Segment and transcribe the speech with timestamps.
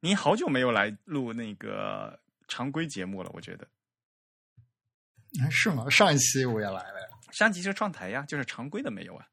[0.00, 2.18] 你好久没有来录那个
[2.48, 3.66] 常规节目了，我觉得。
[5.50, 5.88] 是吗？
[5.90, 7.08] 上一期我也来了呀。
[7.30, 9.26] 上期是创台呀，就是常规的没有啊。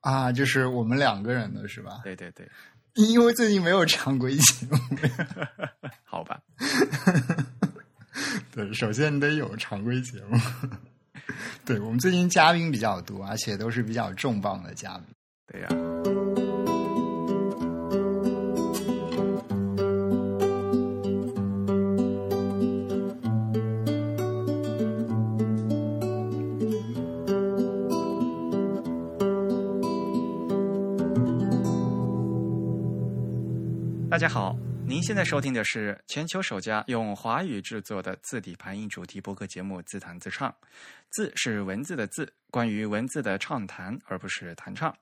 [0.00, 2.00] 啊，就是我们两个人的是吧？
[2.02, 2.50] 对对对，
[2.94, 4.76] 因为最近没有常规节目。
[6.04, 6.42] 好吧。
[8.50, 10.36] 对，首先你得有常规节目。
[11.64, 15.06] 对我们最近嘉宾比较多，而且都是比较重磅的嘉宾。
[15.46, 15.68] 对呀。
[34.12, 34.54] 大家好，
[34.86, 40.50] 您现在收听的是全球首家用华语制作的字体排印主题播客节目《自弹自唱》。
[41.08, 44.94] 字是文字的字，关于文字的畅谈，而不是弹唱。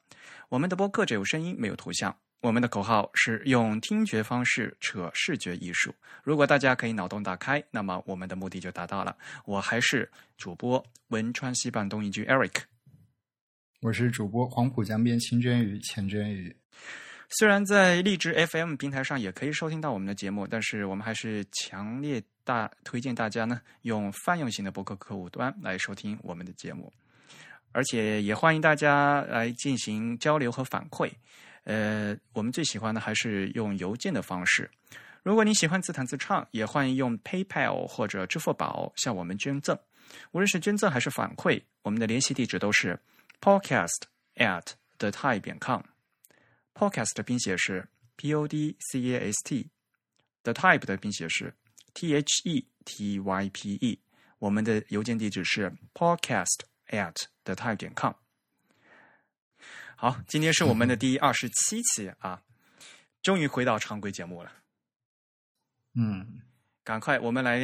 [0.49, 2.17] 我们的播客只有声音，没有图像。
[2.41, 5.93] 我们的口号是用听觉方式扯视觉艺术。
[6.23, 9.17] 如果大家可以脑洞大开，那么我们的目的就达到了。
[9.45, 12.61] 我还是主播汶川西半东一居 Eric，
[13.81, 16.57] 我是主播黄浦江边清蒸鱼钱真鱼。
[17.31, 26.93] 虽然在荔枝 FM 平台上也可以收听到我们的节目，但是我们还是强烈大推荐大家呢用泛用型的博客客户端来收听我们的节目，
[27.71, 31.09] 而且也欢迎大家来进行交流和反馈。
[31.63, 34.69] 呃，我们最喜欢的还是用邮件的方式。
[35.23, 39.79] 如果你喜欢自弹自唱，也欢迎用 PayPal 或者支付宝向我们捐赠。
[40.33, 42.99] 无论是捐赠还是反馈，我们的联系地址都是
[43.41, 44.03] podcast
[44.35, 45.81] at the t i e 点 com。
[46.75, 51.55] Podcast 的拼写是 P O D C A S T，The Type 的拼写是
[51.95, 54.01] T H E T Y P E。
[54.39, 58.15] 我们的邮件地址是 podcast at the type 点 com。
[59.97, 62.43] 好，今天是我们的第二十七期啊，
[63.23, 64.51] 终于回到常规节目了。
[65.93, 66.41] 嗯，
[66.83, 67.61] 赶快，我们来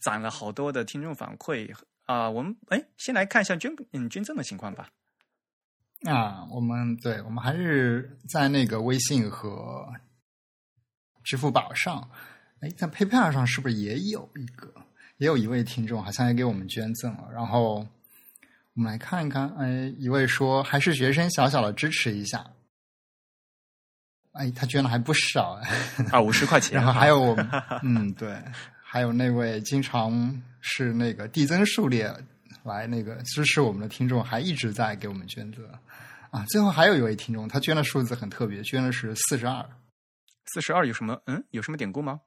[0.00, 1.74] 攒了好多的听众反馈
[2.06, 2.30] 啊。
[2.30, 4.92] 我们哎，先来看一下捐嗯捐赠的情况吧。
[6.04, 9.86] 啊，我们对，我们还是在那个微信和
[11.22, 12.10] 支付宝上，
[12.60, 14.72] 哎，在 PayPal 上是不是也有一个，
[15.18, 17.28] 也有一位听众好像也给我们捐赠了。
[17.32, 17.86] 然后
[18.74, 22.44] 我们来看一看，哎，一位说还是学生，小小的支持一下。
[24.32, 25.60] 哎，他捐了还不少
[26.10, 26.74] 啊，五十块钱。
[26.82, 27.48] 然后还有我们，
[27.84, 28.36] 嗯，对，
[28.82, 32.12] 还有那位经常是那个递增数列
[32.64, 35.62] 来那个支持我们的听众，还一直在给我们捐赠。
[36.32, 39.62] 啊，最后还有一位听众，他捐的数字很特别，捐的是四十二。
[40.46, 41.20] 四十二有什么？
[41.26, 42.20] 嗯，有什么典故吗？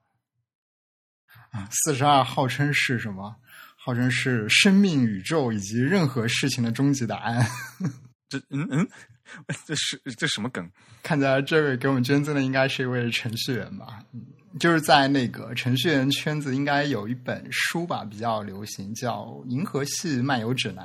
[1.50, 3.34] 啊，四十二号称是什么？
[3.76, 7.44] 号称是生命、宇宙以及任何事情的终极答案。
[8.30, 8.88] 这，嗯嗯，
[9.66, 10.70] 这是这什么梗？
[11.02, 14.04] 看起来这位给我们捐赠的应该是一位程序员吧？
[14.12, 14.24] 嗯，
[14.60, 20.84] 就是在那个程序员圈子，应该有一本书吧，比较流行，叫《银河系漫游指南》。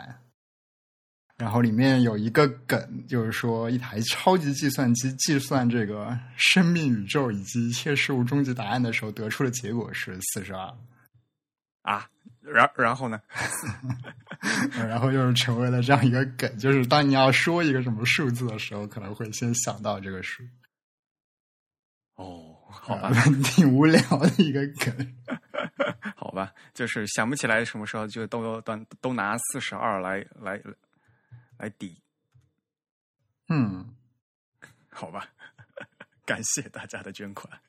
[1.42, 10.72] 然后里面有一个梗，就是说一台超级计算机计算这个生命、宇宙以及一切事物终极答案的时候，得出的结果是四十二。
[11.82, 12.08] 啊，
[12.42, 13.20] 然然后呢？
[14.78, 20.44] 然后又是成为了这样一个梗，就是当你要说一个什么数字的时候，可能会先想到这个数。
[22.18, 23.12] 哦，好吧，
[23.44, 25.16] 挺无聊的一个梗。
[26.16, 30.62] 好吧，就是想不起来什么时候就都都都拿四十二来来。
[31.62, 31.96] 来抵，
[33.50, 33.88] 嗯，
[34.90, 35.28] 好吧，
[36.26, 37.62] 感谢大家的捐款。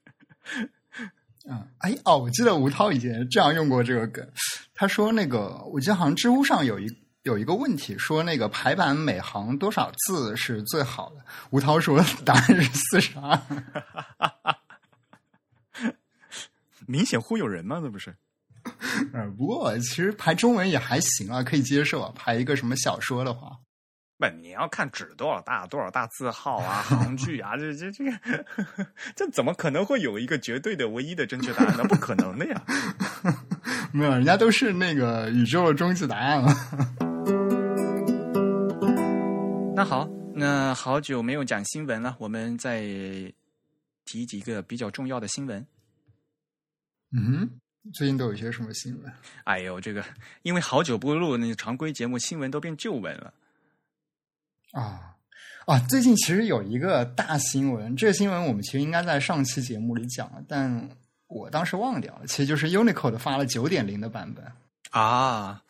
[1.45, 4.27] 嗯，哎哦，我记得吴涛以前这样用过这个梗，
[4.73, 6.87] 他说那个，我记得好像知乎上有一
[7.25, 11.23] 有一个问题，说那个排版每行多少字是最好的？
[11.51, 13.39] 吴涛说答案是四十二，
[16.87, 18.17] 明显忽悠人嘛，那不是？
[19.13, 22.01] 嗯，不过其实排中文也还行啊，可以接受。
[22.01, 22.11] 啊。
[22.15, 23.59] 排一个什么小说的话。
[24.23, 28.47] 不，你要看纸多少大，多少大字号啊， 行距啊，这这这个，
[29.17, 31.77] 这怎么可能会有一个绝对的唯一的正确答案？
[31.77, 32.63] 呢不可能的呀！
[33.93, 36.55] 没有，人家都是那个宇宙的终极答案了。
[39.75, 42.83] 那好，那好久没有讲新闻了，我们再
[44.05, 45.67] 提几个比较重要的新闻。
[47.11, 47.51] 嗯，
[47.93, 49.13] 最近都有些什么新闻？
[49.45, 50.05] 哎呦，这个
[50.43, 53.35] 因为好久不录那常规节目，新闻都变旧闻了。
[54.73, 55.17] 啊
[55.67, 55.79] 啊！
[55.89, 60.89] 最近其实有一个大新闻，这个新闻我们其实应该在上期节目里讲了，但
[61.29, 62.27] 我当时忘掉了。
[62.27, 64.45] 其实就是 Unicode 发了九点零的版本
[64.91, 65.63] 啊，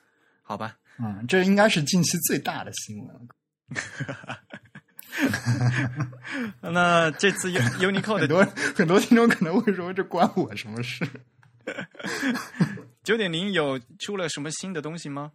[0.43, 3.20] 好吧，嗯，这应该是近期最大的新闻了。
[6.72, 7.50] 那这次
[7.81, 8.44] Unicode 很多
[8.75, 11.06] 很多听众可能会说，这关我什么事？
[13.05, 15.32] 九点零有出了什么新的东西吗？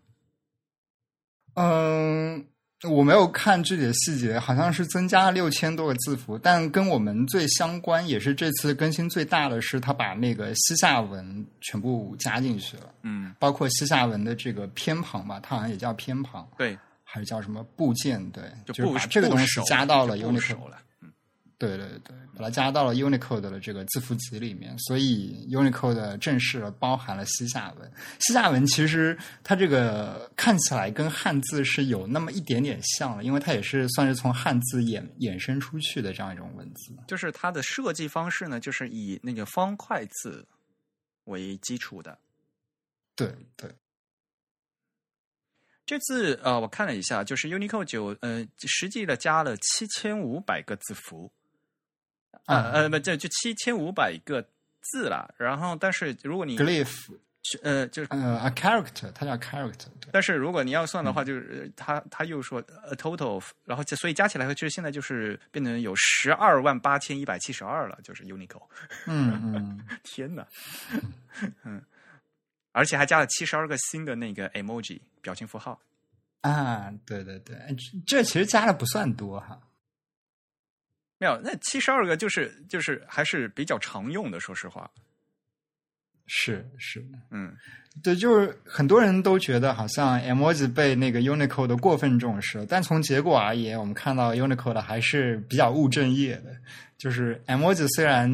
[1.53, 2.47] 嗯，
[2.87, 18.23] 我没有看具体的细节，好像是增加了六千多个字符，但跟我们最相关，也是这次更新最大的是，他把那个西夏文全部加进去了，嗯，包括西夏文的这个偏旁吧，它好像也叫偏旁，对，还是叫什么部件？
[18.29, 20.77] 对，就是把这个东西加到了 Unicode，了。
[21.59, 27.91] 对对对，把它加到了 Unicode 的这个字符集里面，所以 Unicode 正式的包含了西夏文。
[28.19, 36.93] 西夏文其实它这个看起来跟汉字是有那么一点点像的，因为它也是算是从汉字衍衍生出去的这样一种文字。
[37.07, 40.47] 就是它的设计方式呢，就是以那个方块字
[41.23, 42.19] 为基础的。
[43.15, 43.73] 对对，
[45.87, 51.31] 这次呃，我看了一下，就是 Unicode 九呃，实际的加了七千五百个字符，
[52.47, 54.43] 啊啊呃不，这就七千五百个
[54.81, 55.33] 字了。
[55.37, 57.15] 然后，但是如果你 glyph
[57.63, 62.59] 呃，就是呃 a character，它叫 character，对但是如果你要算的话，就是呃他他又说
[62.91, 68.67] a total，of, 然后这所以加起来，就是现在就是变成有十二万八千一百七十二了，就是 Unicode。
[69.05, 70.45] 嗯嗯， 天哪，
[71.63, 71.81] 嗯，
[72.73, 75.79] 而且还加了七十二个新的那个 emoji 表情符号。
[76.41, 77.55] 啊，对对对，
[78.05, 79.57] 这这其实加的不算多哈。
[81.19, 84.89] 没有，那七十二个就是就是还是比较常用的，说实话。
[86.29, 87.55] 是是，嗯，
[88.03, 96.53] 对，就是很多人都觉得好像 emoji 被那个 Unicode 过分重视，但从结果而言，我们看到 Unicode 还是比较务正业的。
[96.97, 98.29] 就是 emoji 虽然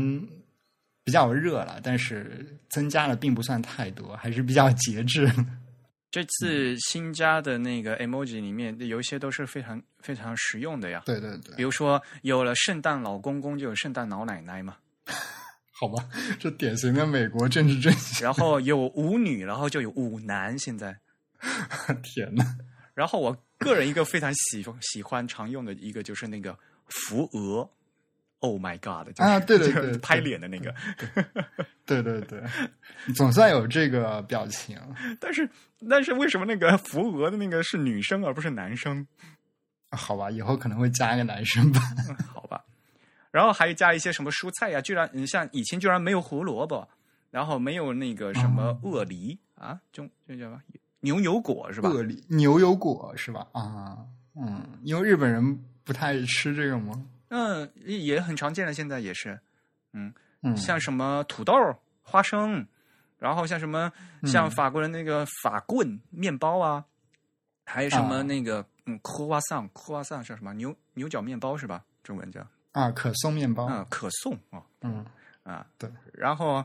[1.04, 5.32] 比较热了，但是增加的并不算太多，还是比较节制。
[6.14, 11.02] 这次新加的那个 emoji 里面有一些都是非常非常实用的呀。
[11.08, 14.78] 对对对，比如说有了圣诞老公公，就有圣诞老奶奶嘛。
[15.74, 16.08] 好吧，
[16.40, 18.24] 这典型的美国政治正确。
[18.24, 20.56] 然后有舞女，然后就有舞男。
[20.60, 20.96] 现在，
[22.04, 22.44] 天呐，
[22.94, 26.56] 然后我个人一个非常喜喜欢常用的一个就是那个
[26.90, 27.68] 扶额。
[28.44, 29.10] Oh my god！
[29.22, 30.76] 啊，对对对，拍脸的那个。
[31.88, 32.44] 对对对，
[33.16, 34.78] 总算有这个表情。
[35.18, 35.50] 但是，
[35.90, 39.08] 但是为什么那个扶额的那个是女生而不是男生？
[39.92, 41.80] 好吧，以后可能会加一个男生吧。
[42.34, 42.62] 好吧。
[43.32, 44.82] 然后还加一些什么蔬菜呀、啊？
[44.82, 46.86] 居然像以前居然没有胡萝卜，
[47.32, 50.62] 然后没有那个什么鳄梨、哦、啊，就这叫什么
[51.00, 51.88] 牛油果是吧？
[51.88, 53.48] 鳄梨牛油果是吧？
[53.54, 54.00] 啊，
[54.36, 57.02] 嗯，因为日本人不太吃这个吗？
[57.36, 59.40] 嗯，也很常见的，现在也是，
[59.94, 60.14] 嗯
[60.44, 61.54] 嗯，像什么土豆、
[62.04, 62.66] 花生，
[63.18, 63.92] 然后像什么
[64.24, 66.86] 像法国人那个法棍面包啊，
[67.66, 70.54] 还有什么那个嗯，科瓦桑，科瓦桑叫什么？
[70.54, 71.84] 牛牛角面包是吧？
[72.04, 72.46] 中文叫。
[72.74, 73.66] 啊，可颂面包。
[73.66, 75.04] 啊，可颂哦，嗯。
[75.44, 76.64] 啊，对，然后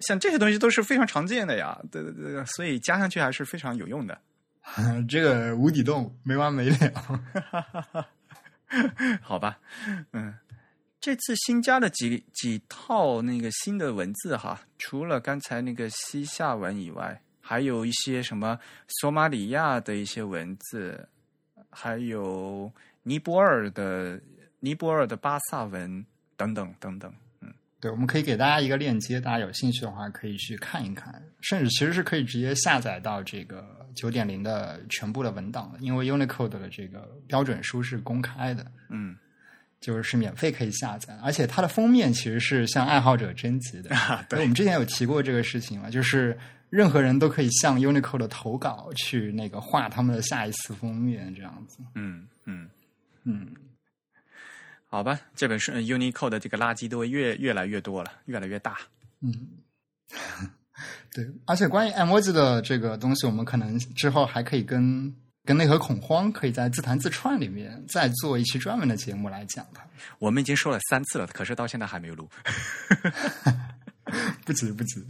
[0.00, 4.16] 像这些东西都是非常常见的呀，对对对，所以加上去还是非常有用的。
[5.08, 8.06] 这个无底洞没完没了，
[9.22, 9.58] 好吧，
[10.12, 10.34] 嗯，
[11.00, 18.58] 这次新加了几几套那个新的文字哈，除了刚才那个西夏文以外，还有一些什么
[19.00, 21.08] 索马里亚的一些文字，
[21.70, 24.20] 还有尼泊尔的。
[24.58, 39.16] 尼泊尔的巴萨文等等等等，嗯，对，我们可以给大家一个链接，大家有兴趣的话可以去看一看，甚至其实是可以直接下载到这个九点零的全部的文档的，因为 Unicode 的这个标准书是公开的，嗯，
[39.80, 43.90] 就是是免费可以下载，而且它的封面其实是向爱好者征集的。
[43.96, 46.38] 啊、对，我们之前有提过这个事情嘛，就是
[46.70, 51.78] 任何人都可以向 Unicode 投稿去那个画他们的下一次封面，这样子。
[51.94, 52.68] 嗯嗯
[53.24, 53.48] 嗯。
[54.88, 58.78] 好吧，这本书 Unicode 的这个垃圾都会越越来越多了，越来越大。
[59.20, 59.32] 嗯，
[61.12, 65.14] 对，而且关于 emoji 的这个东西，我们可能之后还可以跟
[65.44, 69.82] 跟内核恐慌，可以在自弹自串里面再做一期专门的节目来讲它。
[70.18, 72.28] 我们已经说了三次了，可是到现在还没有录。
[74.44, 75.04] 不急不急，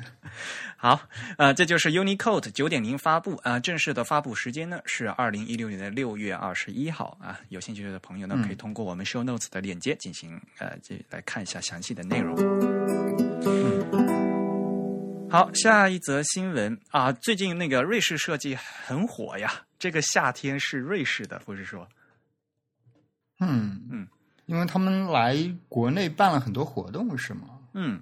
[0.79, 0.99] 好，
[1.37, 13.06] 呃，这就是 Unicode 九点零发布啊、呃，正式的发布时间呢是二零一六年的六月二十一号啊，有兴趣的朋友呢、嗯、可以通过我们 Show Notes 的链接进行呃，这来看一下详细的内容。
[15.27, 21.89] 嗯、好，下一则新闻啊，最近那个瑞士设计很火呀，这个夏天是瑞士的，不是说？
[23.41, 24.07] 嗯嗯，
[24.47, 25.37] 因为他们来
[25.69, 27.59] 国内办了很多活动，是吗？
[27.75, 28.01] 嗯。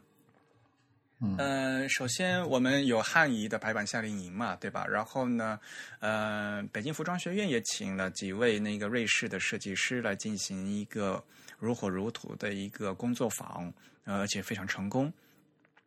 [1.20, 4.84] 嗯呃，首先我们有汉仪的排版夏令营嘛，对吧？
[4.86, 5.58] 然后呢，
[6.00, 11.24] 呃，北京服装学院也请了几位那个瑞士的设计师来进行一个
[11.58, 13.72] 如火如荼的一个工作坊，
[14.04, 15.10] 呃，而且非常成功。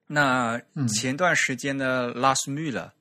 [0.07, 0.87] 那嗯。
[0.87, 2.91] 前段时间呢，拉斯穆勒，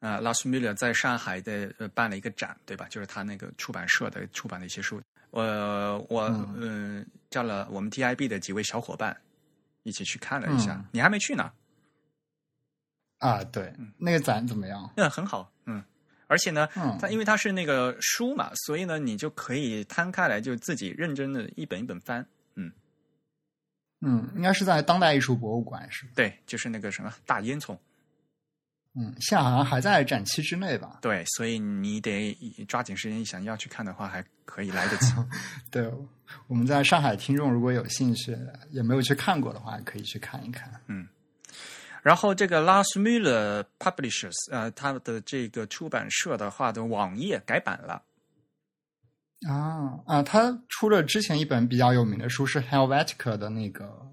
[0.00, 2.86] 啊，拉斯穆勒在上海的呃办了一个展，对吧？
[2.88, 5.02] 就是他那个出版社的出版的一些书，
[5.32, 6.22] 呃，我
[6.56, 9.14] 嗯、呃叫了我们 TIB 的几位小伙伴
[9.82, 10.84] 一起去看了一下，嗯。
[10.92, 11.52] 你还没去呢。
[13.18, 14.88] 啊，对，那个展怎么样？
[14.96, 15.82] 嗯，很好，嗯，
[16.28, 16.96] 而且呢，嗯。
[17.00, 22.24] 它因为它是那个书嘛，所以呢，你就可以摊开来，就自己认真的一本一本翻。
[22.54, 22.70] 嗯，
[24.00, 26.12] 应该是在当代艺术博物馆是吧？
[26.14, 27.76] 对，就是那个什么大烟囱，
[28.94, 30.98] 嗯，现在好像还在展期之内吧？
[31.02, 32.32] 对，所以你得
[32.68, 35.12] 抓紧时间，想要去看的话，还可以来得及。
[35.70, 35.90] 对，
[36.46, 38.36] 我们在上海听众如果有兴趣，
[38.70, 40.72] 也没有去看过的话，可以去看一看。
[40.86, 41.06] 嗯
[42.00, 48.00] 然后这个 Lars Müller Publishers，呃，它的这个出版社的话的网页改版了，
[49.46, 54.10] 啊啊，他出了之前一本比较有名的书是 Helvetica 的那个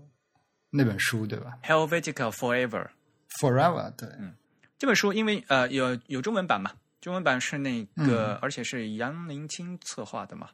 [0.69, 4.35] 那本书，对吧 Helvetica Forever？Forever，对，嗯
[4.77, 10.49] 这本书，因为呃有有中文版嘛，中文版是那个，而且是杨林清策划的嘛，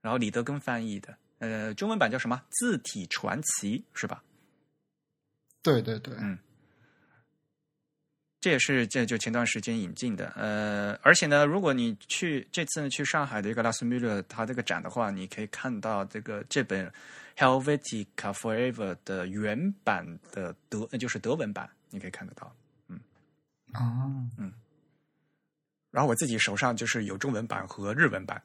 [0.00, 2.40] 然后李德根翻译的，呃，中文版叫什么？
[2.48, 4.22] 字体传奇是吧？
[5.62, 6.38] 对对对，嗯
[8.40, 16.90] 这也是这就前段时间引进的，呃，而且呢，如果你去这次呢去上海的一个拉斯穆勒他这个展的话，你可以看到这个这本
[17.36, 22.50] Helvetica Forever 的原版的德，就是德文版，你可以看得到。
[22.88, 22.98] 嗯
[23.72, 24.08] 啊，
[25.90, 28.42] 然后我自己手上就是有中文版和日文版，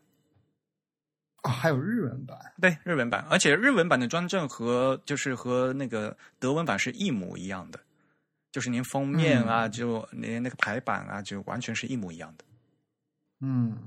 [1.44, 2.38] 哦，还有日文版。
[2.60, 7.80] 对日文版，而且日文版的专政和就是和那个德文版是一模一样的，
[8.56, 12.46] 就是您封面啊，就连那个排版啊，就完全是一模一样的。
[13.42, 13.78] 嗯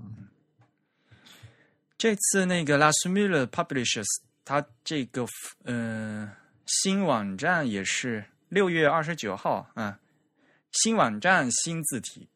[1.96, 4.04] 这次那个 Last Miller Publishers，
[4.44, 5.26] 它这个
[5.64, 6.30] 呃
[6.66, 9.98] 新网站也是六月二十九号啊、
[10.72, 12.28] 新网站新字体，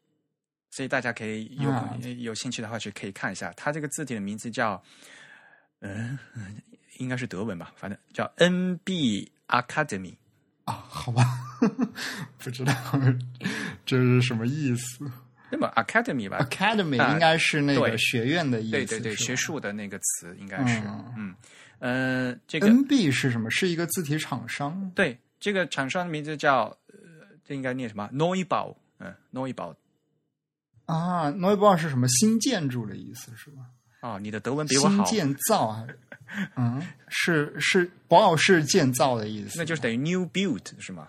[0.71, 4.83] 所以大家可以有、啊有兴趣的话去可以看一下，它这个字体的名字叫
[5.81, 6.17] 嗯、
[6.97, 10.15] 应该是德文吧，反正叫 NB Academy。
[10.65, 11.21] 啊，好吧，
[12.39, 12.73] 不知道
[13.85, 15.09] 这是什么意思。
[15.51, 21.35] 那么 Academy 吧，Academy 啊应该是那个学院的意思，对对对，学术的那个词应该是嗯嗯
[21.79, 23.49] 呃这个 NB 是什么？
[23.51, 26.95] 是一个字体厂商对，这个厂商的名字叫呃，
[27.45, 29.75] 这应该念什么？Noibau，嗯，Noibau。
[30.85, 32.05] 啊 n o i b a u 是什么？
[32.09, 33.67] 新建筑的意思是吗？
[34.01, 35.99] 哦，你的德文比我好，新建造还是？
[36.57, 41.07] 嗯，是是包是建造的意思，那就是等于 new build 是吗？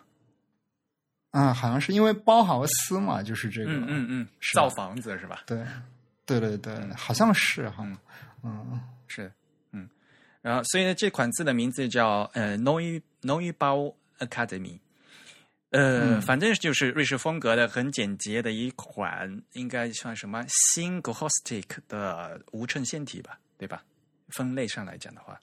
[1.34, 5.42] 啊，好像是因为包豪斯嘛，就是这个，嗯嗯嗯，造房子是吧？
[5.46, 5.66] 对，
[6.24, 7.84] 对对对，好像是哈，
[8.44, 9.30] 嗯是，
[9.72, 9.88] 嗯，
[10.40, 14.78] 然后所以呢，这款字的名字叫呃 Neu Neubau Academy。
[15.70, 23.82] 呃，嗯反正就是瑞士风格的很简洁的一款，应该算什么新 g o s t i c 的无衬线体吧，对吧？
[24.28, 25.36] 分类上来讲的话，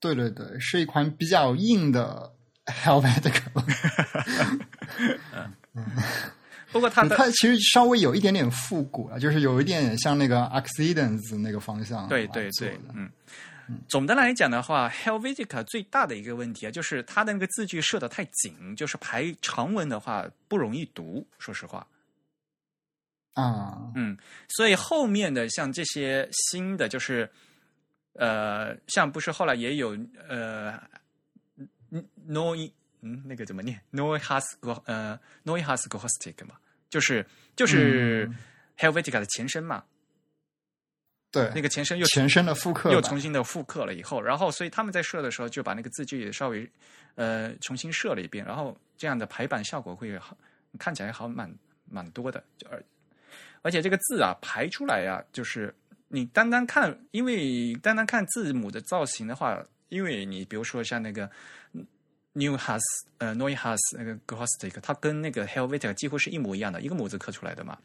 [0.00, 2.30] 对对对，是一款比较硬的
[2.66, 3.40] Helvetica，
[6.72, 13.10] 不过它的它其实稍微有一点点复古了，就是有一点像那个 Accidents 那个方向对对对嗯。
[13.88, 21.26] 总的来讲的话，Helvetica 最大的一个问题啊，就是它的那个字句设的太紧，就是排长文的话不容易读。
[21.40, 21.84] 说实话，
[23.34, 24.16] 啊，嗯，
[24.48, 27.28] 所以后面的像这些新的，就是
[28.12, 29.98] 呃，像不是后来也有
[30.28, 30.80] 呃
[32.28, 32.70] ，Noi
[33.06, 36.56] 嗯，那个怎么念？Noi has go 呃，Noi has go hostic 嘛，
[36.90, 38.36] 就是就是嗯。
[38.78, 39.82] Helvetica 的前身嘛，
[41.30, 46.70] 对，那个前身又前身的复刻版又重新的复刻了以后，然后所以他们在设的时候就把那个字句也稍微
[47.14, 50.36] 呃重新设了一遍，然后这样的排版效果会好，
[50.78, 51.50] 看起来好蛮
[51.90, 52.84] 蛮多的，就而
[53.62, 55.74] 而且这个字啊排出来呀、就是
[56.08, 59.58] 你单单看，因为单单看字母的造型的话，
[59.88, 61.30] 因为你比如说像那个
[62.36, 62.82] New Has
[63.16, 67.78] 呃，noy Has 那个 g o s t i c 它跟那个 Helvetica 几乎是一模一样的，一个模子刻出来的嘛。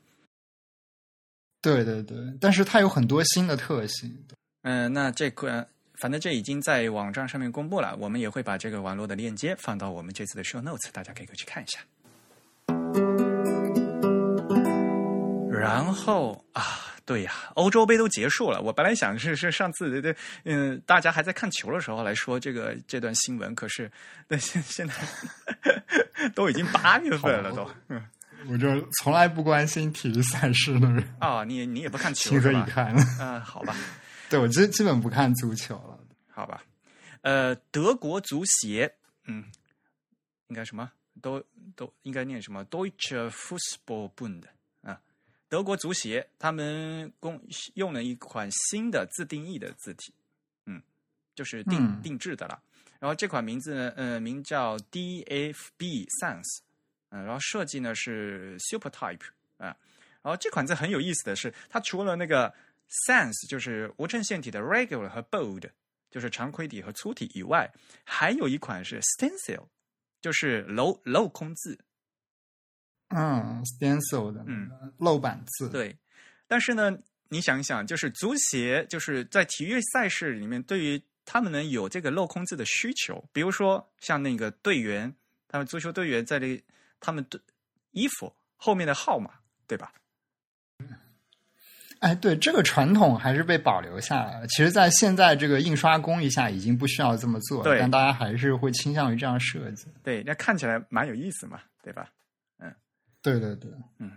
[1.62, 4.26] 对对对，但是它有很多新的特性。
[4.64, 11.80] 嗯、那这个反正这已经在网站上面公布了，我们也会把这个网络的链接放到我们这次的 show notes，大家可以过去看一下。
[15.62, 16.64] 然后啊，
[17.06, 18.62] 对呀，欧洲杯都结束了。
[18.62, 23.92] 我本来想是是上次的，嗯，大家还在看球的时候来说这个这段新闻，可是
[24.28, 24.94] 那现现在
[26.34, 27.70] 都已经八月份了，都。
[28.48, 28.68] 我就
[29.00, 32.52] 从来不关心体育赛事的人啊，你你也不看球情何？
[32.52, 32.96] 以堪？
[33.20, 33.76] 嗯、好吧，
[34.30, 36.00] 对我基基本不看足球了。
[36.28, 36.64] 好吧。
[37.22, 38.92] 呃，德国足协，
[39.26, 39.46] 嗯，
[40.48, 40.92] 应该什么？
[41.22, 41.44] 都
[41.76, 44.50] 都应该念什么？Deutsche Fußballbund 啊，
[45.52, 47.38] 德国足协他们公
[47.74, 50.14] 用了一款新的自定义的字体，
[50.66, 50.82] 嗯，
[51.36, 52.58] 就是定、嗯定制的了。
[53.02, 56.42] 然后这款名字呢，呃，名叫 DFB Sans，
[57.10, 59.26] 嗯、然后设计呢是 SuperType
[59.58, 59.76] 啊。
[60.22, 62.54] 然后这款字很有意思的是，它除了那个
[63.06, 65.70] Sans 就是无衬线体的 Regular 和 Bold，
[66.10, 67.70] 就是常规体和粗体以外，
[68.06, 69.68] 还有一款是 Stencil，
[70.22, 71.78] 就是镂镂空字。
[73.14, 75.96] 嗯，stencil 的嗯漏板字，对，
[76.48, 76.92] 但是呢，
[77.30, 85.14] 你想一想，就是足协就是在体育赛事里面，对于他们呢有这个镂空字的需求，比如说像那个队员，
[85.48, 86.64] 他们足球队员在这个
[87.00, 87.40] 他们的
[87.92, 89.32] 衣服后面的号码，
[89.68, 89.92] 对吧？
[92.00, 94.48] 哎，对，这个传统还是被保留下来了。
[94.48, 99.86] 其实，在现在这个印刷工艺下，已经不需要这么做了，对但大家还是会倾向于这样设计。
[100.02, 102.10] 对，那看起来蛮有意思嘛，对吧？
[103.22, 104.12] 对对对，嗯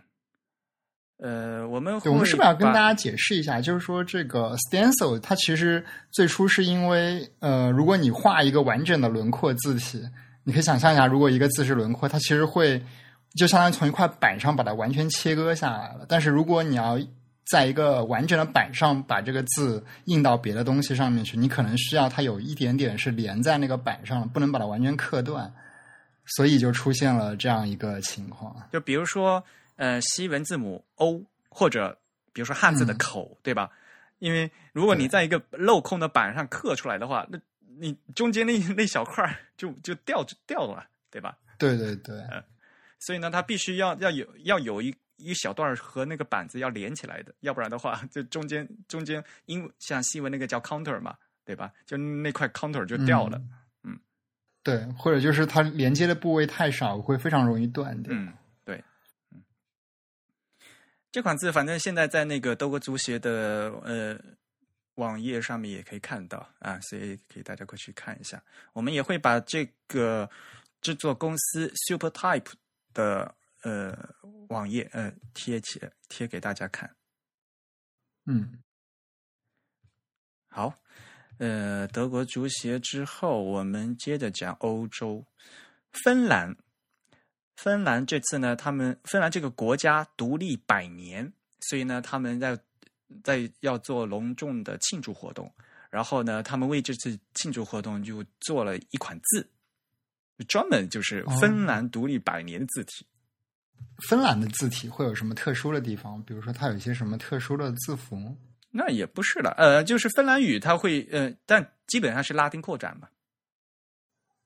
[1.18, 3.60] 呃，我们，我们是不是要跟大家解释一下？
[3.60, 10.02] 就是说，这个 stencil 它其实最初是因为，呃，如果你画一个完整的轮廓字体，
[10.42, 12.82] 你可以想象一下，如果一个字是轮廓，它其实会
[13.36, 16.04] 就相当于从一块板上把它完全切割下来了。
[16.08, 16.98] 但是如果你要
[17.50, 25.50] 在一个完整的板上把这个字印到别的东西上面去，你可能需要它有一点点是连在那个板上的，不能把它完全刻断，
[26.26, 28.56] 所以就出现了这样一个情况。
[28.72, 29.44] 就比如说，
[29.76, 31.98] 呃，西文字母 O，或者
[32.32, 33.70] 比如说汉字的嗯口，对吧？
[34.18, 37.38] 因为如果你在一个镂空的板上刻出来的话，那
[37.78, 41.36] 你中间那那小块儿就就掉掉了，对吧？
[41.58, 42.16] 对对对，
[42.98, 51.70] 所以呢，它必须要要有要有一一小段儿和那个板子要连起来的，要不然的话，就中间中间因像西文那个叫 counter 嘛，对吧？
[51.84, 53.36] 就那块 counter 就掉了。
[53.38, 53.50] 嗯
[54.64, 58.12] 对，或者就是它连接的部位太少，会非常容易断掉。
[58.12, 58.32] 嗯，
[58.64, 58.82] 对，
[59.30, 59.44] 嗯，
[61.12, 64.18] 这款字反正现在在那个德国足协的呃
[64.94, 68.42] 网页上面也可以看到啊，所以可以大家过去看一下。
[68.72, 70.28] 我们也会把这个
[70.80, 72.52] 制作公司 SuperType
[72.94, 73.96] 的呃
[74.48, 76.96] 网页呃贴起来贴给大家看。
[78.24, 78.62] 嗯
[80.48, 80.72] 好，
[81.38, 85.24] 呃，德国足协之后，我们接着讲欧洲，
[85.92, 86.56] 芬兰。
[87.56, 92.58] 芬兰这次呢，他们芬兰这个国家独立百年，所以呢，他们在
[93.22, 95.52] 在要做隆重的庆祝活动。
[95.90, 99.48] 然后呢，他们为这次庆祝活动就做了一款字，
[100.48, 103.06] 专门就是芬兰独立百年字体。
[104.08, 106.20] 芬兰的字体会有什么特殊的地方？
[106.24, 108.36] 比如说，它有一些什么特殊的字符？
[108.76, 113.08] 那也不是了，呃，就是芬兰语它会呃，但基本上是拉丁扩展嘛。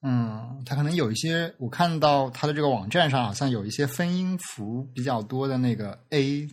[0.03, 6.47] 嗯，它可能有一些，我看到它的这个网站上好像有一些分音符比较多的那个 A，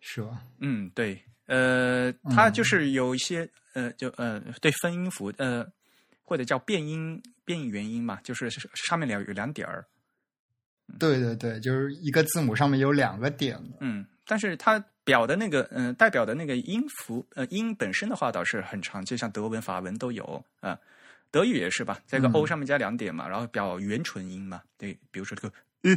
[0.00, 0.42] 是吧？
[0.60, 5.66] 嗯，对，呃，它就是有一些、呃，就呃，对分音符，呃，
[6.24, 9.84] 或者叫变音变音元音嘛，就是上面两有两点儿，
[10.98, 13.62] 对对对，就是一个字母上面有两个点。
[13.80, 20.78] 嗯，但是它表的那个，嗯、代表的那个音符，呃，音本身的话倒是很长，就像德文、法文都有啊、
[21.30, 25.96] 德语也是吧，这个嗯 O 上面加两点嘛，然后表元唇音嘛，对，比如说这个呃，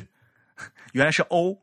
[0.94, 1.58] 原来是 O，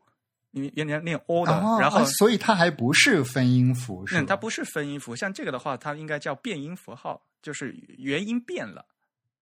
[0.51, 4.19] 因为原来念 O 的，哦然后啊所以它还不是分音符，是？
[4.19, 8.85] 嗯，它不是分音符，像这个的话，它应该叫变音符号，就是元音变了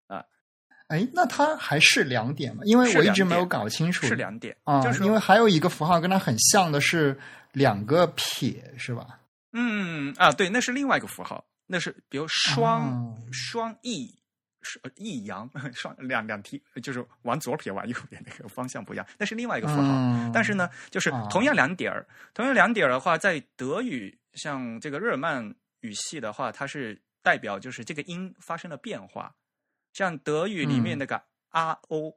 [0.08, 0.24] 啊，
[0.88, 2.62] 哎，那它还是两点吗？
[2.66, 4.06] 因为我一直没有搞清楚。
[4.08, 7.18] 是两点，啊，就是因为还有一个符号跟它很像的是
[7.52, 9.20] 两个撇，是吧？
[9.54, 14.14] 嗯啊，对，那是另外一个符号，那是比如双、哦双翼。
[14.64, 19.82] 是呃抑扬 双两两提，就是往左撇往右撇那个方向不一样，那是另外一个符号。
[19.82, 29.34] 嗯但是呢，就是啊同样两点儿，同样两点儿的话，在德语像这个日耳曼语系的话，它是代表就是这个音发生了变化。
[29.94, 32.14] 像德语里面嗯那个 r o，、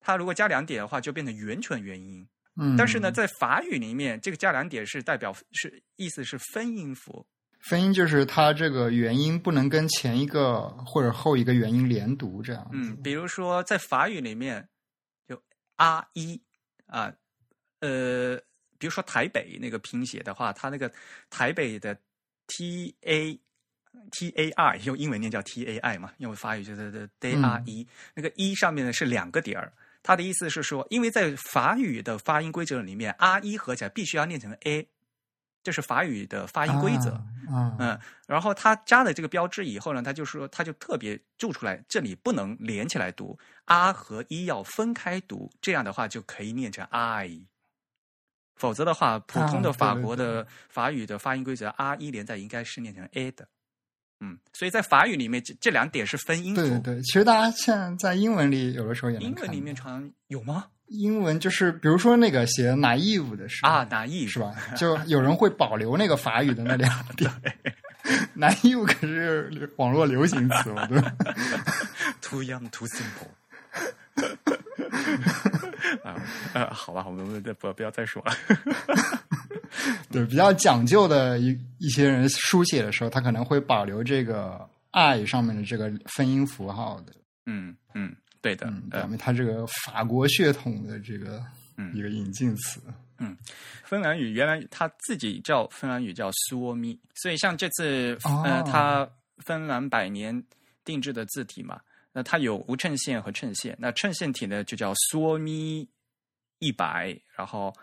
[0.00, 2.28] 它如果加两点的话，就变成元唇元音。
[2.56, 7.26] 嗯，但是呢，在法语里面，这个加两点是代表是意思是分音符。
[7.60, 12.68] 分音就是它这个元音不能跟前一个或者后一个元音连读，这样。
[12.72, 14.68] 嗯，比如说在法语里面，
[15.26, 15.42] 就
[15.76, 16.40] r 一
[16.86, 17.12] 啊，
[17.80, 18.36] 呃，
[18.78, 20.92] 比如说台北那个拼写的话，它那个
[21.30, 21.98] 台北的
[22.46, 23.40] t a
[24.10, 29.72] T A R，用英文念叫 T A I 嘛，用法语就是 D R E，、那个一上面呢是两个点儿。
[30.04, 34.86] 它的意思是说，因为在法语的发音规则里面，R 一合起来必须要念成 A，
[35.62, 37.12] 这是法语的发音规则。
[37.48, 47.40] 啊，嗯，然后他加了这个标志以后呢，他就说他就特别注出来，这里不能连起来读，R 和一要分开读，这样的话就可以念成 I。
[48.56, 53.48] 否则的话，普通的法国的法语的发音规则，R 一连在应该是念成 A 的。
[54.24, 56.60] 嗯，所以在法语里面，这这两点是分音符。
[56.62, 60.64] 对对对，其实大家现在在英文里有的时候也能英文里面常有吗？
[60.88, 64.54] 英文就是比如说那个写 naive 的时候啊，naive 是吧？
[64.76, 67.30] 就有人会保留那个法语的那两点。
[68.36, 71.14] naive 可是网络流行词，我觉得。
[72.20, 73.28] Too young, too simple
[76.02, 76.16] 啊。
[76.52, 78.32] 呃，好吧，我们不不要再说了。
[80.10, 87.12] 对，比较讲究的一一些人书写的时候，他可能会保留这个 i 上面的这个分音符号的，
[87.46, 91.42] 嗯嗯，对的，表明他这个法国血统的这个
[91.76, 92.80] 嗯一个引进词。
[93.18, 93.36] 嗯
[93.84, 100.42] 芬兰语原来它自己叫芬兰语叫 suomi，，所以像这次哦呃，它芬兰百年
[100.84, 101.80] 定制的字体嘛，
[102.14, 105.86] 那它有无衬线和衬线，那衬线体呢就叫苏欧咪
[106.60, 107.74] 一百，然后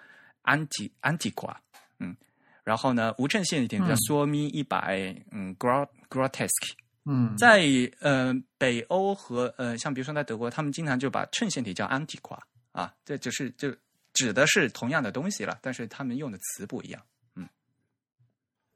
[0.44, 1.54] anti antiqua，
[2.00, 2.16] 嗯，
[2.64, 6.72] 然后呢无衬线体叫嗯苏欧咪一百，嗯 gro grotesque。
[7.04, 7.68] 嗯，在
[8.00, 12.40] 呃北欧和呃像比如说在德国，他们经常就把衬线体叫 antiqua
[12.72, 13.76] 啊，这就是就
[14.14, 17.06] 指的是同样的东西了，但是他们用的词不一样。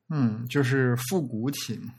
[0.10, 1.94] 嗯，就是复古体嘛。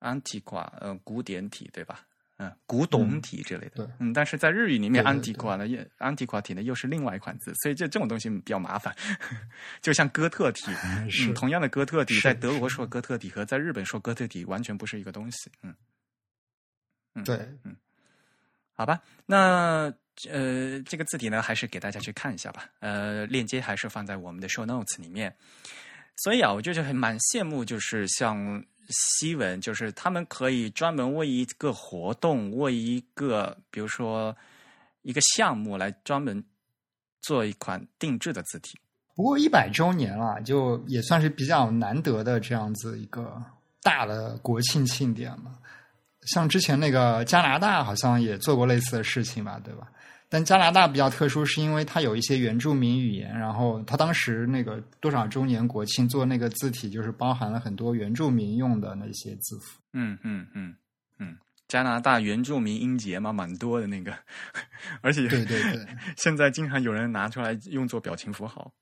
[0.00, 2.06] antiqua 呃古典体对吧？
[2.42, 3.76] 嗯，古董体之类的。
[3.76, 8.94] 对嗯，但是在日语里面，antiqua 呢也，antiqua 体呢又是另外一款字，所以这这种东西比较麻烦。
[9.80, 10.72] 就像哥特体，
[11.08, 15.50] 是嗯，同样的哥特体，在德国说哥特体和在日本说哥特体完全不是一个东西。
[15.62, 15.74] 嗯。
[17.14, 17.76] 嗯对，嗯
[18.74, 19.92] 好吧，那
[20.30, 22.70] 呃，这个字体呢，还是给大家去看一下吧。
[22.80, 25.36] 呃，链接还是放在我们的 show notes 里面。
[26.16, 34.36] 所以啊，我就是很蛮羡慕，就是像西文，就是他们可以专门为一个活动、为一个比如说
[35.02, 36.42] 一个项目来专门
[37.20, 38.78] 做一款定制的字体。
[39.14, 43.42] 不过一百周年了，就也算是比较难得的这样子一个
[43.82, 45.58] 大的国庆庆典嘛。
[46.22, 49.90] 像之前那个加拿大好像也做过类似的事情吧，对吧？
[50.32, 59.78] 但加拿大比较特殊，是因为它有一些原住民语言，然后它当时那个多少周年国庆做那个字体，就是包含了很多原住民用的那些字符。
[59.92, 60.74] 嗯嗯嗯
[61.18, 61.36] 嗯，
[61.68, 64.16] 加拿大原住民音节嘛，蛮多的那个，
[65.02, 68.72] 而且对对对， 现在经常有人拿出来用作表情符号，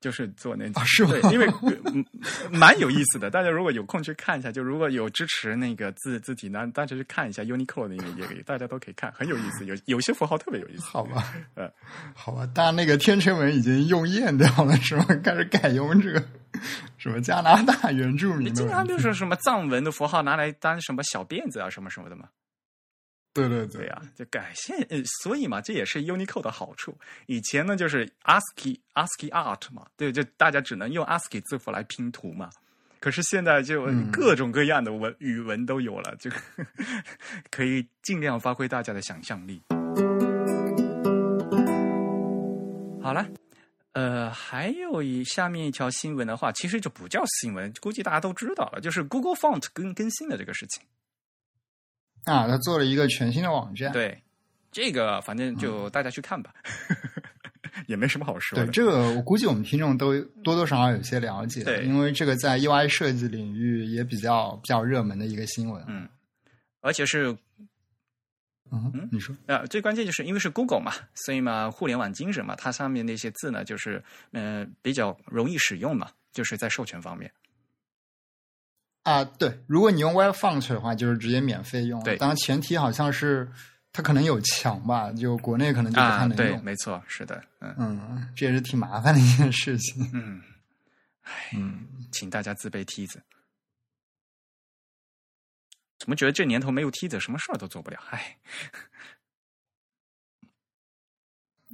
[0.00, 1.46] 就是做那是吗对，因为
[1.92, 2.04] 嗯
[2.50, 3.30] 蛮有意思的。
[3.30, 9.64] 大家如果有空去看一下，就如果有支持那个字字体呢，大家去看一下 Unicode 那个也可以，大家都可以看，很有意思。
[9.66, 10.82] 有有些符号特别有意思。
[10.84, 11.70] 好吧呃，
[12.14, 15.04] 好吧，但那个天成文已经用厌掉了，是吗？
[15.22, 16.22] 开始改用这个
[16.96, 22.24] 什么加拿大原住民你经常就是什么藏文的符号拿来当什么小辫子啊，什么什么的嘛。
[23.32, 26.98] 对对对对呀、就改现，呃，所以嘛，这也是 Unicode 的好处。
[27.26, 32.50] 以前呢，就是 ASCII ASCII art 嘛，对，就大家只能用 ASCII 字符来拼图嘛。
[32.98, 36.30] 可是现在就嗯各种各样的文、语文都有了，就
[37.50, 39.62] 可以尽量发挥大家的想象力。
[43.00, 43.26] 好了，
[43.92, 50.82] 呃，还有一下面一条新闻的话，其实就不叫新闻，估计大家都知道了，就是 Google Font 更更新的这个事情。
[52.24, 53.92] 啊，他做了一个全新的网站。
[53.92, 54.22] 对，
[54.70, 56.52] 这个反正就大家去看吧，
[57.86, 58.64] 也没什么好说的。
[58.66, 65.82] 对这个，我估计我们听众都多多少少有些了解，对因为这个在 UI 设计领域也比较比较热门的一个新闻。
[65.88, 66.08] 嗯，
[66.80, 67.36] 而且是
[68.72, 74.02] 嗯嗯你说呃，最关键就是因为是 Google 嘛，所以嘛，互联网精神嘛，它上面那些字呢，就是
[74.32, 77.30] 呃比较容易使用嘛，就是在授权方面。
[79.02, 82.02] 啊，对，如果你用 Web Font 的话，就是直接免费用。
[82.04, 83.50] 对当然前提好像是
[83.92, 86.64] 它可能有墙吧，就国内可能就不太啊，对，能用。
[86.64, 90.10] 没错，是的，嗯嗯，这也是挺麻烦的一件事情。
[90.12, 90.42] 嗯，
[91.54, 93.22] 嗯，请大家自备梯子。
[95.98, 97.98] 怎么觉得这年头没有梯子，什么事儿都做不了？
[98.10, 98.36] 唉，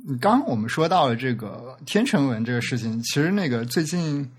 [0.07, 4.31] 你刚刚我们说到了这个天成文这个事情，其实那个最近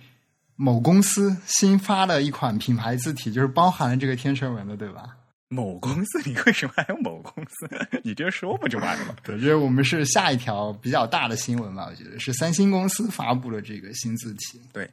[0.57, 5.15] 某公司新发的一款品牌字体，就是包含了这个天成文的，对吧？
[5.49, 7.69] 某公司，你为什么还有某公司？
[8.03, 9.15] 你直接说不就完了吗？
[9.23, 11.85] 对，因为我们是下一条比较大的新闻嘛？
[11.85, 14.59] 我觉得是三星公司发布了这个新字体。
[14.73, 14.91] 对，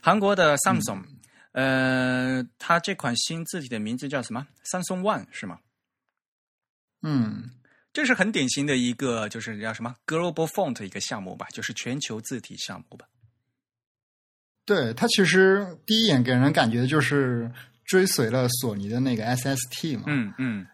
[0.00, 1.04] 韩国的 Samsung，、
[1.52, 5.60] 呃，它这款新字体的名字叫什么？？Samsung One 是吗？
[7.02, 7.50] 嗯，
[7.92, 13.06] 这是很典型的一个，就是叫什么 Global Font 一个项目吧，就是全球字体项目吧。
[14.64, 17.50] 对，它其实第一眼给人感觉就是
[17.84, 20.66] 追随了索尼的那个 SST 嘛，嗯嗯。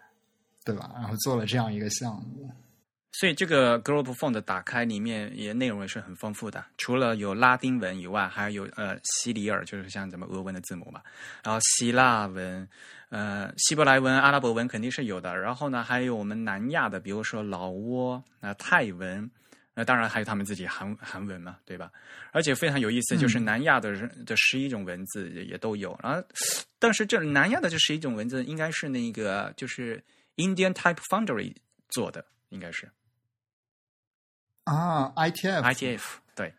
[0.65, 0.91] 对吧？
[0.95, 2.47] 然后做了这样一个项目，
[3.13, 11.01] 所以这个 Global Font 打开里面也内容也是很丰富的，除了有拉丁文以外，还有呃西里尔，就是像咱们俄文的字母嘛，
[11.43, 12.67] 然后希腊文、
[13.09, 19.31] 呃希伯来文、阿拉伯文肯定是有的，然后呢还有我们南亚的，比如说老挝、啊泰文，
[19.79, 21.89] 那当然还有他们自己韩韩文嘛，对吧？
[22.33, 26.21] 而且非常有意思，就是南亚的人的十一种文字也都有，然后
[26.77, 30.03] 但是这南亚的这十一种文字应该是那个就是。
[30.39, 31.53] Indian Type Foundry
[31.89, 32.89] 做的应该是。
[34.63, 36.01] 啊，ITF，ITF
[36.33, 36.53] 对，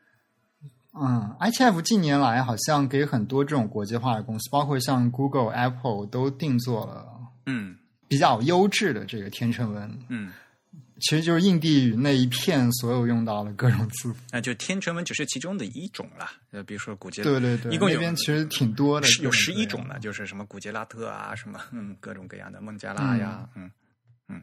[0.93, 7.07] 嗯，ITF 近年来好像给很多这种国际化的公司，包括像 Google、Apple 都定做了，
[7.47, 10.31] 嗯，比较优质的这个天成文，嗯，
[11.01, 23.71] 其实就是印地语那一片所有用到的各种字，那就天成文只是其中的一种了，呃，比如说古杰，对对对，一共那边其实挺多的，有十一种呢，就是什么古杰拉特啊，什么 嗯，各种各样的孟加拉呀，嗯
[24.29, 24.43] 嗯。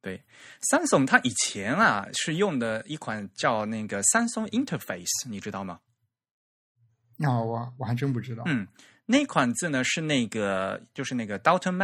[0.00, 0.20] 对，
[0.62, 5.78] 三松它以前啊是用的一款叫那个三松 Interface，你知道吗？
[7.16, 8.42] 那我我还真不知道。
[8.46, 8.66] 嗯，
[9.06, 11.76] 那款字呢是那个就是那个 Dalton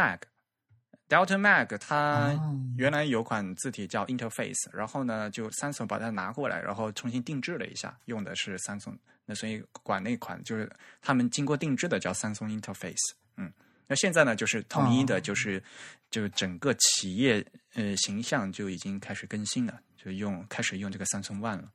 [1.09, 2.39] Mag，Dalton Mag 它
[2.77, 13.13] 原来有款字体叫 Interface，然后呢就三松把它拿过来，然后重新定制了一下，用的是三松，那所以管那款就是他们经过定制的叫三松 Interface。
[13.35, 13.51] 嗯。
[13.91, 15.63] 那现在呢，就是统一的，就是
[16.11, 17.43] 就整个企业
[17.73, 21.71] 呃形象就已经开始更新了，就用开始用这个三松 One 了。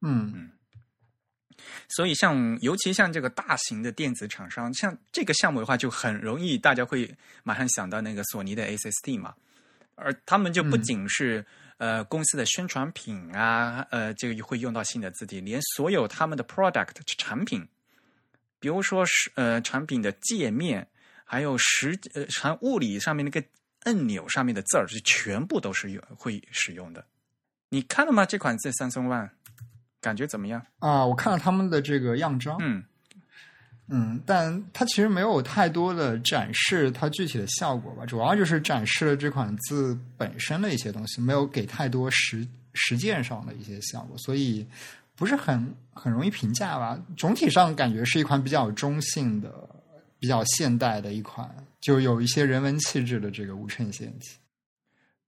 [0.00, 0.50] 嗯嗯，
[1.88, 7.12] 所以像尤其像这个大型的电子厂商，像这个项目的话，就很容易大家会
[7.42, 9.34] 马上想到那个索尼的 SSD 嘛，
[9.94, 11.44] 而他们就不仅是
[11.78, 17.66] 呃公司的宣传品啊，呃这个会用到新的字体，连所有他们的 product 产品。
[18.60, 20.88] 比如说是呃产品的界面，
[21.24, 23.44] 还有实呃产物理上面那个
[23.80, 27.04] 按钮上面的字儿，就全部都是用会使用的。
[27.68, 28.24] 你看了吗？
[28.24, 29.28] 这款字三松 One
[30.04, 30.60] 感觉怎么样？
[30.78, 32.84] 啊，我看了他们的这个样张，嗯
[33.88, 44.66] 嗯，但它其实没有太多的展示它具体的效果吧，主要就是展示了这款字本身的一些东西，没有给太多实实践上的一些效果，所以。
[45.16, 47.00] 不是很很容易评价吧？
[47.16, 49.48] 总体上感觉是一款比较中性的、
[50.18, 51.48] 比较现代的一款，
[51.80, 54.30] 就有一些人文气质的这个无衬线体。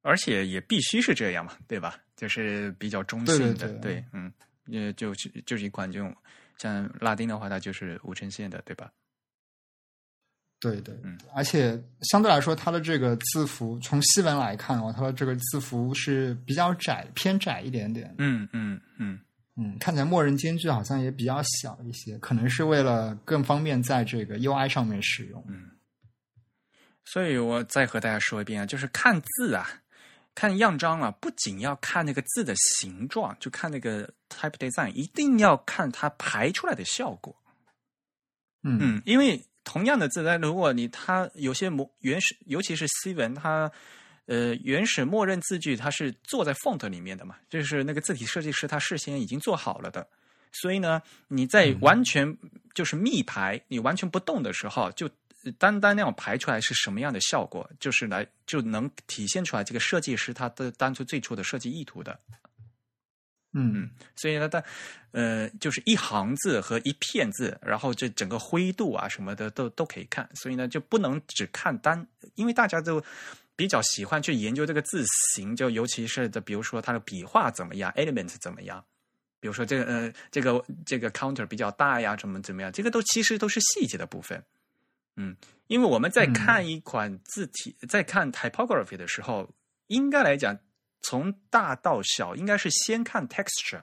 [0.02, 2.00] 而且也必须是这样嘛，对吧？
[2.16, 4.28] 就是比较中性的，对，嗯，
[4.66, 6.14] 也就就是一款这种
[6.58, 8.90] 像拉丁的话，它就是无衬线的，对吧？
[10.58, 18.14] 对对，嗯，而且相对来说，它的这个字符从西文来看的话，它的这个字符是比较窄、偏窄一点点。
[18.18, 19.20] 嗯嗯嗯。
[19.58, 25.42] 嗯，看起来默认间距好像也比较小一些，可能是为了更方便在这个 UI 上面使用。
[25.48, 25.70] 嗯，
[27.06, 29.66] 所以我再和大家说一遍啊，就是看字啊，
[30.36, 37.34] 看样章啊，不仅要看那个字的形状，就看那个 type design，一定要看它排出来的效果。
[38.62, 43.68] 嗯嗯，因为同样的字，但如果你它有些模原始，尤其是西文，它。
[44.28, 50.04] 呃，原始默认字句它是做在 font 里面的嘛，就是那个字体设计师他事先已经做好了的，
[50.50, 52.36] 所以呢，你在完全
[52.74, 55.08] 就是密排，你完全不动的时候，就
[55.52, 62.18] 单单那样排出来是什么样的效果，就是来就能体现出来这个设计师他的当初最初的设计意图的。
[63.52, 64.62] 嗯，所以呢，它
[65.12, 73.02] 呃，就是一行字和一片字，然后这整个灰度啊什么的都都可以看，所以呢，就不能只看单，因为大家都。
[73.58, 78.84] 比较喜欢去研究这个字形，就尤其是的，比如说它的笔画怎么样，element 怎么样，
[79.40, 84.44] 比如说这个呃这个这个 counter 比较大呀，怎么怎么样，这个都其实都是细节的部分。
[85.16, 89.50] 嗯，因为我们在看一款字体，在看 typography 的时候，
[89.88, 90.58] 应该来讲
[91.00, 93.82] 从大到小，应该是先看 texture，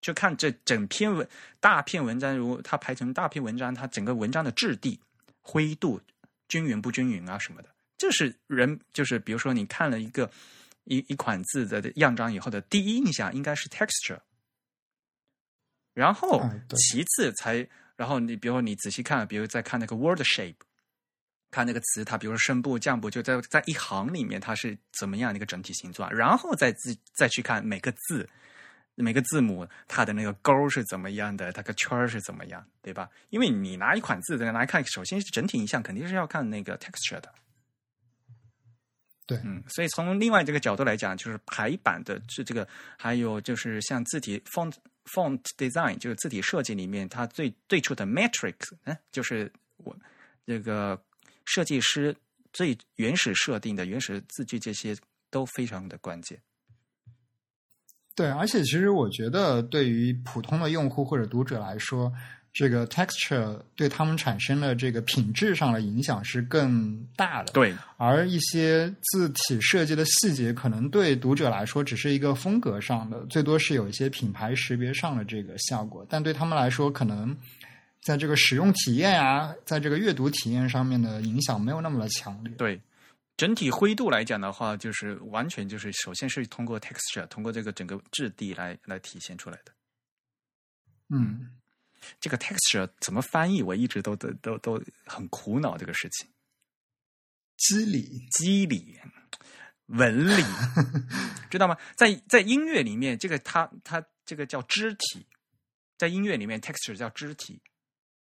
[0.00, 1.28] 就看这整篇文
[1.60, 5.00] 大篇文章，如它排成大篇文章，它整个文章的质地、
[5.40, 6.00] 灰度
[6.48, 7.68] 均匀不均匀啊什么的。
[7.98, 10.30] 这是人，就是比如说，你看了一个
[10.84, 14.20] 一一款字的样章以后的第一印象应该是 texture，
[15.94, 16.42] 然后
[16.76, 20.56] 其次才，然后你比如说你仔细看，比如再看那个 word shape，
[21.50, 28.28] 看那个词它，比如说声部、降部，就在在一行里面它是怎么样的一个整体形状，然后再自再去看每个字
[28.94, 33.08] 每个字母它的那个勾是怎么样的，它个圈儿是怎么样，对吧？
[33.30, 37.32] 因为你拿一款字在来看，首先是整体印象肯定是要看那个 texture 的。
[39.26, 44.72] 对，嗯，所以从另外这个角度来讲，就是排版的这这个，还有就是像字体 font
[45.06, 49.96] font design，就是字体设计里面，它最最初的 matrix，嗯，就是我
[50.46, 51.00] 这个
[51.44, 52.14] 设计师
[52.52, 54.96] 最原始设定的原始字句，这些
[55.30, 56.40] 都非常的关键。
[58.14, 62.10] 对，而且其实我觉得，对于普通的用户或者读者来说，
[62.58, 67.52] 这个 texture 对他们产生的这个品质上的影响是更大的。
[67.52, 77.36] 对，而一些字体设计的细节，可能对读者来说只是一个风格上的，最多是有一些品牌识别上的这个效果，但对他们来说，可能
[78.02, 82.54] 在这个使用体验啊，在这个阅读体验上面的影响没有那么的强烈。
[82.56, 82.80] 对。
[83.36, 89.72] 整体灰度来讲的话，就是完全就是首先是通过 texture，通过这个整个质地来来体现出来的。
[91.10, 91.50] 嗯，
[92.20, 96.28] 这个 texture 怎么翻译，我一直都都都都很苦恼这个事情。
[97.56, 98.98] 肌理，肌理，
[99.86, 100.42] 纹理，
[101.50, 101.76] 知道吗？
[101.96, 105.26] 在在音乐里面，这个它它这个叫肢体，
[105.96, 107.60] 在音乐里面 texture 叫肢体，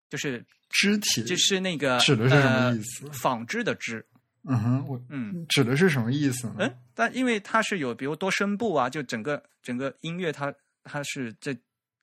[0.08, 3.10] 就是肢体，就是那个指的是什么意思？
[3.10, 4.06] 纺织的织。
[4.44, 6.54] 嗯哼，我嗯，指的是什么意思呢？
[6.60, 10.50] 嗯，但因为它是有，比如多声部啊，就整个整个音乐，它
[10.82, 11.54] 它是这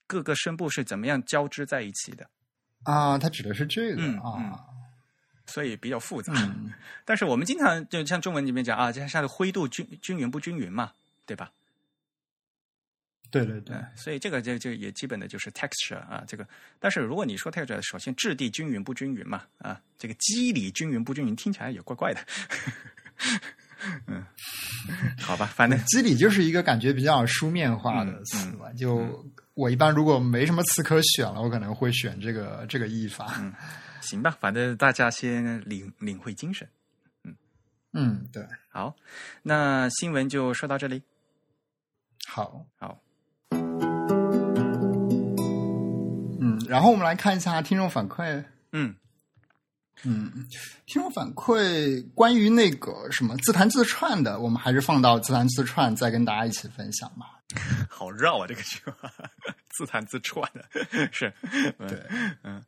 [0.08, 2.28] 各个声部是怎么样交织在一起的
[2.84, 3.18] 啊？
[3.18, 4.60] 它指的是这个啊，
[5.46, 6.34] 所以比较复杂。
[7.06, 10.94] 但是我们经常就像中文里面讲啊，就像的灰度均均匀不均匀嘛，
[11.26, 11.52] 对吧？
[13.30, 16.48] 对对对，所以这个就就也基本的就是 texture 啊，这个。
[16.80, 22.26] 但是如果你说 texture，首先质地均匀不均匀嘛，啊，这个肌理均匀不均匀，听起来也怪怪的。
[24.08, 24.26] 嗯，
[25.20, 28.72] 好吧，反正肌理就是一个感觉比较书面化的词吧。
[28.78, 29.26] 就
[29.58, 33.34] 我一般如果没什么词可选了，我可能会选这个这个译法。
[33.40, 33.52] 嗯，
[34.02, 36.70] 行吧，反正大家先领领会精神。
[37.24, 37.36] 嗯
[37.94, 38.96] 嗯，对，好，
[39.42, 41.02] 那新闻就说到这里。
[42.28, 43.02] 好，好。
[46.40, 48.44] 嗯然后我们来看一下听众反馈。
[48.74, 48.96] 嗯
[50.04, 50.48] 嗯，
[50.86, 57.34] 听众反馈关于那个什么自弹自串的，我们还是放到自弹自串再跟大家一起分享吧。
[57.90, 59.12] 好绕啊，这个句话，
[59.70, 60.66] 自弹自串的
[61.14, 61.34] 是，
[61.88, 62.06] 对，
[62.44, 62.62] 嗯，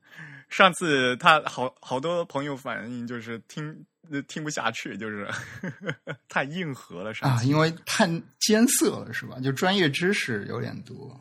[0.49, 3.85] 上次他好好多朋友反映就是听
[4.27, 5.29] 听不下去，就是
[6.29, 7.31] 太硬核了，是吧？
[7.31, 8.07] 啊，因为太
[8.39, 9.37] 艰涩了，是吧？
[9.41, 11.19] 就专业知识有点多。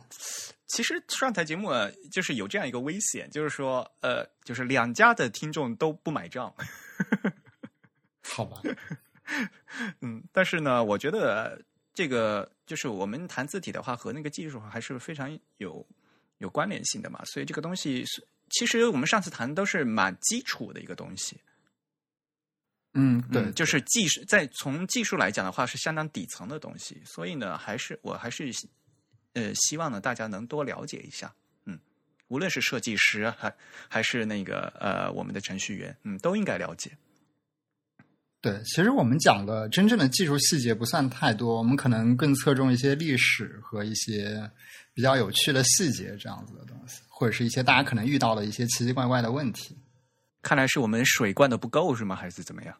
[0.68, 1.70] 其实上台节目
[2.12, 6.54] 就是有这样一个危险，就是说，呃，就是两家的听众都不买账，
[8.22, 8.60] 好吧？
[10.02, 11.60] 嗯，但是呢，我觉得
[11.94, 15.84] 这个就是我们谈字体的话，和那个技术还是非常有
[16.36, 17.24] 有关联性的嘛。
[17.24, 21.40] 所以这个东西是，其实我们上次谈都是蛮基础的一个东西。
[22.92, 27.00] 嗯，对，就是技术，在从技术来讲的话，是相当底层的东西。
[27.06, 28.52] 所以呢，还是我还是。
[29.38, 31.32] 呃，希望呢大家能多了解一下，
[31.66, 31.78] 嗯，
[32.26, 33.54] 无论是设计师还
[33.88, 36.90] 还是那个呃我们的程序员，嗯，都应该了解。
[38.40, 44.50] 对，其实我们讲的真正的技术细节不算太多，我们可能更侧重一些历史和一些
[44.94, 49.76] 比较有趣的细节这样子的东西，或者是一些大家可能遇到的一些奇奇怪怪的问题。
[50.40, 52.14] 看来是我们水灌的不够是吗？
[52.14, 52.74] 还是怎么样？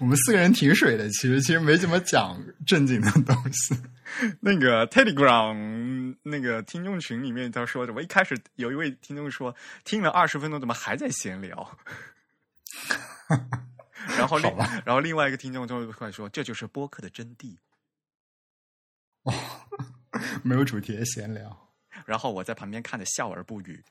[0.00, 3.74] 我们四个人挺水的，其实其实没怎么讲正经的东西。
[4.40, 8.02] 那个 Telegram 那个听众群里面他说什么？
[8.02, 11.78] 一开始有一位听众说听了二十分钟，怎么还在闲聊？
[14.18, 14.50] 然后另
[14.86, 17.58] 然后另外一个听众就会说：“这就是播客的真谛。”
[19.24, 19.34] 哦，
[20.42, 21.70] 没有主题的闲聊。
[22.06, 23.84] 然后我在旁边看着笑而不语。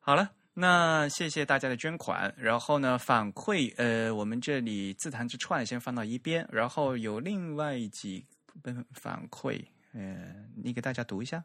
[0.00, 0.32] 好了。
[0.58, 8.24] 那谢谢大家的捐款，然后呢反馈，呃，我们这里自弹自串先放到一边，然后有另外几
[8.62, 10.16] 份反馈，呃，
[10.54, 11.44] 你给大家读一下。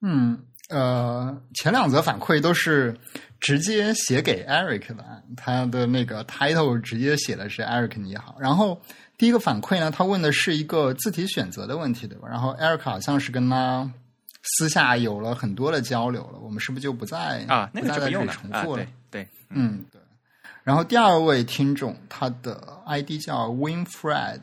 [0.00, 0.36] 嗯，
[0.68, 2.98] 呃，前两则反馈都是
[3.38, 8.36] 直接写给 Eric 的，他的那个 title 直接写的是 Eric 你好。
[8.40, 8.82] 然后
[9.16, 12.26] 第一个反馈呢，他问的是一个字体选择的问题，对吧？
[12.28, 13.88] 然后 Eric 好像是跟他。
[14.42, 17.70] 私下有了很多的交流了，我们是不是就不再啊？
[17.72, 18.86] 那个就不用重复了。
[19.10, 20.00] 对，嗯，对。
[20.62, 24.40] 然后第二位听众，他的 ID 叫 Winfred，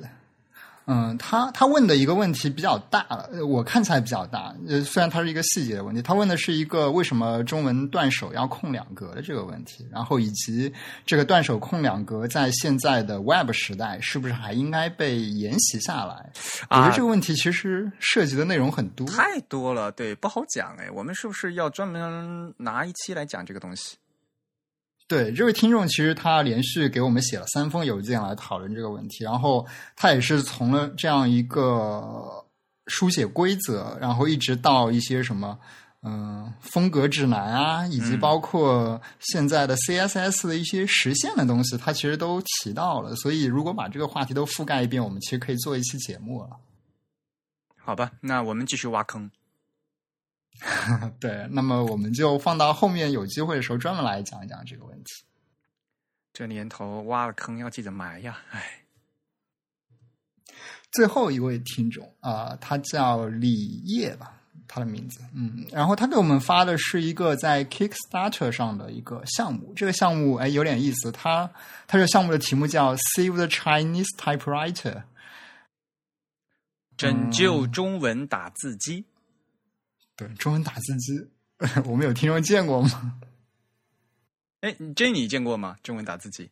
[0.90, 4.56] 嗯，他他问的一个问题比较大了，呃我看起来比较大。
[4.70, 10.74] 呃，虽然它是一个细节的问题，他问的是一个为什么中文断手要空两格的这个问题，然后以及
[11.06, 16.32] 这个断手空两格在现在的 Web 时代是不是还应该被沿袭下来？
[16.70, 19.06] 我觉啊得这个问题其实涉及的内容很多。
[19.08, 20.90] 太多了，对，不好讲哎。
[20.92, 23.98] 我们是不是要专门拿一期来讲这个东西？
[25.08, 32.46] 对，这位听众其实他连续给我们写了三封邮件来讨论这个问题，然后他也是从了这样一个
[32.88, 35.58] 书写规则，然后一直到一些什么。
[36.04, 43.16] 嗯，风格指南啊，以及嗯包括现在的 CSS 的一些实现的东西，他其实都提到了。
[43.16, 46.50] 所以，如果把这个话题都覆盖一遍，我们其实可以做一期节目了。
[47.84, 49.30] 好吧，那我们继续挖坑。
[51.20, 55.24] 对，那么我们就放到后面有机会的时候专门来讲一讲这个问题。
[56.34, 58.84] 这年头挖了坑要记得埋呀，哎，
[60.92, 64.34] 最后一位听众啊、他叫李烨吧，
[64.68, 71.48] 他的名字，嗯，然后他给我们发的是一个在 Kickstarter 上的一个项目，这个项目哎有点意思，他
[71.88, 75.04] 他这个项目的题目叫 Save the Chinese Typewriter，
[76.96, 79.06] 拯救中文打字机。
[80.18, 81.26] 对，中文打字机，
[81.86, 83.20] 我们有听众见过吗？
[84.62, 85.78] 哎，这你见过吗？
[85.84, 86.50] 中文打字机？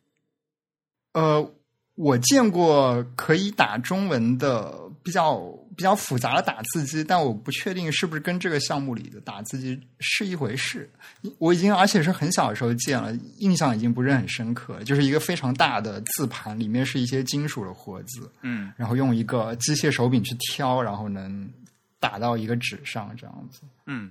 [1.12, 1.52] 呃，
[1.96, 5.40] 我见过可以打中文的比较
[5.76, 10.88] 比较复杂的打字机，但我不确定是不是跟这个项目里的打字机是一回事。
[11.38, 14.84] 我已经而且是很小的时候见了，印象已经不是很深刻了。
[14.84, 21.50] 就是一个非常大的字盘，里面是一些金属的活字，嗯，然后用一个机械手柄去挑，然后能
[21.98, 23.62] 打到一个纸上这样子。
[23.86, 24.10] 嗯，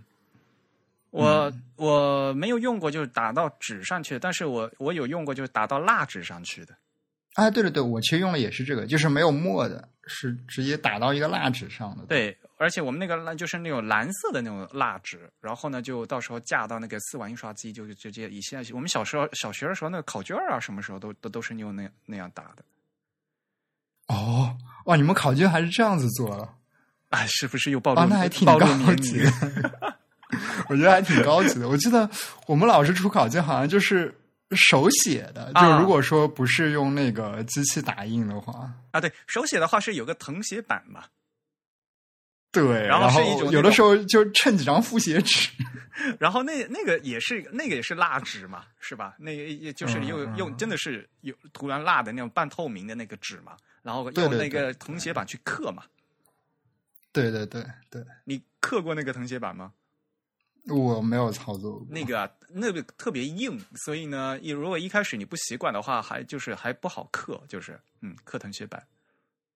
[1.11, 6.75] 我、我没有用过，就是打到纸上去的，但是我我有用过，就是打到蜡纸上去的。
[7.36, 12.05] 啊，对对对，我其实用的也是这个，就是没有墨的，是直接打到一个蜡纸上的。
[12.05, 22.63] 对，而且我们那个蜡就是那种蓝色的那种蜡纸，然后呢，就到时候架到那个丝网印刷机，就直接以现在我们小时候小学的时候那个考卷啊，什么时候都都都是用那那样打的。
[24.07, 24.55] 哦，
[24.86, 26.47] 哇，你们考卷还是这样子做的？
[27.16, 28.59] 哎，是不是又暴露、啊，那还挺高
[28.95, 29.20] 级？
[29.24, 29.97] 的。
[30.68, 31.70] 我觉得还挺高级的。
[31.70, 32.09] 我记得
[32.47, 34.13] 我们老师出考卷好像就是
[34.51, 41.03] 手写的，啊就如果说不是用那个机器打印的话，啊，对手写的话是有个誊写板嘛，
[42.51, 45.49] 对，然然后是一种有的时候就趁几张复写纸。
[46.20, 49.16] 然后那那个也是那个也是蜡纸嘛，是吧？
[49.18, 55.84] 那个也就是嗯用、嗯用真的是有涂完蜡的那种半透明的那个纸嘛，然后用那个对誊写板去刻嘛。
[55.84, 55.95] 对对对
[57.16, 59.74] 对对对对，你刻过那个誊写板吗？
[60.68, 61.88] 我没有操作过。
[61.89, 68.86] 那个啊，那个特别硬，所以呢，一如果一开始你不习惯的话，还就是还不好刻，就是嗯，刻誊写板，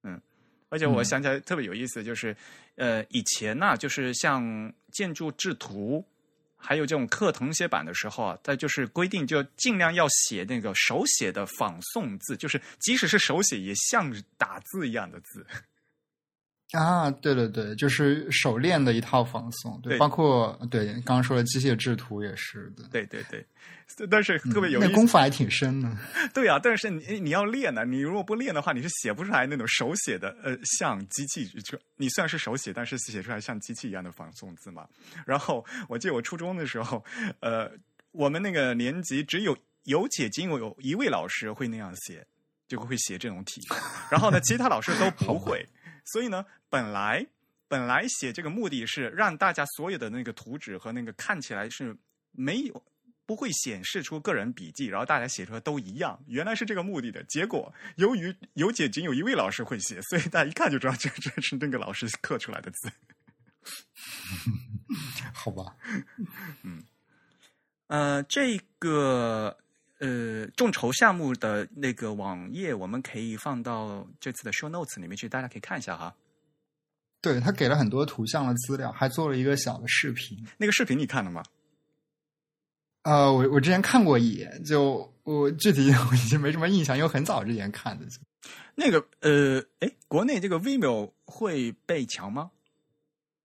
[0.03, 0.21] 嗯，
[0.69, 2.35] 而且我嗯想起来特别有意思，就是
[2.75, 6.05] 呃，以前呢、就是像建筑制图。
[6.61, 15.47] 还有这种刻誊写板的时候啊，它就是规定就尽量要写那个手写的仿宋字，就是即使是手写也像打字一样的字。
[16.71, 23.43] 啊，对对对，就是手练的一套仿宋，对，对包括对刚刚说的机械制图也是的，对对对，
[24.07, 24.93] 但是特别有意那思。
[24.93, 25.89] 功夫还挺深的。
[26.31, 34.87] 对啊，但是你你要练呢，你如果不练的话，你是写不出来那种手写的，呃，像机器就你虽然是手写，但是写出来像机器一样的仿宋字嘛。
[35.25, 37.03] 然后我记得我初中的时候，
[37.39, 37.71] 呃，
[38.11, 42.23] 我们那个年级只有有且仅有一位老师会那样写，
[42.67, 43.59] 就会写这种题，
[44.11, 45.65] 然后呢，其他老师都不会。
[46.11, 47.25] 所以呢，本来
[47.67, 51.95] 本来写这个目的是让大家所有的那个图纸和那个看起来是
[52.31, 52.83] 没有
[53.25, 57.23] 不会显示出个人笔记，然后大家写出来都一样，原来是这个目的的。
[57.25, 62.91] 结果由于有且仅有一位老师会写，所以大家一看就知道这这是那个老师刻出来的字。
[65.31, 65.75] 好吧，
[66.63, 66.83] 嗯
[67.87, 69.55] 呃，这个
[69.99, 76.13] 呃众筹项目的那个网页，我们可以放到这次的 show notes 里面去，大家可以看一下哈。
[77.21, 80.37] 对他给了很多图像的资料，还做了一个小的视频。
[80.57, 81.43] 那个视频你看了吗？
[83.03, 88.05] 呃，我我之前看过一眼，就我具体 我已经没什么印象，因为很早之前看的。
[88.75, 92.51] 那个呃，哎，国内这个 Vimeo 会被强吗？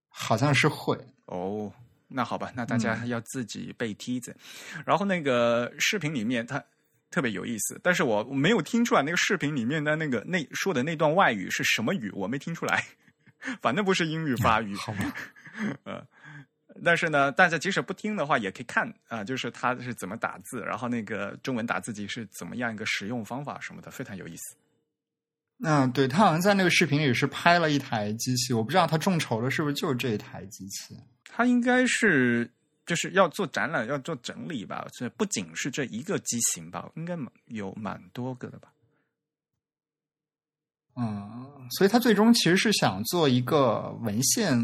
[0.09, 0.97] 好像是会，
[1.27, 1.73] 哦，
[2.15, 4.35] 那好吧，那大家要自己背梯子。
[4.87, 6.63] 然后那个视频里面它
[7.11, 12.85] 特别有意思，但是我没有听出来那个视频里面的那个那说的那段外语是什么语，我没听出来。
[13.61, 15.15] 反正不是英语发语，好吧？
[15.85, 16.07] 呃，
[16.83, 24.57] 但是呢，大家即使不听的话，也可以看啊、就是他是怎么打字，然后那个中文打字机是怎么样一个使用方法什么的，非常有意思。
[25.65, 30.95] 嗯，对他好像在那个视频里是拍了一台机器，我不知道他众筹的是不是就是这一台机器。
[31.25, 32.49] 他应该是
[32.85, 34.87] 就是要做展览，要做整理吧？
[34.93, 36.89] 这不仅是这一个机型吧？
[36.97, 38.69] 应该有蛮多个的吧？
[40.97, 44.57] 嗯，所以他最终其实是想做一个文献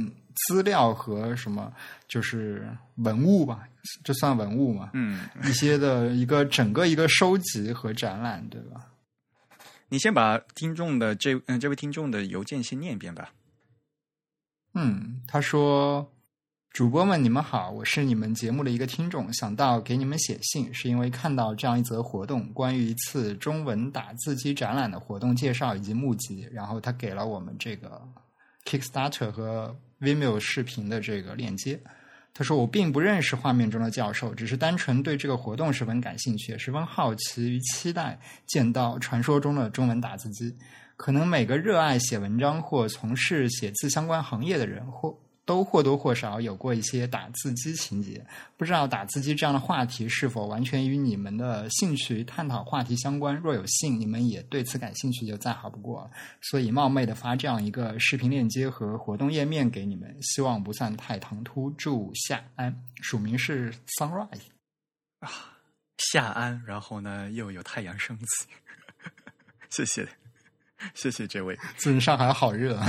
[0.47, 1.73] 资料和什么，
[2.07, 3.67] 就是文物吧？
[4.05, 4.91] 这算文物嘛？
[4.93, 8.87] 嗯，一些的一个整个一个收集和展览，对吧？
[9.91, 13.33] 你先把听众的这嗯这位听众的邮件先念一遍吧。
[14.73, 16.11] 嗯，他说。
[16.73, 28.01] 主播们，你们好，我是你们节目的一个听众，想到给你们写信，是因为看到这样一则活动，关于一次中文打字机展览的活动介绍以及募集，然后他给了我们这个
[28.65, 31.83] Kickstarter 和 Vimeo 视频的这个链接。
[32.33, 40.57] 他说我并不认识画面中的教授，只是单纯对这个活动十分感兴趣，十分好奇与期待见到传说中的中文打字机。
[40.97, 45.17] 可能每个热爱写文章或从事写字相关行业的人或。
[45.51, 48.25] 都或多或少有过一些打字机情节，
[48.57, 53.35] 不知道打字机这样的话题是否完全与你们的兴趣探讨话题相关？
[53.35, 56.11] 若有幸，你们也对此感兴趣，就再好不过了。
[56.41, 61.69] 所以冒昧的发这样一个视频链接和活动页面给你们，希望不算太唐突。
[61.73, 64.43] 祝夏安，署名是 Sunrise
[65.19, 65.29] 啊，
[66.13, 68.47] 夏安，然后呢又有太阳升起，
[69.69, 70.07] 谢谢，
[70.95, 71.59] 谢谢这位。
[71.77, 72.81] 最近上海好热。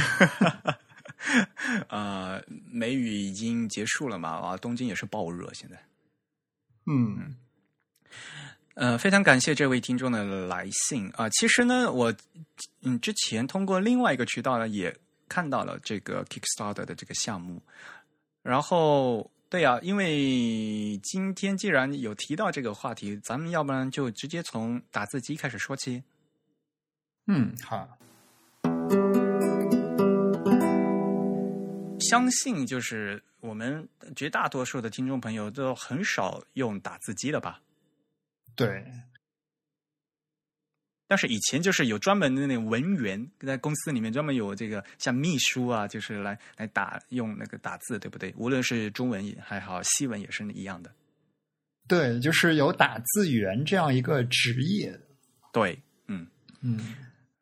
[1.88, 4.30] 呃，梅雨已经结束了嘛？
[4.30, 5.80] 啊，东京也是暴热，现在。
[6.88, 7.36] 嗯，
[8.74, 11.30] 呃，非常感谢这位听众的来信啊。
[11.30, 12.14] 其实呢，我
[12.82, 14.96] 嗯之前通过另外一个渠道呢，也
[15.30, 17.62] 看到了这个 Kickstarter 的这个项目。
[18.42, 26.02] 然后，对啊，因为今天既然有提到这个话题，咱们要不然就直接从打字机开始说起。
[27.28, 27.88] 嗯，好。
[32.12, 33.88] 相信就是我们
[34.18, 37.62] 绝大多数的听众朋友都很少用打字机了吧？
[38.54, 38.86] 对。
[41.08, 48.34] 但是以前就是有专门的那个文员在公司里面专门有这个像秘书啊，就是来来打用那个打字，对不对？
[48.36, 50.94] 无论是中文也还好，西文也是一样的。
[51.88, 55.00] 对，就是有打字员这样一个职业。
[55.54, 56.28] 对，嗯
[56.62, 56.78] 嗯。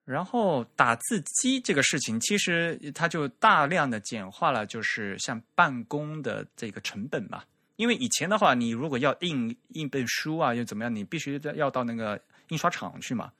[0.09, 7.43] 然后打字机这个事情，其实它就大量的简化了，就是像办公的这个成本嘛。
[7.75, 13.31] 因为以前的话，你如果要印印本书啊，又怎么样，你必须要到那个印刷厂去嘛。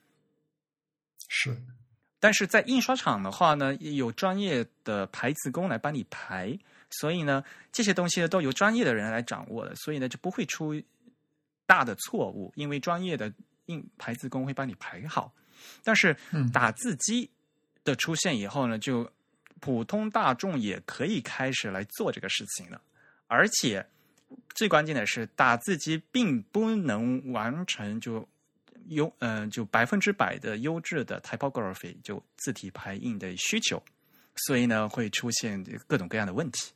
[1.27, 1.57] 是，
[2.19, 6.55] 但是在印刷厂的话呢，有专业的排字工来帮你排，
[6.91, 10.79] 所以呢，这些东西呢都由专业的人来掌握的，所以呢就不会出
[11.65, 13.33] 大的错误，因为专业的
[13.65, 15.33] 印排字工会帮你排好。
[15.83, 16.15] 但是
[16.53, 17.29] 打字机
[17.83, 19.11] 的出现以后呢，就
[19.59, 22.81] 普通大众也可以开始来做这个事情了。
[23.27, 23.85] 而且
[24.55, 28.27] 最关键的是，打字机并不能完成就
[28.87, 33.81] 优嗯就百分之百的优质的 typography 就字体排印的需求，
[34.35, 36.71] 所以呢会出现各种各样的问题。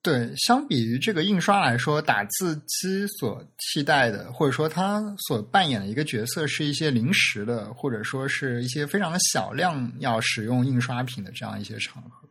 [0.00, 12.28] 对，相比于这个印刷来说，打字机所替代的，或者说它所扮演的一个角色，是一些临时的，或者说是一些非常小量要使用印刷品的这样一些场合。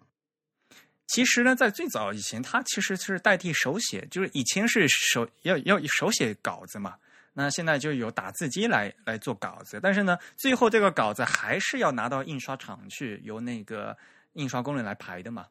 [1.07, 6.95] 其实呢，在最早以前，它其实是代替手写，就是以前是手要要手写稿子嘛，
[7.33, 13.95] 那现在就有打字机来来做稿子，但是呢，最后这个稿子还是要拿到印刷厂去，由那个
[14.33, 15.45] 印刷工人来排的嘛，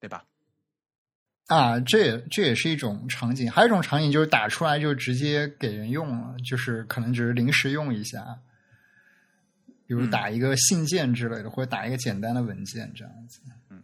[0.00, 0.24] 对吧？
[1.48, 8.38] 啊，这也这也是一种场景，还有一种场景就是打出来就直接给人用了，就是可能只是临时用一下，
[9.86, 13.40] 比如打一个信件之类的，或者打一个简单的文件这样子。
[13.70, 13.82] 嗯，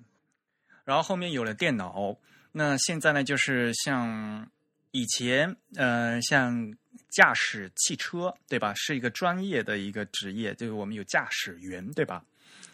[0.84, 2.14] 然后后面有了电脑，
[2.52, 4.46] 那现在呢，就是像
[4.90, 6.70] 以前，呃，像
[7.10, 8.74] 驾驶汽车，对吧？
[8.74, 12.22] 是一个专业的一个职业，就是我们有驾驶员，对吧？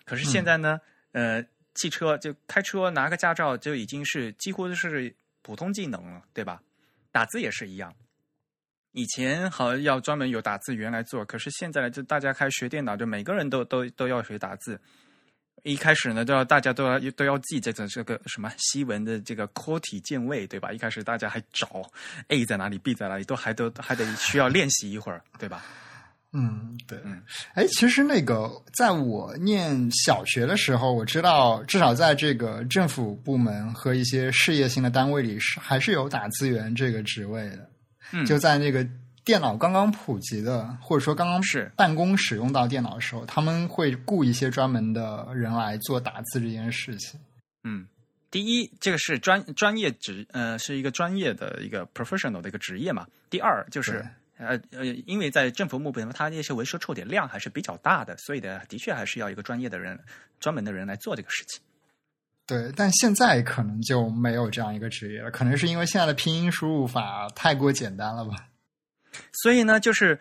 [0.05, 0.81] 可是现在呢，
[1.13, 1.45] 呃。
[1.81, 6.61] 汽车就开车拿个驾照就已经是几乎是普通技能了，对吧？
[7.11, 7.95] 打字也是一样。
[8.93, 14.79] 以前好像要专门有打字员来做，可是现在呢，就大家开始学电脑，就每个人都都都要学打字。
[15.63, 20.73] 一开始呢，都要大家都要都要记这个这个什么西文的这个扩体键位，对吧？
[20.73, 21.83] 一开始大家还找
[22.29, 25.65] A 在哪里，B 在哪里，都还都还得需要练习一会儿，对吧？
[26.33, 26.97] 嗯，对，
[27.55, 37.69] 哎，其实那个，在我念小学的时候，我知道至少在这个政府部门和一些事业性的单位里，是还是有打字员这个职位的。
[38.13, 38.87] 嗯，就在那个
[39.25, 47.19] 电脑刚刚普及的，或者说刚刚是办公使用到电脑的时候，他们会雇一些专门的人来做打字这件事情。
[47.65, 47.87] 嗯，
[48.31, 53.05] 第一，这个是专专业职，呃，是一个专业的一个 professional 的一个职业嘛。
[53.29, 54.07] 第二，就是
[54.41, 59.99] 呃呃，因为在政府部门，它那些维修处理量还是比较大的，所以的的确还是要一个专业的人、
[60.41, 61.63] 专门的人来做这个事情。
[62.47, 68.49] 对，但现在可能就没有这样一个职业了，可能是因为现在的拼音输入法太过简单了吧。
[69.33, 70.19] 所以呢，就是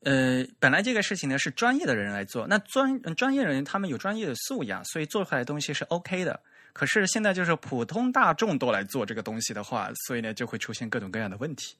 [0.00, 6.40] 呃，本来这个事情呢是专业的人来做，那专专业人他们有专业的素养，所以做出来的东西是 OK 的。
[6.72, 11.74] 可是现在就是普通大众都来做这个东西的话，所以呢就会出现各种各样的问题。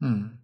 [0.00, 0.38] 嗯，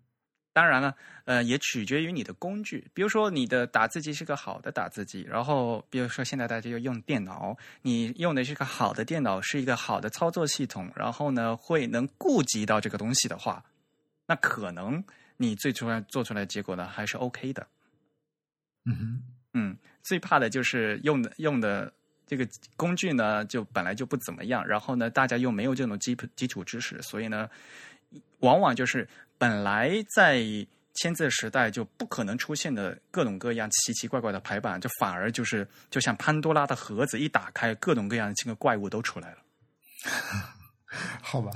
[0.55, 2.89] 当然了，呃，也取决于你的工具。
[2.95, 13.65] 比如说，你的打字机是个好的打字机，然后比如说现在大家又用电脑，你用的是个好的电脑，是一个好的操作系统，然后呢会能顾及到这个东西的话，
[14.27, 15.05] 那可能
[15.37, 17.67] 你最初做出来的结果呢还是 OK 的。
[18.85, 19.23] 嗯哼，
[19.55, 21.93] 嗯，最怕的就是用的用的
[22.29, 22.47] 这个
[22.77, 27.51] 工具呢，就本来就不怎么样，然后呢，大家又没有这种基基础知识，所以呢，
[28.39, 29.09] 往往就是
[29.39, 30.45] 本来在
[30.95, 39.39] 签字时代就不可能出现的各种各样奇奇怪怪的排版，就反而就是就像潘多拉的盒子一打开，各种各样的这个怪物都出来了。
[41.21, 41.51] 好吧，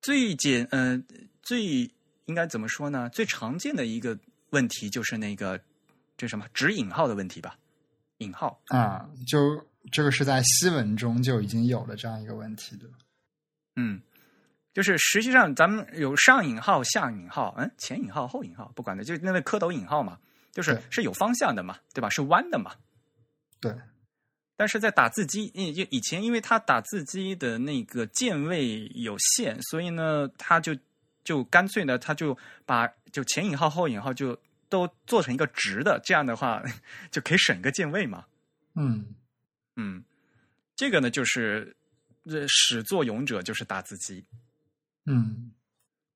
[0.00, 1.00] 最简呃
[1.42, 1.88] 最
[2.24, 3.08] 应该怎么说呢？
[3.10, 4.18] 最常见的一个
[4.50, 5.60] 问题就是那个
[6.16, 7.56] 这什么指引号的问题吧。
[8.18, 12.86] 引号啊，就这个是在西文中就已经有了这样一个问题的。
[13.76, 14.00] 嗯，
[14.72, 20.18] 就是实际上咱们有上引号、下引号，嗯，前引号、后引号，不管的，就那个蝌蚪引号嘛，
[20.52, 22.08] 就是是有方向的嘛，对吧？
[22.10, 22.74] 是弯的嘛。
[23.60, 23.74] 对。
[24.56, 30.76] 但是在打字机，因就以前，因为它打字机的那个键位有限，所以呢，它就
[31.24, 34.38] 就干脆呢，它就把就前引号、后引号就。
[34.72, 36.62] 都做成一个直的，这样的话
[37.12, 38.24] 就可以省一个键位嘛。
[38.74, 39.14] 嗯
[39.76, 40.02] 嗯，
[40.74, 41.76] 这个呢就是
[42.24, 44.24] 这始作俑者就是打字机。
[45.06, 45.52] 嗯，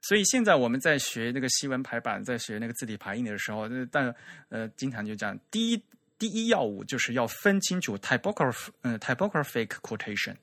[0.02, 4.14] 所以现在我们在学那个西文排版，在学那个字体排印的时候，但
[4.48, 5.82] 呃经常就讲，第一
[6.18, 10.34] 第一要务就是要分清楚 typography 嗯 typographic quotation，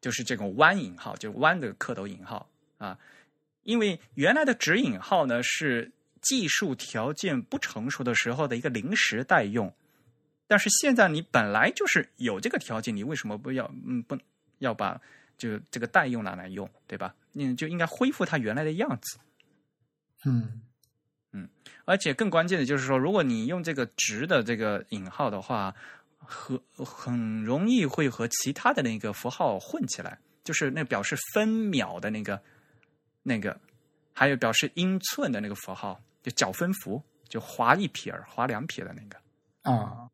[0.00, 2.98] 就是这种弯引号，就弯的蝌蚪引号啊，
[3.62, 5.92] 因为原来的直引号呢是。
[6.22, 9.74] 技术条件不成熟的时候的一个临时代用，
[10.46, 14.14] 但是现在你本来就是有这个条件，你为什么不要嗯不
[14.58, 15.00] 要把
[15.38, 17.14] 就这个代用拿来用，对吧？
[17.32, 19.18] 你就应该恢复它原来的样子。
[20.24, 20.62] 嗯
[21.32, 21.48] 嗯，
[21.84, 25.74] 而且更关键的就是说，如果你用这个直的这个引号的话，
[26.18, 32.42] 和很容易会和其他的那个符号混起来，就是那表示分秒的那个
[33.22, 33.58] 那个，
[34.12, 36.00] 还有表示英寸的那个符号。
[36.22, 39.18] 就角分符，就划一撇儿、划两撇的那个
[39.62, 40.10] 啊，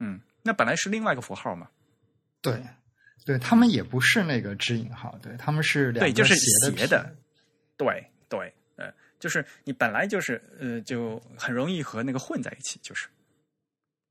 [0.00, 1.70] 嗯，那本来是另外一个符号嘛。
[2.42, 2.60] 对，
[3.24, 7.10] 对他们也不是那个指引号，对他们是两对，就是斜的，
[7.76, 13.08] 对对，呃，就是你本来就是呃，就很容易和那个混在一起，就是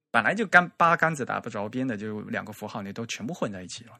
[0.10, 3.92] 本来就干八竿子打不着边的，就两个符号你都全部混在一起了。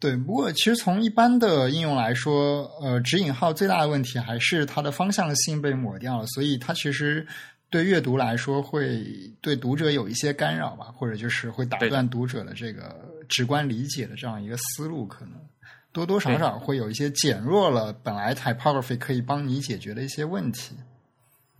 [0.00, 7.26] 对，不过其实从一般的应用来说，呃，指引号最大的问题还是它的方向性被抹掉了，所以它其实
[7.70, 9.04] 对阅读来说会
[9.40, 15.48] 对读者有一些干扰吧，或者就是会打断读者的这个直观理解的这样一个思路，可能
[15.92, 20.76] 多多少少会有一些减弱了本来 typography 可以帮你解决的一些问题。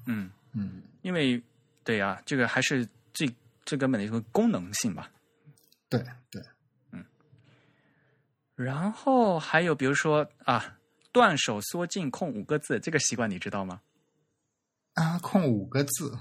[0.07, 1.43] 嗯嗯，因为
[1.83, 3.29] 对呀，这个还是最
[3.65, 5.11] 最根本的一个功能性吧。
[5.89, 6.43] 对对。
[6.93, 7.05] 嗯
[8.57, 10.79] 然后还有比如说啊，
[11.11, 13.81] 断手缩进空五个字，这个习惯你知道吗？
[14.95, 16.17] 啊，空五个字，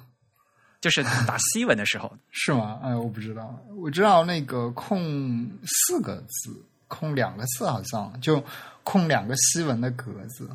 [0.83, 2.77] 就是打 西文的时候是吗？
[2.83, 8.43] 哎，我不知道，我知道那个空四个字，空两个字，好像就
[8.83, 10.49] 空两个西文的格子，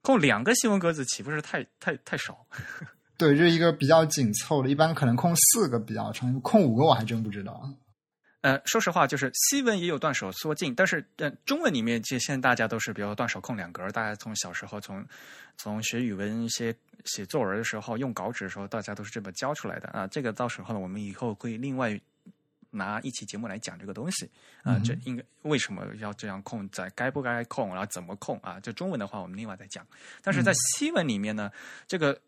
[0.00, 2.38] 空两个西文格子岂不是太太太少？
[3.18, 7.68] 对，就是一个比较紧凑的，一般可能空四个比较长，空五个我还真不知道。
[8.44, 15.02] 呃，说实话，就是西文也有断手缩进，但是呃，中文里面其实现在大家都是比如断手空两格，大家从小时候从
[15.56, 16.76] 从学语文、写
[17.06, 20.06] 写作文的时候用稿纸的时候，大家都是这么教出来的啊。
[20.06, 21.98] 这个到时候呢，我们以后会另外
[22.68, 24.30] 拿一期节目来讲这个东西
[24.62, 24.78] 啊。
[24.84, 28.60] 这应该为什么要这样控，在该不该控，然后怎么控啊？
[28.60, 29.86] 就中文的话，我们另外再讲。
[30.20, 31.50] 但是在西文里面呢，
[31.86, 32.20] 这个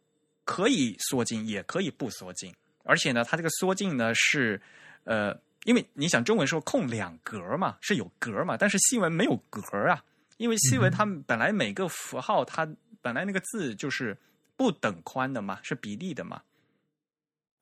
[0.46, 2.54] 可以缩进，也可以不缩进，
[2.84, 4.58] 而且呢，它这个缩进呢是
[5.04, 5.38] 呃。
[5.66, 9.60] 因为你想中文说空两格嘛，是有格嘛，但是西文没有格
[9.90, 10.02] 啊，
[10.36, 12.66] 因为西文它本来每个符号它
[13.02, 14.16] 本来那个字就是
[14.56, 16.40] 不等宽的嘛，是比例的嘛。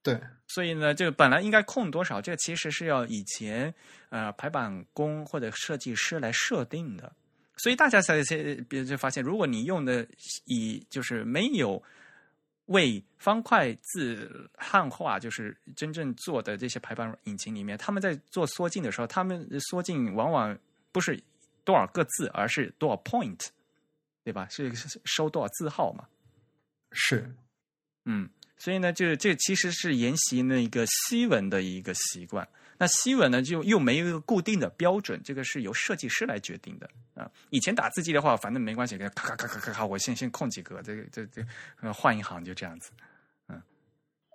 [0.03, 3.75] 对，所以呢，这个本来应该空多少，这个其实是要以前
[4.11, 7.11] 呃排版工或者设计师来设定的。
[7.57, 8.37] 所以大家才才
[8.69, 10.07] 别就发现，如果你用的
[10.45, 11.83] 以就是没有
[12.67, 20.59] 为方块字汉化，就是真正做的这些排版引擎里面，他们在做缩进的时候，他们缩进往往
[20.93, 21.23] 不是
[21.65, 23.49] 多少个字，而是多少 point，
[24.23, 24.49] 对吧？
[24.51, 24.73] 是
[25.05, 26.07] 收多少字号嘛？
[26.93, 27.35] 是，
[28.05, 28.29] 嗯。
[28.57, 32.49] 所以呢，这这其实是沿袭那个西文的一个习惯。
[32.85, 37.31] 那西文呢，就又没有一个固定的标准，这个是由设计师来决定的啊。
[37.49, 41.43] 以前打字机的话，反正没关系，咔咔咔咔咔咔，我先先空几格，这个这这
[41.91, 42.91] 换一行就这样子。
[43.49, 43.63] 嗯，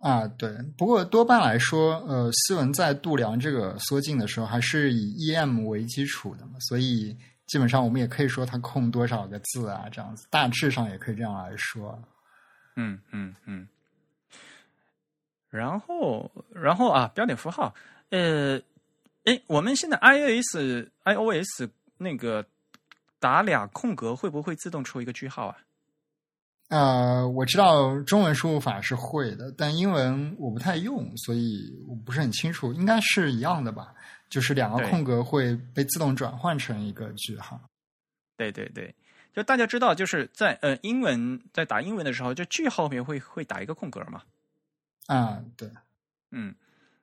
[0.02, 0.50] 啊，对。
[0.76, 12.02] 不过多半来说，呃，西文在度量这个缩进的时候，还是以 EM 为基础的嘛，所以基本上我们也可以说它空多少个字啊，这样子，大致上也可以这样来说。
[12.78, 13.68] 嗯嗯嗯。
[15.52, 17.74] 然后，然后啊，标点符号，
[18.10, 18.62] 呃，
[19.26, 22.45] 哎，我们现在 iOS iOS 那个
[23.20, 25.57] 打俩空格会不会自动出一个句号啊？
[26.70, 33.93] 呃，我知道中文输入法是会的，但英文我不太用，所以我不是很清楚，应该是一样的吧？
[34.30, 37.60] 就是两个空格会被自动转换成一个句号。
[38.38, 38.93] 对对对，
[39.34, 44.22] 就大家知道，就是在呃英文在打英文的时候，就句号后面会会打一个空格嘛？
[45.07, 45.68] 啊，对，
[46.30, 46.53] 嗯，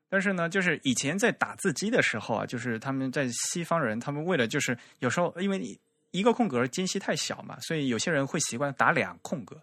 [0.09, 5.78] 但是呢，就是以前在打字机的时候啊，就是他们在西方人，他们为了就是有时候因为
[6.12, 9.61] 一个空格间隙太小嘛，所以有些人会习惯打两空格。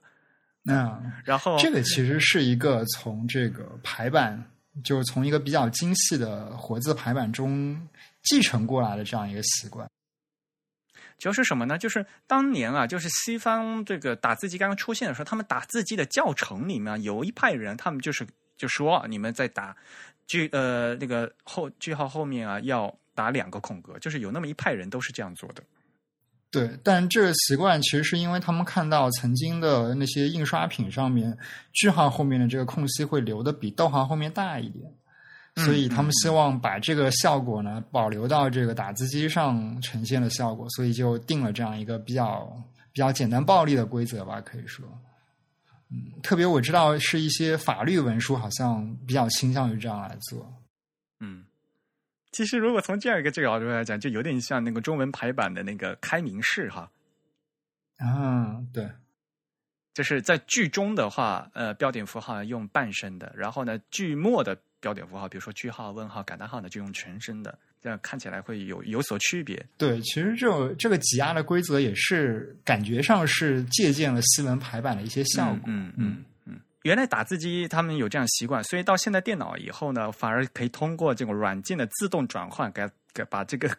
[0.62, 4.44] 那然后这个其实是一个从这个排版，
[4.84, 7.88] 就是从一个比较精细的活字排版中
[8.24, 9.90] 继承过来的这样一个习惯。
[11.18, 11.78] 就是什么呢？
[11.78, 18.28] 就是当年啊，就是西方这个打字机刚刚出现的时候，他们打字机的教程里面有一派人，他们就是
[18.58, 19.76] 就说你们在打
[20.28, 25.64] 句呃那个后句号后面啊要打两个空格，就是有那么一派人都是这样做的。
[26.52, 31.36] 对，但这个习惯其实是因为他们看到曾经的那些印刷品上面
[31.74, 34.86] 句号后面的这个空隙会留的比逗号后面大一点。
[35.56, 42.52] 所以他们希望把这个效果呢保留到这个打字机上呈现的效果，所以就定了这样一个比较
[42.92, 44.84] 比较简单暴力的规则吧，可以说，
[45.94, 50.52] 嗯，特别我知道是一些法律文书好像比较倾向于这样来做，
[51.20, 51.46] 嗯，
[52.32, 56.90] 其实如果从这样一个这个角度来讲，就有点像那个中文排版的那个开明式哈，
[57.98, 58.90] 啊，对，
[59.94, 64.58] 就是在句中的话，呃，标点符号用半声的，然后呢，句末的。
[64.84, 69.62] 标点符号，比如说句号、问号、感叹号呢，就用全声的，这样看起来会有有所区别。
[69.78, 75.60] 对，其实这种这个挤压的规则也是感觉上是借鉴了西文排版的一些效果。
[75.66, 76.60] 嗯嗯嗯。
[76.84, 83.70] 原来打字机他们有这样习惯，所以到现在电脑以后呢，反而可以通过这种软件的自动转换，给给把这个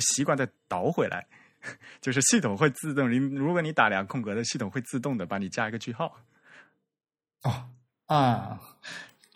[0.00, 1.26] 习惯再倒回来，
[2.00, 6.20] 就是系统会自动，你如果你打两空格的，系统会自动的帮你加一个句号。
[7.42, 7.68] 哦
[8.06, 8.60] 啊。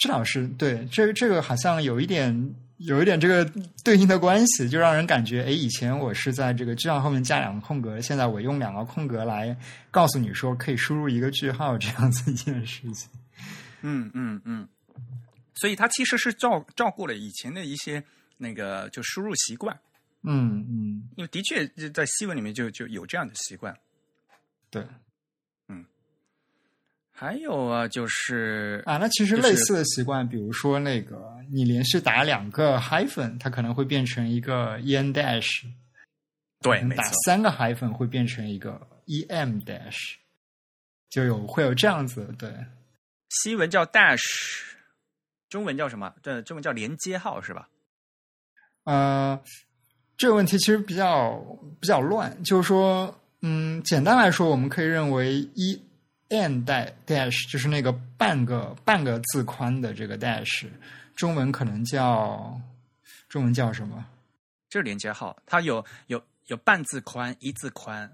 [0.01, 3.45] 这倒是对，这个这个好像有一点有一点这个
[3.85, 9.57] 对应的关系，就让人感觉，哎，以前我是在这个句号后面加两个空格，现在我用两个空格来
[9.91, 13.11] 告诉你说可以输入一个句号，这样子一件事情。
[13.83, 14.69] 嗯嗯嗯，
[15.55, 18.03] 所以它其实是照照顾了以前的一些
[18.37, 19.79] 那个就输入习惯。
[20.23, 23.77] 嗯嗯，因为的确在西文里面就就有这样的习惯。
[24.71, 24.85] 对。
[27.21, 35.65] 还有啊，就是啊，那其实类似的习惯，比如说那个你连续打两个 hyphen，它可能会变成一个 en dash，
[36.61, 40.15] 对，打三个 hyphen 会变成一个 em dash，
[41.11, 42.55] 就有会有这样子对。
[43.31, 44.23] 西文叫 dash，
[45.49, 46.15] 中文叫什么？
[46.23, 47.69] 这中文叫连接号是吧？
[48.85, 49.43] 呃，
[50.17, 51.37] 这个问题其实比较
[51.81, 53.13] 比较乱，就是说，
[53.43, 55.83] 嗯，简单来说，我们可以认为一。
[56.29, 60.67] N 带 dash 就是那个半个半个字宽的这个 dash，
[61.15, 62.61] 中文可能叫
[63.29, 64.05] 中文叫什么？
[64.69, 68.11] 就是连接号，它有有有半字宽、一字宽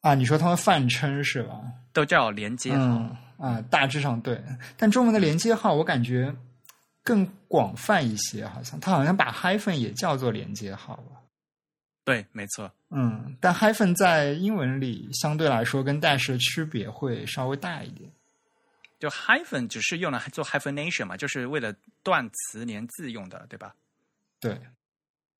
[0.00, 0.14] 啊。
[0.14, 1.60] 你说他们泛称是吧？
[1.92, 4.42] 都叫连接号啊，大致上对。
[4.76, 6.34] 但中文的连接号，我感觉
[7.02, 11.13] 更广泛一些，好像它好像把 hyphen 也叫做连接号了。
[12.04, 12.70] 对，没错。
[12.90, 18.10] 嗯，但 hyphen 在英文里相对来说跟 dash 的区别会稍微大一点。
[19.00, 23.74] 就 hyphen 只是用来做 hyphenation 嘛，就是为了断词连字用的，对吧？
[24.38, 24.60] 对。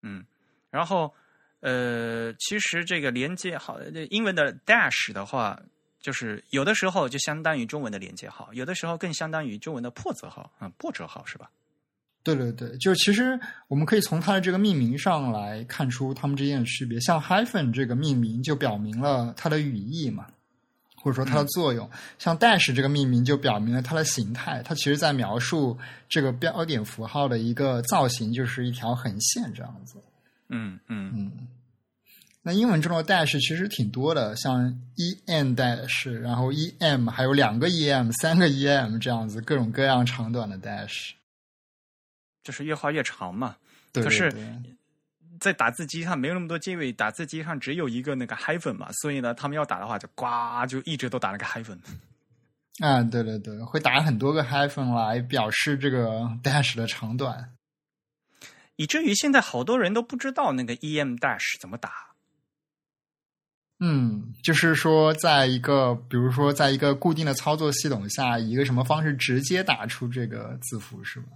[0.02, 0.24] 嗯，
[0.70, 1.14] 然后
[1.60, 5.58] 呃，其实这个连接号，英文的 dash 的话，
[6.00, 11.50] 就是有的时候就相当于中文的连接号，有的时候更相当于中文的破折号啊，破折号是吧？
[12.24, 16.98] 对对对，就是其实我们可以从它的这个命名上来看出它们之间的区别。
[16.98, 20.26] 像 hyphen 这个命名就表明了它的语义嘛，
[20.96, 21.88] 或者说它的作用。
[22.18, 29.98] 像 dash 这个命名就表明了它的形态，它其实在描述这个标点符号的一个造型，就是一条横线这样子。
[30.48, 31.32] 嗯嗯嗯。
[32.42, 34.66] 那英文中的 dash 其实挺多的，像
[34.96, 41.10] e n dash，然后 em 还有两个 em、三个 em 这样子，各种各样长短的 dash。
[42.44, 43.56] 就是越画越长嘛，
[43.92, 44.32] 可是，
[45.40, 50.26] 在打字机上没有那么多结尾，打字机上只有一个那个 hyphen 嘛，所以呢，他们要打的话就呱
[50.68, 51.78] 就一直都打那个 hyphen。
[52.78, 57.52] 啊，对对对，会打很多个 hyphen 来表示这个 dash 的长短，
[58.76, 61.90] 以至于现在好多人都不知道那个 em dash 怎么打。
[63.80, 71.26] 嗯，就是说，在一个比如说，在一个固定的操作系统下，以一个什么方式直接打出这个字符，是吗？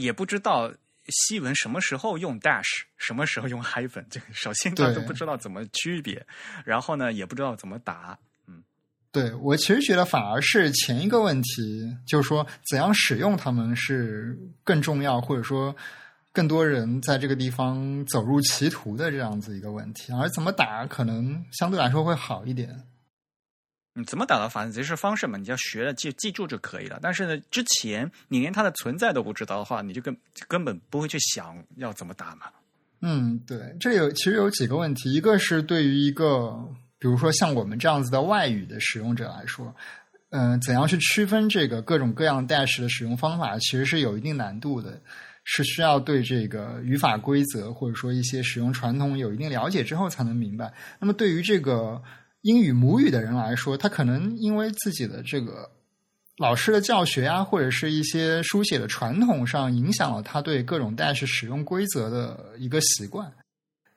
[0.00, 0.72] 也不知道
[1.08, 6.24] 西文什么时候用 dash，什么时候用 hyphen，这个首先他都不知道怎么区别，
[6.64, 8.18] 然后呢，也不知道怎么打。
[8.46, 8.62] 嗯，
[9.10, 15.74] 对我其实觉得反而是前一个问题，就是说怎样使用它们是更重要，或者说
[16.32, 22.84] 更多人在这个地方走入歧途的这样子一个问题，而怎么打可能相对来说会好一点。
[24.04, 26.98] 怎么打的反正是方式嘛，你要学了记记住就可以了。
[27.02, 30.16] 但是呢，之前你连它的存在都不知道的话，你就根
[30.48, 32.46] 根本不会去想要怎么打嘛。
[33.00, 36.52] 嗯，对，这有其实有几个问题，一个是对于一个
[36.98, 39.74] 比如说像我们这样子的外语的使用者来说，
[40.30, 45.00] 嗯，怎样去区分这个各种各样 dash 的使用方法，其实是有一定难度的，
[45.44, 50.72] 是需要对这个语法规则或者说一些使用传统有一定了解之后才能明白。
[50.98, 52.02] 那么对于这个。
[52.42, 55.70] 英语母语的人来说，他可能因为自己的这个
[56.38, 63.30] 老师的教学啊，或者是一些书写的传统上，影响了他对各种 dash 使用规则的一个习惯。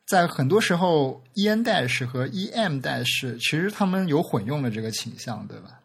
[0.05, 5.79] 在很多时候，en dash 和 em dash 其实他们有混用的这个倾向，对吧？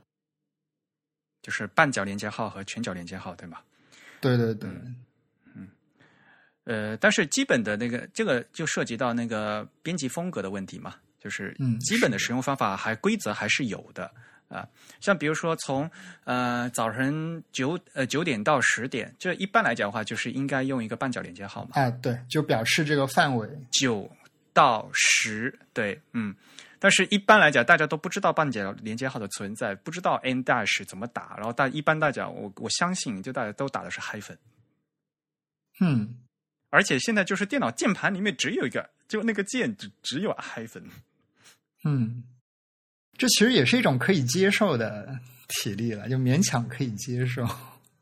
[1.40, 3.58] 就是半角连接号和全角连接号，对吗？
[4.20, 4.68] 对对对，
[5.54, 5.68] 嗯，
[6.64, 10.96] 呃，但是基本的那个这个就涉及到那个编辑风格的问题嘛。
[11.18, 14.10] 就是基本的使用方法还规则还是有的
[14.48, 14.66] 啊，
[15.00, 15.90] 像比如说从
[16.24, 21.70] 呃早晨九呃九点到十点，这一般来讲的话，就是应该用一个半角连接号嘛。
[21.74, 24.10] 哎，对，就表示这个范围九
[24.52, 26.34] 到十，对，嗯。
[26.80, 34.36] 但是一般来讲，大家都不知道半角连接号的存在，不知道 n dash 怎么打，然后大一般大家我我相信，就大家都打的是 hyphen。
[35.80, 36.16] 嗯，
[36.70, 40.84] 而且现在就是电脑键盘里面只有一个，就那个键只只有 hyphen。
[41.84, 42.24] 嗯，
[43.16, 47.46] 这其实也是一种可以接受的体力了，就勉强可以接受。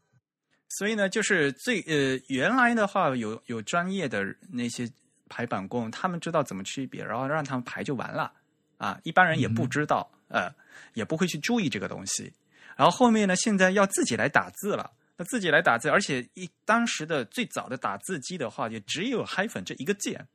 [0.79, 4.91] 所以呢，就是最呃，原来的话有有专业的那些
[5.29, 8.33] 排版工，他们知道怎么区别，然后让他们排就完了
[8.79, 8.99] 啊。
[9.05, 10.53] 一般人也不知道，呃，
[10.95, 12.33] 也不会去注意这个东西。
[12.77, 20.27] 然后后面呢，现在要自己来打字了，那自己来打字，而且一当时的最早的打字机的话，也只有 hyphen 这一个键，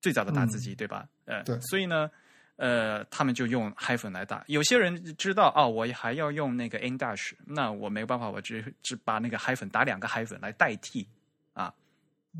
[0.00, 1.08] 最早的打字机对吧？
[1.24, 2.10] 呃，对，所以呢。
[2.56, 4.42] 呃，他们就用 hyphen 来打。
[4.46, 11.06] 有些人知道哦，我还要用那个 n dash，那我没有办法，我只只把那个 hyphen 打两个 hyphen 来代替
[11.52, 11.72] 啊。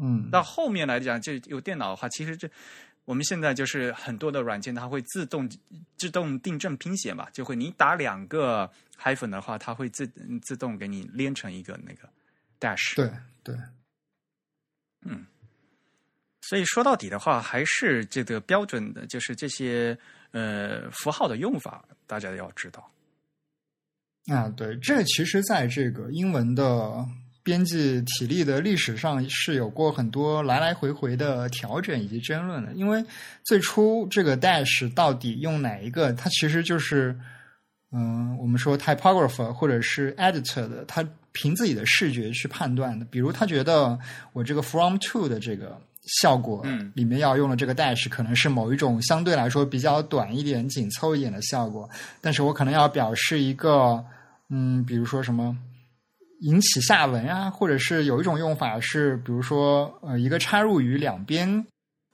[0.00, 2.48] 嗯，到后面来讲，就有电脑的话，其实这
[3.04, 5.48] 我们现在就是很多的软件，它会自动
[5.96, 10.06] 自动订正拼写嘛，就会你打两个 hyphen 的话，它会自
[10.42, 12.08] 自动给你连成一个那个
[12.58, 12.96] dash。
[12.96, 13.10] 对
[13.42, 13.54] 对，
[15.02, 15.26] 嗯。
[16.48, 19.98] 所以说到底的话，还是这个标准的，就是这些
[20.30, 22.88] 呃符号的用法，大家要知道。
[24.28, 27.04] 啊，对，这其实在这个英文的
[27.42, 32.72] 编辑体例的历史上是有过很多来来回回的调整以及争论的。
[32.74, 33.04] 因为
[33.44, 37.18] 最初这个 dash 到底用哪一个，它其实就是
[37.90, 43.04] 嗯，我们说 typographer 或者是 editor 的，他凭自己的视觉去判断的。
[43.06, 43.98] 比如他觉得
[44.32, 45.76] 我这个 from to 的这个。
[46.06, 51.88] 效果里面要用的这个 dash 可能是某一种相对来说比较短一点、紧凑一点的效果，
[52.20, 54.04] 但是我可能要表示一个，
[54.50, 55.56] 嗯，比如说什么
[56.40, 61.66] 引起下文啊，或者是有一种用法是，比如说呃，一个插入语两边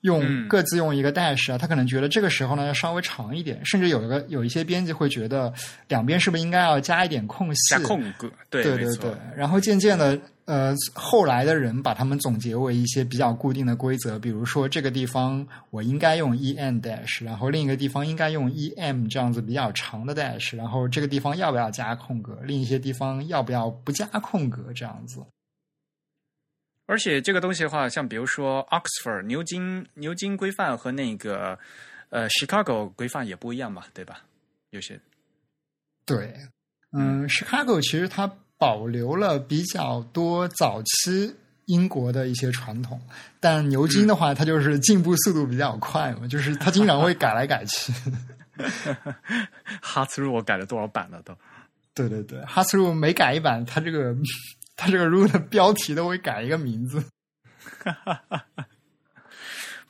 [0.03, 5.53] 用各自用一个 dash 啊，他可能觉得这个时候呢要稍微长一点，甚至有一个有一些编辑会觉得
[5.88, 7.70] 两边是不是应该要加一点空隙？
[7.70, 9.11] 加空格，对对对对。
[9.36, 25.20] 然后渐渐的，呃，后来的人把它们总结为一些比较固定的规则，比如说这个地方我应该用 e n dash，然后另一个地方应该用 e m 这样子比较长的 dash，然后这个地方要不要加空格，另一些地方要不要不加空格这样子。
[26.87, 31.59] 而且这个东西的话，像比如说 Oxford 牛津牛津规范和那个
[32.11, 34.20] 呃 Chicago 规范也不一样嘛，对吧？
[34.70, 34.99] 有些
[36.05, 36.35] 对，
[36.93, 41.35] 嗯，Chicago 其实它保留了比较多早期
[41.66, 43.01] 英国的一些传统，
[43.39, 47.93] 但牛津的话，它就是进步速度比较快嘛， 就是它经常会改来改去。
[49.80, 51.35] 哈茨路我改了多少版了都？
[51.95, 54.14] 对对对，哈茨路每改一版，它这个。
[54.77, 57.05] 它这个 rule 的标题都会改一个名字。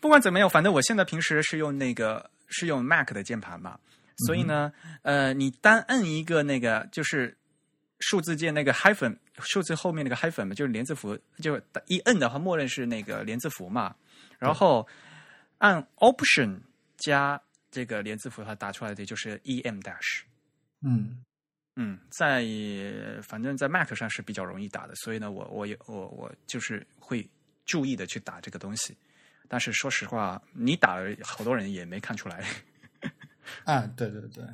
[0.00, 3.78] 不管怎么样，反正我现在平时是用那个是用 Mac 的键盘嘛，
[4.26, 4.72] 所以呢，
[5.02, 7.36] 呃，你单摁一个那个就是
[8.00, 13.94] 数字键那个 hyphen 数字后面那个 hyphen 嘛，就是连字符，就一摁的话，默认是那个连字符嘛。
[14.38, 14.86] 然后
[15.58, 16.60] 按 Option
[16.96, 20.22] 加这个连字符，的话打出来的就是 em dash。
[20.82, 21.22] 嗯。
[21.76, 22.44] 嗯，在
[23.22, 27.26] 反正，在 Mac 上是比较容易打的，所以呢，我我也我我就是会
[27.64, 28.96] 注意的去打这个东西。
[29.48, 32.44] 但是说实话，你打了，好多人也没看出来。
[33.64, 34.44] 啊，对对对，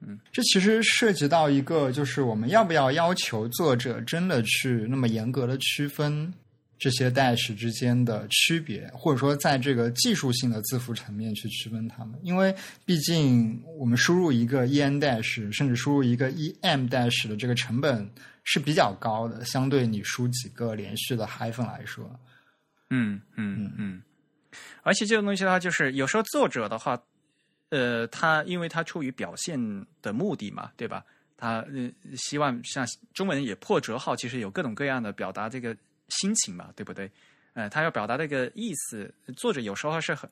[0.00, 6.32] 嗯，这其实涉及到一个，就是我们要不要要求作者真的去那么严格的区分。
[6.78, 12.54] 这些 dash 之间的区别，或者说在这个技术性的字符层面去区分它们，因为
[12.84, 18.06] 毕竟我们输入一个 en dash，甚至输入一个 em dash 的这个成本
[18.44, 22.08] 是比较高的，相对你输几个连续的 hyphen 来说。
[22.90, 24.02] 嗯嗯嗯。
[24.82, 27.02] 而且这个东西的话，就是有时候作者的话，
[27.70, 29.58] 呃，他因为他出于表现
[30.02, 31.02] 的目的嘛，对吧？
[31.38, 35.74] 他呃希望像中文也破折号，其实有各种各样的表达这个。
[36.08, 37.10] 心情嘛，对不对？
[37.54, 40.28] 呃，他要表达这个意思，作者有时候是很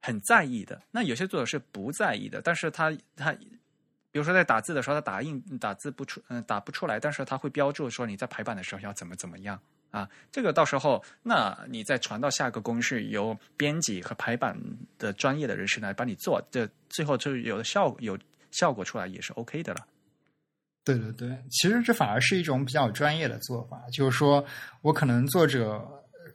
[0.00, 0.80] 很在意的。
[0.90, 9.60] 那有些作者是不在意的，但是他他，比如说在打字的时候，他打印打字不出，嗯，打不出来，但是他会标注说你在排版的时候要怎么怎么样
[9.90, 10.08] 啊。
[10.30, 14.56] 这个到时候，那你再传到下个公式，由编辑和排版
[14.98, 18.16] 的专业的人士来帮你做，这最后就有的效有
[18.52, 19.84] 效果出来，也是 OK 的了。
[20.84, 23.80] 对对对，其实这反而是一种比较专业的做法。
[23.92, 24.44] 就是说
[24.80, 25.80] 我可能作者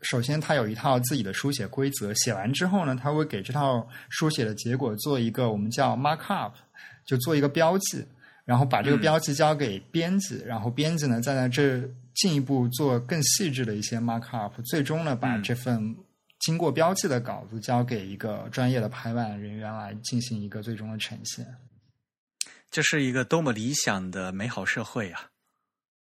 [0.02, 6.54] 首先他有一套自己的书写规则，写完之后呢，他会给这套书写的结果做一个我们叫 markup，
[7.06, 8.06] 就做一个标记，
[8.46, 11.82] 然后把这个标记交给编辑，然后编辑呢再在这
[12.16, 15.96] 进一步做更细致的一些 markup，最终呢把这份
[16.40, 21.46] 经过标记的稿子交给一个专业的排版人员来进行一个最终的呈现。
[22.70, 25.30] 这是一个多么理想的美好社会啊！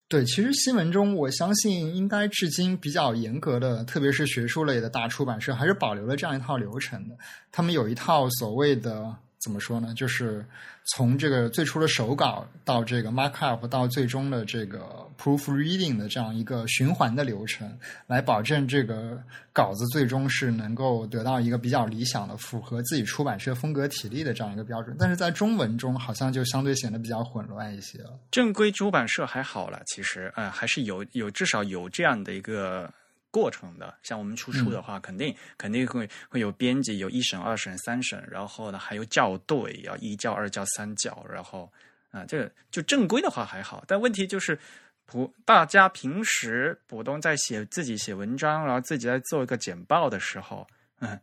[0.08, 7.16] 对，其实新闻中，我相信应该至今比较严格的，特别是学术类的大出版社，还是保留了这样一套流程的。
[7.50, 9.16] 他们有一套所谓的。
[9.44, 9.92] 怎么说呢？
[9.94, 10.42] 就是
[10.84, 17.70] 从这个最初的手稿到这个 markup，到最终的这个 proofreading 的这样一个循环的流程，
[18.06, 19.22] 来保证这个
[19.52, 24.96] 稿子最终是能够得到一个比较理想的、符合自己出版社风格体例的这样一个标准。
[24.98, 28.18] 但是在中文中，好像就相对显得比较混乱一些了。
[28.30, 32.90] 正规出版社还好了，其实呃，还是有有至少有这样的一个。
[33.34, 41.68] 过程的，像我们出书的话，肯定肯定会会有编辑，有一审、二审、三审，然后呢还有校对，要一校、二校、三校，然后
[42.12, 44.56] 啊，这个就正规的话还好，但问题就是
[45.04, 50.64] 普大家平时普通在写自己写文章，然后自己在做一个简报的时候，
[51.00, 51.18] 嗯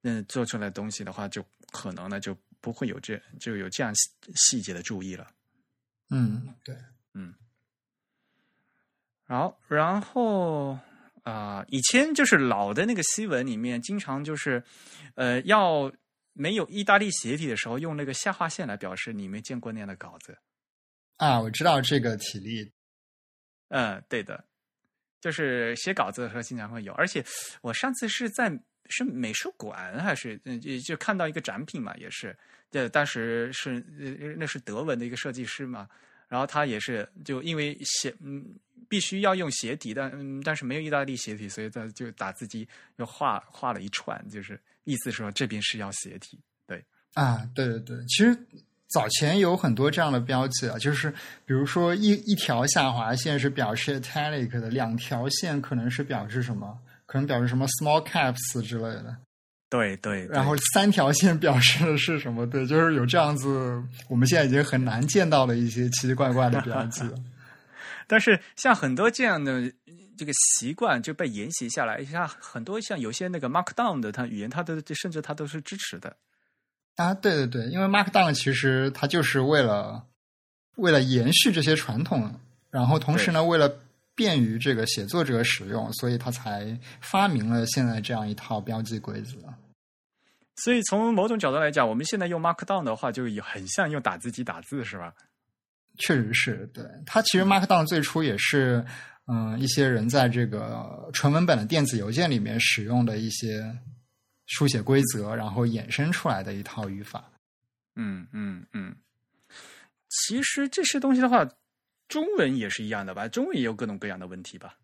[0.00, 3.92] 嗯，做出来的东西的话，就可能呢就不会有这就有这样
[4.34, 5.26] 细节的注意了。
[6.08, 6.74] 嗯，对，
[7.12, 7.34] 嗯，
[9.28, 10.78] 好，然后。
[11.30, 14.62] 啊，以前就是老的那个西文里面，经常就是，
[15.14, 15.92] 呃，要
[16.32, 20.36] 没有意大利斜体的时候，用那个下划线来表示你没见过那样的稿子。
[21.18, 22.72] 啊，我知道这个体例。
[23.68, 24.44] 嗯，对的，
[25.20, 26.92] 就是写稿子的时候经常会有。
[26.94, 27.24] 而且
[27.62, 28.50] 我上次是在
[28.88, 32.36] 是美术馆还是嗯就看到一个展品嘛，也是，
[32.70, 33.78] 这当时是
[34.36, 35.88] 那是德文的一个设计师嘛。
[36.26, 38.44] 然后他也是，就因为写嗯
[38.90, 42.66] 必须要用斜体，但嗯但是没有意大利斜体，所以他就打字机
[42.96, 46.36] 又画画了一串，就是意思说这边是要斜体。
[46.66, 46.84] 对
[47.14, 48.36] 啊，对对对，其实
[48.88, 51.08] 早前有很多这样的标记啊，就是
[51.46, 56.76] 比如说一一条下划线是表示 italic 的，两条线可能是表示什么？
[57.06, 59.16] 可能表示什么 small caps 之类的。
[59.68, 62.44] 对对，然后三条线表示的是什么？
[62.44, 67.02] 对，就是有这样子，我们现在已经很难见到的一些奇奇怪怪的标记。
[68.10, 69.72] 但是像很多这样的
[70.18, 76.16] 这个习惯就被沿袭下来，像很多像有些那个 Markdown 的它语言，它都甚至它都是支持的。
[76.96, 80.04] 啊，对对对，因为 Markdown 其实它就是为了
[80.74, 82.34] 为了延续这些传统，
[82.68, 83.72] 然后同时呢，为了
[84.16, 89.36] 便于这个写作者使用，所以它才发明了现在这样一套标记规则。
[90.56, 95.14] 所以从某种角度来讲，我们现在用 Markdown 的话，就很像用打字机打字，是吧？
[96.00, 96.84] 确实是对。
[97.06, 98.84] 它其实 Markdown 最初也是，
[99.28, 103.64] 嗯，一些人在这个纯文本的电子邮件里面使用的一些
[104.46, 107.30] 书写规则，然后衍生出来的一套语法。
[107.94, 108.96] 嗯嗯嗯。
[110.08, 111.48] 其实这些东西的话，
[112.08, 113.28] 中文也是一样的吧？
[113.28, 114.74] 中文也有各种各样的问题吧？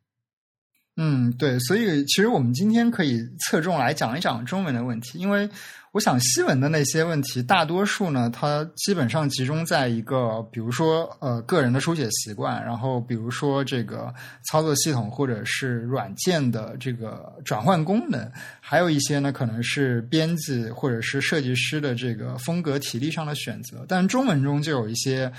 [0.99, 5.47] 嗯，对，所以其实我们今天可以侧重来讲一讲中文的问题，因为
[5.93, 14.11] 我想西文的那些问题，大多数呢，它基本上集中在一个，比如说呃个人的书写习惯，然后比如说这个
[14.51, 25.31] 操作系统或者是软件的这个转换功能，还有一些呢可能是编辑或者是设计师的这个风格体力上的选择，但中文中就有一些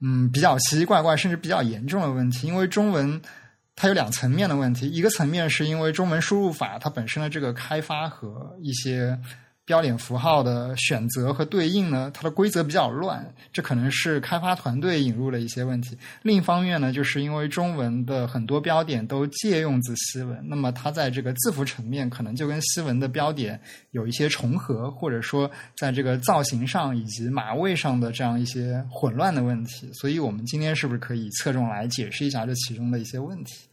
[0.00, 3.20] 嗯比较奇奇怪怪甚至比较严重的问题，因为中文。
[3.80, 9.18] 它有两层面的问题，一个层面是因为中文输入法它本身的这个开发和一些
[9.64, 15.96] 标点符号的选择和对应呢，它的规则比较乱，这可能是开发团队引入了一些问题。
[16.20, 23.58] 另一方面呢，就是因为中文的很多标点都借用自西文，那么它在这个字符层面可能就跟西文的标点
[23.92, 29.90] 有一些重合，或者说在这个造型上以及码位上的这样一些混乱的问题。
[29.94, 33.69] 所以我们今天是不是可以侧重来解释一下这其中的一些问题？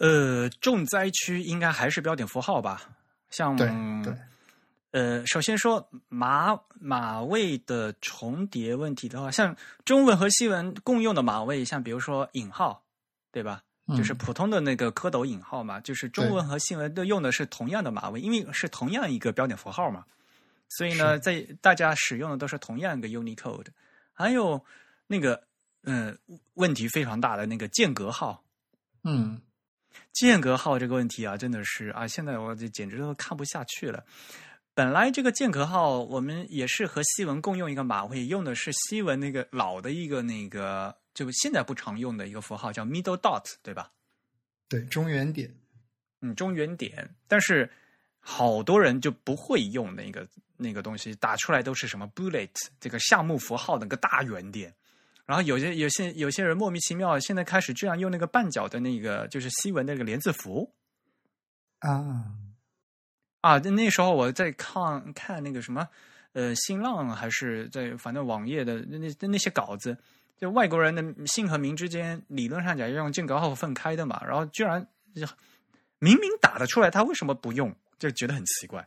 [0.00, 2.82] 呃，重灾区应该还是标点符号吧？
[3.28, 3.68] 像对
[4.02, 4.16] 对，
[4.92, 12.82] 呃，首先说马马位的重叠问题的话，像中文和西文共用的马位，像比如说引号，
[13.30, 13.62] 对吧？
[13.94, 20.02] 就是普通的那个蝌蚪引号嘛，就是中文和西文都用的是同样的码位，因为是同样一个标点符号嘛，
[20.70, 23.66] 所以呢，在大家使用的都是同样一个 Unicode。
[24.14, 24.64] 还有
[25.06, 25.42] 那个，
[25.82, 26.16] 嗯，
[26.54, 28.42] 问题非常大的那个间隔号，
[29.04, 29.38] 嗯。
[30.12, 34.04] 间隔号这个问题啊，真的是啊，现在我这简直都看不下去了。
[34.74, 43.90] 本来这个间隔号我们也是和西文共用一个码位，用的是西文那个老的一个那个，就现在不常用的一个符号叫 middle dot，对吧？
[44.68, 45.52] 对，中原点。
[46.20, 47.08] 嗯，中原点。
[47.26, 47.68] 但是
[48.20, 54.74] 好多人就不会用那个那个东西，打出来都是什么 bullet 这个项目符号那个大圆点。
[55.30, 60.74] 然后有些有些有些人莫名其妙，现在开始这样用那个半角的那个，就是西文那个连字符
[61.78, 62.34] 啊
[63.40, 63.58] 啊！
[63.58, 65.86] 那时候我在看看那个什么
[66.32, 69.96] 呃新浪还是在反正网页的那那那些稿子，
[70.36, 74.84] 就外国人的姓和名之间理论上讲要用间隔号分开的嘛，然后居然
[76.00, 77.72] 明明打得出来，他为什么不用？
[78.00, 78.84] 就觉得很奇怪。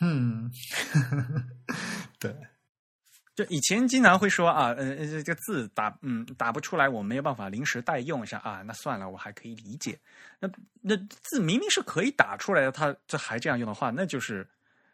[0.00, 0.50] 嗯，
[2.18, 2.34] 对。
[3.48, 9.98] 以前经常会说啊，呃，这个字打嗯打不出来，我没有办法临时代用一下啊，那算了，我还可以理解。
[10.38, 10.48] 那
[10.80, 14.46] 那字明明是可以打出来的，他这还这样用的话，那就是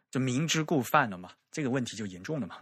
[0.09, 2.55] 就明知故犯了嘛，这个问题就严重了嘛。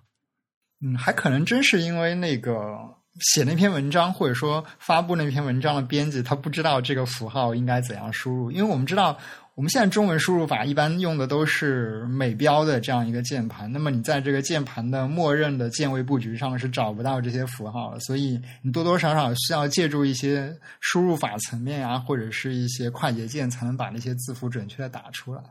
[0.81, 2.77] 嗯，还可能真是因为那个
[3.19, 9.17] 写那篇文章或者说发布那篇文章的编辑，他不知道这个符号应该怎样输入，因为我们知道。
[9.55, 25.41] 我们现在中文输入法一般用的都是美标的这样一个键盘，那么你在这个键盘的默认的键位布局上是找不到这些符号的，所以你多多少少需要借助一些输入法层面啊，或者是一些快捷键，才能把那些字符准确的打出来。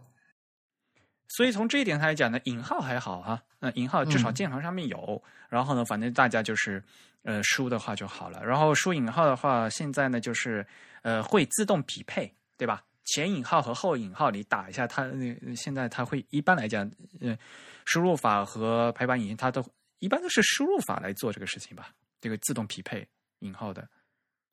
[1.29, 6.85] 所以从这一点上来讲呢，引号还好哈，那引号至少键盘上面有，然后呢，反正大家就是
[7.23, 8.45] 呃输的话就好了。
[8.45, 10.65] 然后输引号的话，现在呢就是
[11.01, 12.85] 呃会自动匹配，对吧？
[13.05, 16.91] 前引号和后引号你打一下，它那现在它会一般来讲，
[17.21, 17.37] 呃，
[17.85, 19.65] 输入法和排版引擎它都
[19.99, 21.91] 一般都是输入法来做这个事情吧？
[22.21, 23.07] 这个自动匹配
[23.41, 23.87] 引号的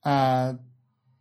[0.02, 0.54] 啊，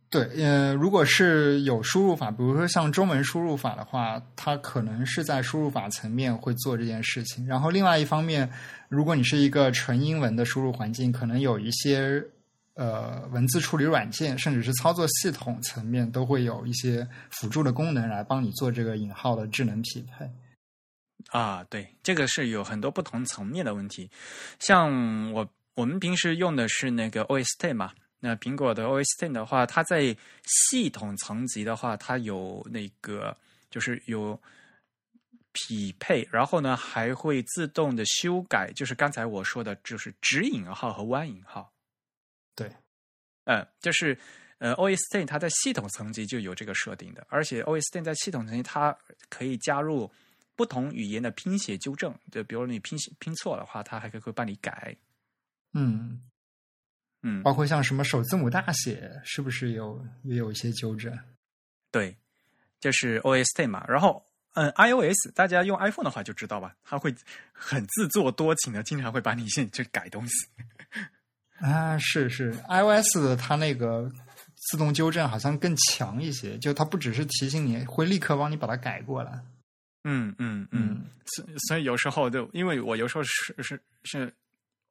[0.09, 7.47] 对，呃，如果是有输入法，比如说像中文输入法的话，它可能是在输入法层面会做这件事情。
[7.47, 8.51] 然后另外一方面，
[8.89, 12.23] 如果你是一个纯英文的输入环境，可能有一些。
[12.73, 20.29] 呃，文字处理软件，甚至是操作系统层面，都会有一些辅助的功能来帮你做这个引号的智能匹配。
[21.27, 24.09] 啊，对，这个是有很多不同层面的问题。
[24.57, 33.35] 像我我们平时用的是那个 OS Ten 嘛，那苹果的 OS Ten 的话，它在系统层级的话，它有那个
[33.69, 34.39] 就是有
[35.51, 41.71] 匹配，然后呢还会自动的修改，就是刚才我说的，就是直引号和弯引号。
[42.55, 42.71] 对，
[43.45, 44.17] 嗯，就是
[44.59, 48.95] 呃，OS Ten 它在系统层级就有这个设定的，而且 OS Ten 在系统层级它
[49.29, 50.11] 可以加入
[50.55, 54.95] 不同语言的拼写纠正，就比如你拼写拼错的话，它还可以会帮你改。
[55.73, 56.21] 嗯
[57.21, 61.17] 嗯，包括像什么首字母大写，是不是有也有一些纠正？
[61.91, 62.17] 对，
[62.79, 64.25] 就是 OS Ten 嘛，然后。
[64.53, 67.15] 嗯，iOS 大家用 iPhone 的话就知道吧，它会
[67.53, 70.33] 很自作多情的，经常会把你现去改东西。
[71.61, 74.11] 啊，是是，iOS 的它那个
[74.55, 79.39] 自动纠正好像更强一些，就它不只是提醒你，会立刻帮你把它改过来。
[80.03, 84.33] 嗯嗯嗯，所所以有时候就因为我有时候是是是。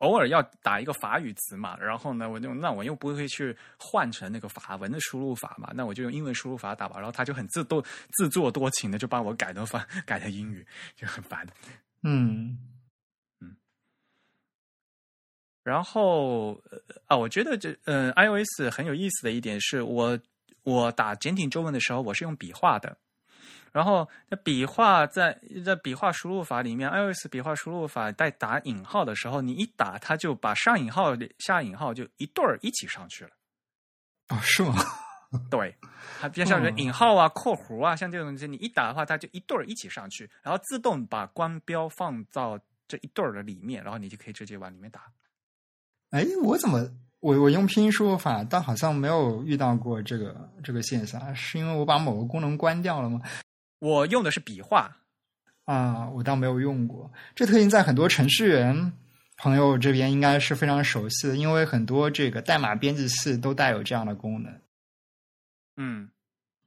[0.00, 10.66] 偶尔要打一个法语词嘛，然后呢，我就那我又不会去换成那个法文的输入法嘛，那我就用英文输入法打吧，然后他就很自动自作多情的就帮我改成法 改成英语，
[10.96, 11.46] 就很烦。
[12.02, 12.58] 嗯嗯，
[15.70, 16.60] 然后
[17.06, 20.18] 啊，我觉得这嗯，iOS 很有意思的一点是我
[20.64, 22.96] 我打简体中文的时候，我是用笔画的。
[23.70, 33.30] 然后，那笔画在在笔画输入法里面，iOS 笔画输入法在打引号的时候，你一打，它就把上引号、下引号就一对儿一起上去了。
[34.26, 34.74] 啊，是吗？
[35.48, 35.72] 对，
[36.20, 45.02] 它比较像引号啊、括弧啊，像这种东西，你一打的话，它就一对儿一起上去，然后自动把光标放到这一对儿的里面，然后你就可以直接往里面打。
[46.10, 53.20] 哎，我怎么我我用拼音输入法，但好像没有遇到过这个这个现象，是因为我把某个功能关掉了吗？
[53.78, 54.96] 我用的是笔画
[55.66, 58.92] 啊，我倒没有用过这特性，在很多程序员
[59.36, 64.52] 朋友这边应该是非常熟悉的，因为很多这个代码编辑器都带有这样的功能。
[65.76, 66.08] 嗯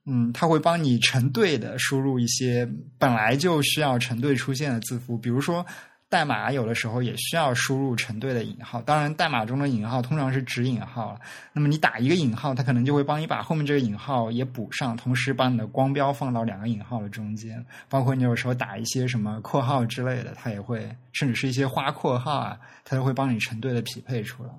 [0.05, 2.65] 嗯，它会帮你成对的输入一些
[2.97, 5.65] 本来就需要成对出现的字符，比如说。
[6.13, 11.19] 代码有的时候也需要输入成对的引号，当然代码中的引号通常是指引号了。
[11.53, 17.65] 那么你打一个引号，它可能就会帮你把后面这个引号也补上，同时把你的光标放到两个引号的中间。
[17.89, 24.51] 包括你有时候打一些什么括号之类的，它也会，甚至是一些花括号啊，它都会帮你成对的匹配出来。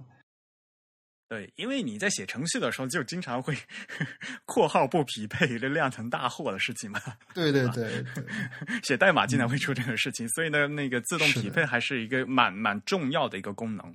[1.27, 3.57] 对，因为你在写程序的时候，就经常会
[4.45, 7.01] 括号不匹配，这酿成大祸的事情嘛。
[7.33, 8.05] 对对对，
[8.83, 13.95] 写代码经常会出这个事情，所以呢，那个自动匹配还是一个蛮蛮重要的一个功能。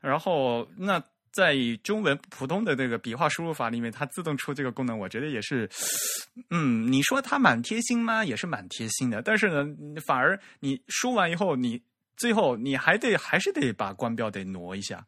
[0.00, 1.02] 然后，那
[1.32, 5.70] 在中文普通的那个笔画输入法里面，它自动出这个功能，我觉得也是，
[6.50, 8.24] 嗯，你说它蛮贴心吗？
[8.24, 9.22] 也是蛮贴心的。
[9.22, 9.64] 但是呢，
[10.06, 11.80] 反而你输完以后，你
[12.16, 15.06] 最后你还得还是得把光标得挪一下。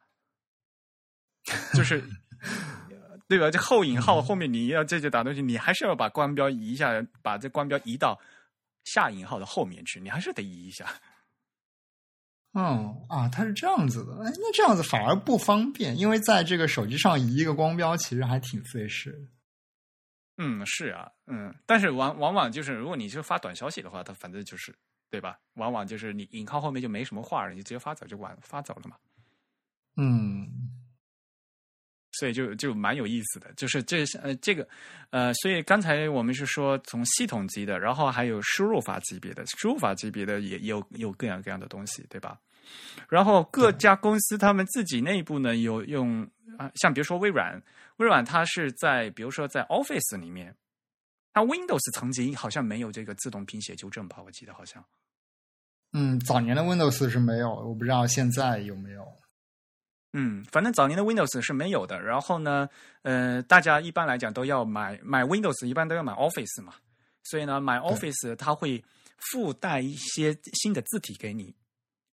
[1.75, 2.03] 就是，
[3.29, 3.51] 对吧？
[3.51, 6.91] 这后引号后面你要这就打东西，你还是要把光标移一下，
[7.23, 8.21] 把这光标移到
[8.85, 10.87] 下引号的后面去，你还是得移一下。
[12.53, 19.29] 哦啊，它是这样子的，哎，那这样子反而不方便，因为在这个手机上移一个光标，其实还挺费事。
[20.39, 24.75] 嗯，是啊，嗯，但是往往往就是，如果你就发短消息的话，它反正就是
[25.11, 25.39] 对吧？
[25.55, 28.97] 往往就是你引号后面就没什么话了，你直接发走就完发走了嘛。
[29.97, 30.49] 嗯。
[32.19, 34.67] 所以就就蛮有意思的，就是这呃这个
[35.11, 42.39] 呃，所以刚才我们是说从系统级的，然后还有输入法级别的，输入法级别的也有有各样各样的东西，对吧？
[43.09, 46.29] 然后各家公司他们自己内部呢有用
[46.59, 47.63] 啊，像比如说微软，
[47.99, 50.53] 微软它是在比如说在 Office 里面，
[51.33, 54.19] 它 Windows 曾经好像没有这个自动拼写纠正吧？
[54.25, 54.85] 我记得好像，
[55.93, 59.07] 嗯，早年的 Windows 是没有，我不知道现在有没有。
[60.19, 62.01] 嗯，反正早年的 Windows 是没有的。
[62.01, 62.67] 然后呢，
[63.03, 66.73] 呃，大家一般来讲都要买买 Windows，一般都要买 Office 嘛。
[67.23, 68.83] 所以呢，买 Office 它会
[69.31, 71.55] 附带一些新的字体给你。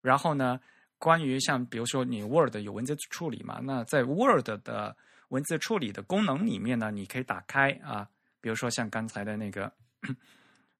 [0.00, 0.58] 然后呢，
[0.98, 4.96] 关于像比如说你 Word 有文字处理嘛，那在 Word 的
[5.28, 8.08] 文字处理的功能里面呢，你可以打开啊，
[8.40, 9.70] 比如说像刚才的那个，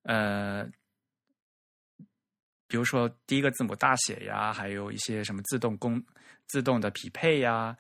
[0.05, 0.67] 呃。
[2.71, 6.01] 比如说第一个字母大写呀，还有一些什么自动工
[6.47, 7.77] 自动的匹配呀。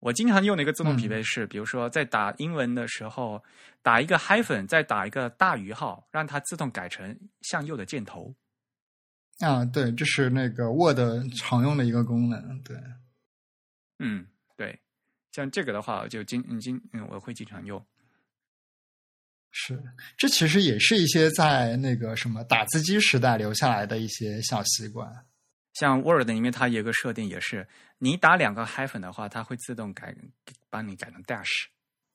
[0.00, 3.42] 我经常用的一个自动匹配是，比如说在打英文的时候，
[3.80, 8.34] 打一个 hyphen，再打一个大于号，让它自动改成向右的箭头。
[9.38, 10.98] 啊，对，这是那个 Word
[11.34, 12.62] 常用的一个功能。
[12.62, 12.76] 对，
[13.98, 14.26] 嗯，
[14.58, 14.78] 对，
[15.32, 17.82] 像这个的话，就经经嗯，我会经常用。
[19.56, 19.80] 是，
[20.18, 25.08] 这其实也是一些在那个什么打字机时代留下来的一些小习惯。
[25.74, 27.66] 像 Word 里面，它有个设定，也是
[27.98, 30.12] 你打两个 hyphen 的话，它会自动改，
[30.68, 31.66] 帮你改成 dash。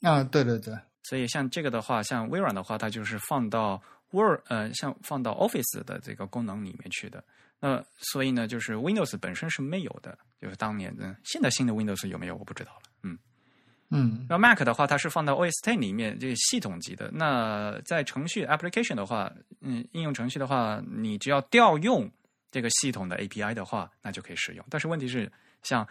[0.01, 0.77] 啊，对对对。
[1.03, 7.23] 所以像这个的话，像微软的话，它就是放到 Word 呃，像放到 Office 的这个功能里面去的。
[7.61, 11.15] 那所以呢，就是 Windows 本身是没有的，就是当年的。
[11.23, 12.81] 现在新的 Windows 有没有我不知道了。
[13.03, 13.17] 嗯
[13.91, 17.09] 嗯，那 Mac 的话，它是放到 OS Ten 里面，这个系统级的。
[17.11, 22.09] 那在程序 application 的话，嗯，应用程序的话，你只要调用
[22.51, 24.65] 这个系统的 API 的话，那就可以使用。
[24.69, 25.31] 但是问题是，
[25.63, 25.87] 像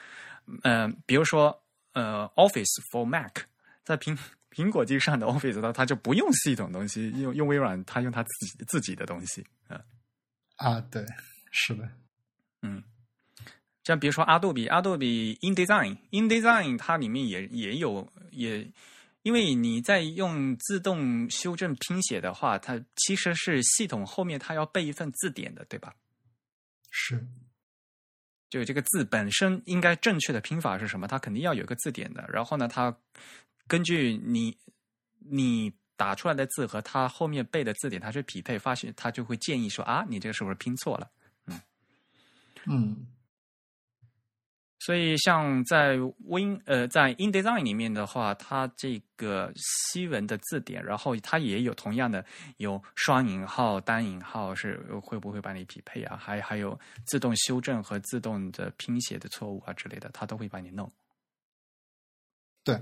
[0.62, 1.60] 呃，比如说
[1.92, 3.34] 呃，Office for Mac，
[3.84, 4.16] 在苹
[4.50, 9.44] 苹果机上的 Office 它它就不用系统东西，用用微软，它用它自己自己的东西。
[9.68, 9.80] 嗯
[10.56, 11.04] 啊，对。
[11.50, 11.88] 是的，
[12.62, 12.82] 嗯，
[13.88, 18.70] 像比如说阿杜比，阿杜比 InDesign，InDesign 它里面也也有也，
[19.22, 25.94] 因为你在用自动修正拼写的话，它其实是系统后面它要备一份字典的，对吧？
[26.90, 27.26] 是，
[28.50, 32.28] 就这个字本身应该正确的拼法是什么，它肯定要有一个字典的。
[32.30, 32.94] 然后呢，它
[33.66, 34.54] 根据你
[35.18, 41.10] 你打出来的字和它后面背的字典，它去匹配，发现它就会建议说啊，你这个是不是拼错了？
[42.66, 43.06] 嗯，
[44.88, 52.24] 所以像在 Win 呃在 InDesign 里面的话，它这个西文的字典，然后它也有同样的
[52.56, 56.16] 有双引号、单引号，是会不会帮你匹配啊？
[56.18, 60.90] 还还有自动修正和自动的拼写的错误啊之类的，它都会帮你弄。
[62.64, 62.80] 对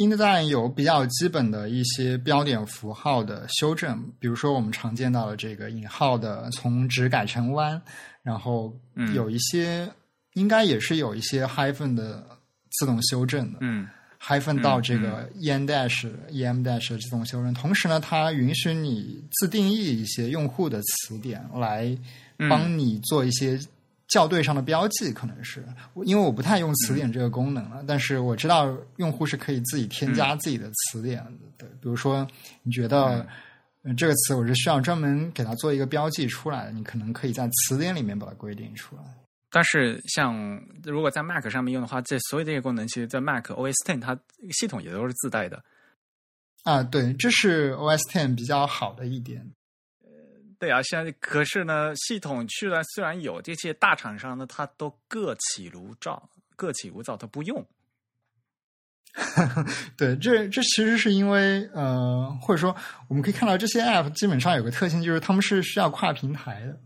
[0.00, 7.82] ，InDesign 有比较基本的一些标点符号的修正，比如说我们常见到的这个引号的从直改成弯。
[8.22, 8.78] 然后
[9.14, 9.90] 有一些，
[10.38, 12.24] 应该也是有一些 hyphen 的
[12.70, 13.86] 自动修正的，嗯
[14.20, 17.52] ，hyphen 到这个 en dash em dash 的自动修正。
[17.52, 21.96] 同时呢，它允许你自定义一些用户的词典来
[22.48, 23.58] 帮你做一些
[24.08, 25.12] 校对上的标记。
[25.12, 25.64] 可能是
[26.04, 31.32] 因为我不太用词典这个功能了，但是我知道用户是可以自己添加自己的词典的。
[31.56, 32.26] 对，比如说
[32.62, 33.26] 你觉得。
[33.96, 39.02] 这个词我是需要专门给它做一个标记出来的，你可能可以在词典里面把它规定出来。
[39.50, 44.18] 但是，像如果在 Mac 上面用的话，这所有这些功能，其实，在 Mac OS Ten 它
[44.50, 45.64] 系统也都是自带的。
[46.64, 49.40] 啊，对，这是 OS Ten 比较好的一点。
[50.02, 50.08] 呃，
[50.58, 57.66] 对啊，现在可是呢，系统去了虽然有这些大厂商呢，它都各起炉灶，各起炉灶，它不用。
[59.96, 62.76] 对，这这其实是因为呃，或者说
[63.08, 66.78] 我们可以看到这些 App 基本上有个特性，就是他们是需要跨平台的。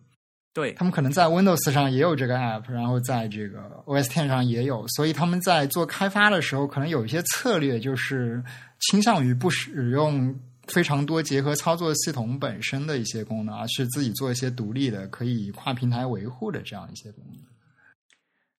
[0.55, 8.43] 对他们可能在 Windows 上也有这个 App，然后在这个 OS Ten 上也有，所以他们在做开发的时候，可能有一些策略就是
[8.81, 10.39] 倾向于不使用
[10.69, 17.43] 非常多结合操作系统本身的一些功能，而是自己做一些独立的、可以跨平台维护的这样一些功能。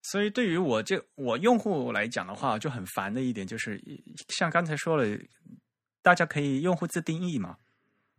[0.02, 3.82] 所以，对于我这我用户来讲的话，就很烦的一点就是，
[4.28, 5.18] 像刚才说了，
[6.02, 7.56] 大家可以用户自定义嘛。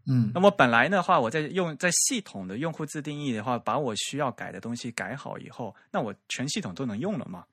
[0.06, 7.44] 嗯，那么本来的话，我在用在系统的用户自定义的话，把我需要改的东西改好以后，那我全系统都能用了嘛。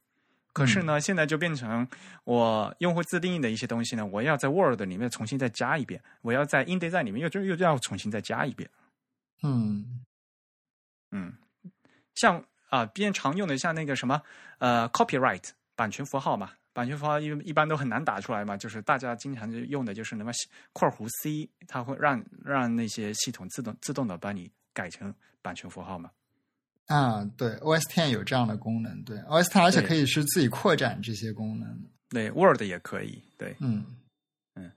[0.54, 1.88] 可是呢，现在就变成
[2.24, 8.70] 我用户自定义的一些东西呢，我要在 Word 里面重新再加一遍，我要在 InDesign 里面又就又要重新再加一遍。
[9.44, 10.04] 嗯
[11.12, 11.34] 嗯，
[12.16, 12.44] 像。
[12.72, 14.22] 啊，边常用的像那个什么，
[14.60, 15.44] 呃，copyright
[15.76, 20.32] 版权符号嘛，版权符号一一般都很难打出来嘛，就是大家经常就用的就是那么
[20.74, 26.12] 括弧 C，它会让让那些系统自动自动的帮你改成版权符号嘛。
[26.88, 33.86] 啊，对，OS Ten 有这样的功能，对，OS Ten 而且可以是自己扩展这些功能，对，Word 也可以，对，嗯
[34.56, 34.72] 嗯。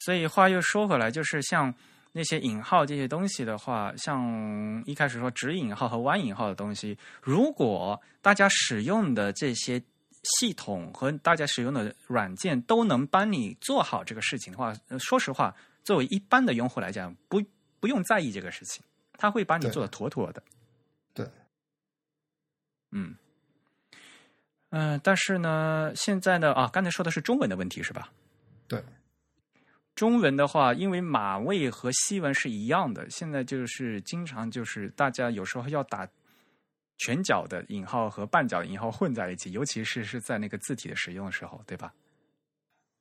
[0.00, 1.74] 所以话又说回来，就是像。
[2.12, 9.78] 那些引号这些东西的话，像一开始说直引号和弯引号的东西，如果大家使用的这些
[10.22, 17.42] 系统和大家使用的软件都能帮你做好这个事情的话，说实话，作为一般的用户来讲，不
[17.78, 18.82] 不用在意这个事情，
[19.18, 20.42] 他会把你做的妥妥的。
[21.14, 21.28] 对，
[22.90, 23.14] 嗯，
[24.70, 28.10] 嗯，但是呢，现在呢，啊，刚才说的是中文的问题是吧？
[28.66, 28.82] 对。
[29.94, 36.06] 中文的话，因为马位和西文是一样的，现在就是经常就是大家有时候要打
[36.98, 41.92] 全角的引号和半角引号混在一起，尤其是是在那个字体的使用的时候，对吧？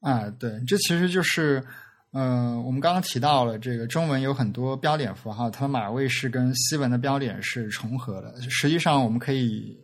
[0.02, 1.64] 啊，对，这其实就是，
[2.12, 8.40] 呃，我们刚刚提到了这个中文有很多标点符号，它的码位是跟西文的标点是重合的。
[8.50, 9.78] 实际上，我们可以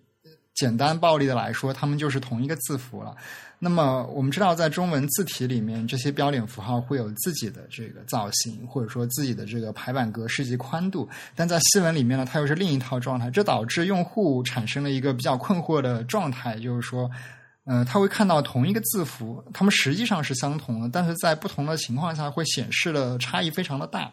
[0.53, 3.15] 简单暴力的来说，它们就是同一个字符了。
[3.63, 11.07] 那么我们知道，在中文字体里面，这些标点符号会有自己的这个造型，或者说自己的这个排版格式及宽度。
[11.35, 17.07] 但在西文里面呢，它又是另一套状态，这导致用户产生了一个比较困惑的状态，就是说，
[17.65, 24.11] 呃，他会看到同一个字符，它们实际上是相同的，但是在不同的情况下会显示的差异非常的大。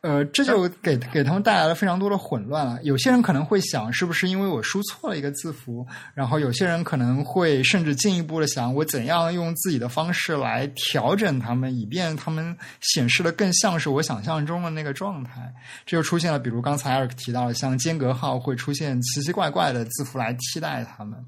[0.00, 2.80] 呃，这就给给他们带来了非常多的混乱了。
[2.84, 5.84] 有些人可能会想，是不是因为我输错了一个字符？
[6.14, 15.52] 然后有些人可能会甚至进一步的想，我怎样用自己的方式来调整他们，以便他们显示的更像是我想象中的那个状态。
[15.84, 21.18] 这就出现了，比如刚才艾尔克提到的，像间隔号会出现奇奇怪怪的字符来替代它们。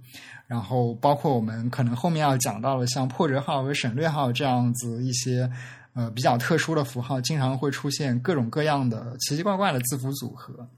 [0.46, 5.50] 然后包括我们可能后面要讲到的，像破折号和省略号这样子一些。
[5.92, 10.68] 呃，比较特殊的符号经常会出现各种各样的奇奇怪怪的字符组合。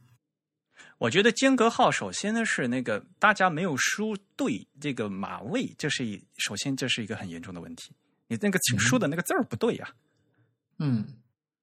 [0.96, 7.92] 我觉得间隔号首先呢是那个大家没有输对这个码位，这是一首先这是一个很严重的问题。
[8.28, 9.90] 你那个输的那个字儿不对呀。
[10.78, 11.06] 嗯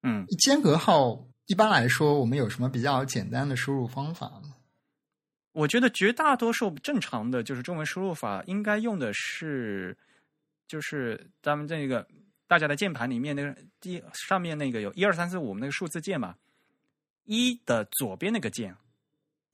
[0.02, 4.54] 嗯，间隔号一般来说，我们有什么比较简单的输入方法吗？
[5.52, 9.98] 我觉得绝大多数正常的就是中文输入法应该用的是，
[10.68, 12.06] 就是咱们这个。
[12.50, 16.34] 大家的键盘里面那个第上面那个有一二三四五那个数字键嘛，
[17.26, 18.74] 一的左边那个键，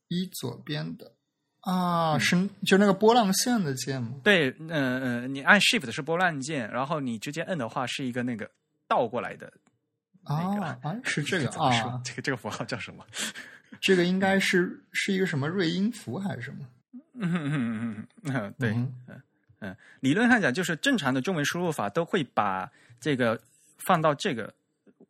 [0.07, 1.13] 一左边的
[1.59, 4.15] 啊，是就那个波浪线的键吗？
[4.23, 8.49] 对，嗯嗯，你按 Shift 是波浪键，然后你直接摁的话是一个那个
[8.87, 9.53] 倒过来的，
[10.25, 13.05] 啊啊，是这个啊，这个这个符号叫什么？
[13.79, 16.65] 这个应该是是一个什么瑞音符还是什么？
[17.13, 19.21] 嗯嗯嗯嗯，对，嗯
[19.59, 22.67] 嗯，理论上讲就是正常的中文输入法都会把。
[22.99, 23.39] 这个
[23.77, 24.53] 放到这个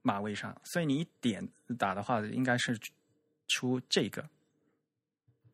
[0.01, 1.47] 码位上，所以你一点
[1.77, 2.77] 打的话，应该是
[3.47, 4.23] 出这个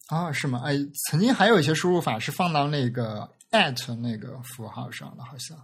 [0.08, 0.32] 啊？
[0.32, 0.62] 是吗？
[0.66, 0.74] 哎，
[1.10, 5.58] 曾经还有一些输入法是放到那个 at 那个符号上的，好像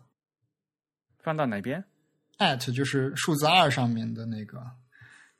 [1.19, 1.83] 放到哪边
[2.37, 4.65] ？at 就是数字二上面的那个，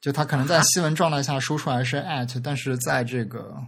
[0.01, 3.65] 就它可能在西文状态下输出来是 at，但是在这个。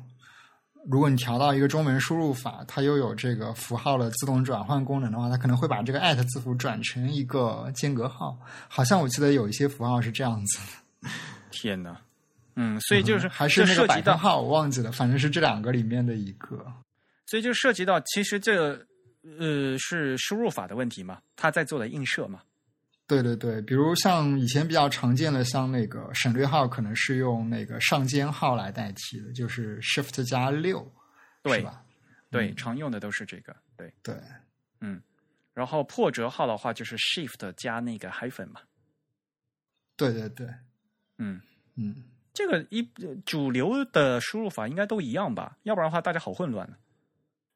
[0.90, 8.38] 如果你调到一个中文输入法，它又有这个符号的自动转换功能的话，它可能会把这个艾特字符转成一个间隔号。
[8.68, 10.60] 好像我记得有一些符号是这样子。
[11.52, 11.96] 天哪，
[12.56, 16.66] 嗯，所以就是还是那个百分号，我忘记了，反正是这两个里面的一个。
[17.28, 18.74] 所以就涉及到，其实这
[19.40, 22.42] 呃是输入法的问题嘛，它在做的映射嘛。
[23.12, 30.90] 对对对，比如像以前比较常见的，像那个省略号，可能是用那个上尖号来代替的，就是 Shift 加六，
[31.44, 31.84] 对吧？
[32.30, 33.54] 对，常用的都是这个。
[33.76, 34.16] 对对，
[34.80, 35.02] 嗯，
[35.54, 38.62] 然后破折号的话，就是 Shift 加那个 hyphen 嘛。
[39.98, 40.48] 对对对，
[41.18, 41.42] 嗯
[41.76, 42.82] 嗯，这个一
[43.26, 45.58] 主流的输入法应该都一样吧？
[45.64, 46.78] 要不然的话，大家好混乱呢。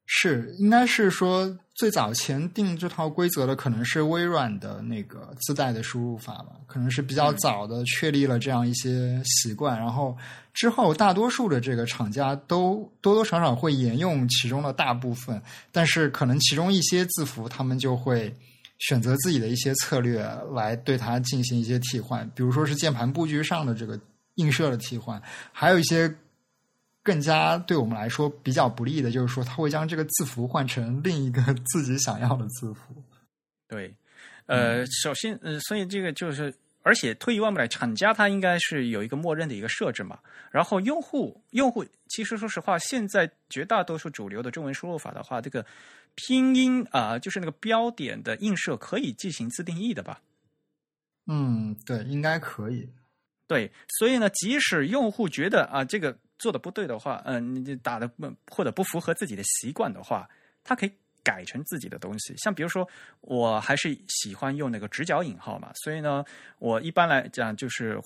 [0.08, 10.16] 是，应该是说最早前定这套规则的可能是微软的那个自带的输入法吧，可能是比较早的确立了这样一些习惯，然后
[10.54, 15.42] 之后大多数的这个厂家都多多少少会沿用其中的大部分，
[15.72, 18.32] 但是可能其中一些字符他们就会
[18.78, 20.24] 选择自己的一些策略
[20.54, 24.00] 来对它进行一些替换，比如说是键盘布局上的这个
[24.36, 25.20] 映射的替换，
[25.52, 26.16] 还有一些。
[27.06, 31.40] 更加对我们来说比较不利的，就是说，它会将这个字符换成另一个
[31.72, 32.96] 自己想要的字符。
[33.68, 33.94] 对，
[34.48, 36.52] 呃，首先，呃，所以这个就是，
[36.82, 40.18] 而且退一万步来，厂家它应该是有一个默认的一个设置嘛。
[40.50, 45.64] 然后用户，用户其实说实话，现在绝大多数主流的中文输入法的话，这个
[46.16, 50.20] 拼音啊，就是那个标点的映射可以进行自定义的吧？
[51.28, 52.90] 嗯，对，应该可以。
[53.48, 56.18] 对，所以呢，即使用户觉得啊，这个。
[56.38, 60.30] 做的不对的话，嗯，你打的不或者不符合自己的习惯的话，
[60.64, 60.92] 它可以
[61.24, 62.36] 改成自己的东西。
[62.38, 62.88] 像比如说，
[63.22, 66.24] 我还是喜欢用那个直角引号嘛，所以呢，
[66.60, 68.00] 我一般来讲就是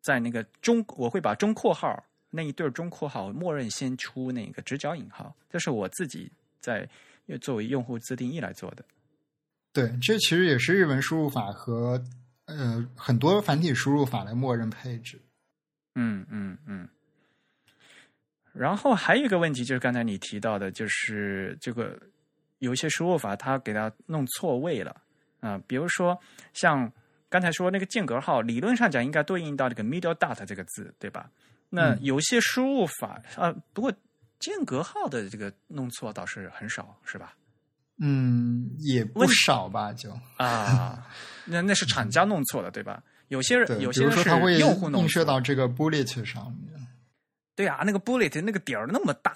[0.00, 6.88] 在那个中，我会把中括号那一对中括号默认先出那个直角引号，这是我自己在
[7.40, 8.84] 作为用户自定义来做的。
[9.72, 12.02] 对，这其实也是日文输入法和
[12.46, 15.20] 呃很多繁体输入法的默认配置。
[15.94, 16.88] 嗯嗯嗯。
[18.52, 21.98] 然后还有一个问题，就是刚才你提到的，就是这个
[22.58, 24.94] 有一些输入法它给它弄错位了
[25.40, 26.18] 啊，比如说
[26.52, 26.90] 像
[27.28, 31.30] 刚才说那个间隔号，理论上讲应该对应到这个 middle dot 这个字，对吧？
[31.68, 33.92] 那有些输入法啊，不过
[34.40, 37.34] 间隔号的这个弄错倒是很少，是吧？
[38.02, 41.06] 嗯，也不少吧，就啊，
[41.44, 43.00] 那那是厂家弄错了，对吧？
[43.28, 46.79] 有些人 有些人是用户弄映射到这个 bullet 上面。
[47.60, 49.34] 对啊，那个 bullet 那个点儿那么大，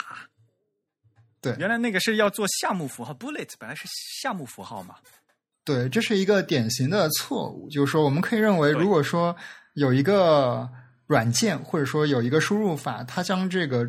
[1.42, 3.82] 对，原来那个是要做项目符号，bullet 本来是
[4.22, 4.94] 项目符号嘛。
[5.62, 9.36] 对，这是一个典型的错误，就是说我们可以认为，如果说
[9.74, 10.66] 有一个
[11.06, 13.86] 软件或者说有一个输入法，它将这个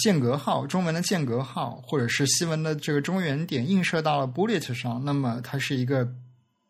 [0.00, 6.12] 间隔号，中文的间隔号，或者是西文的这个中原点映射到了 bullet 上，那么它是一个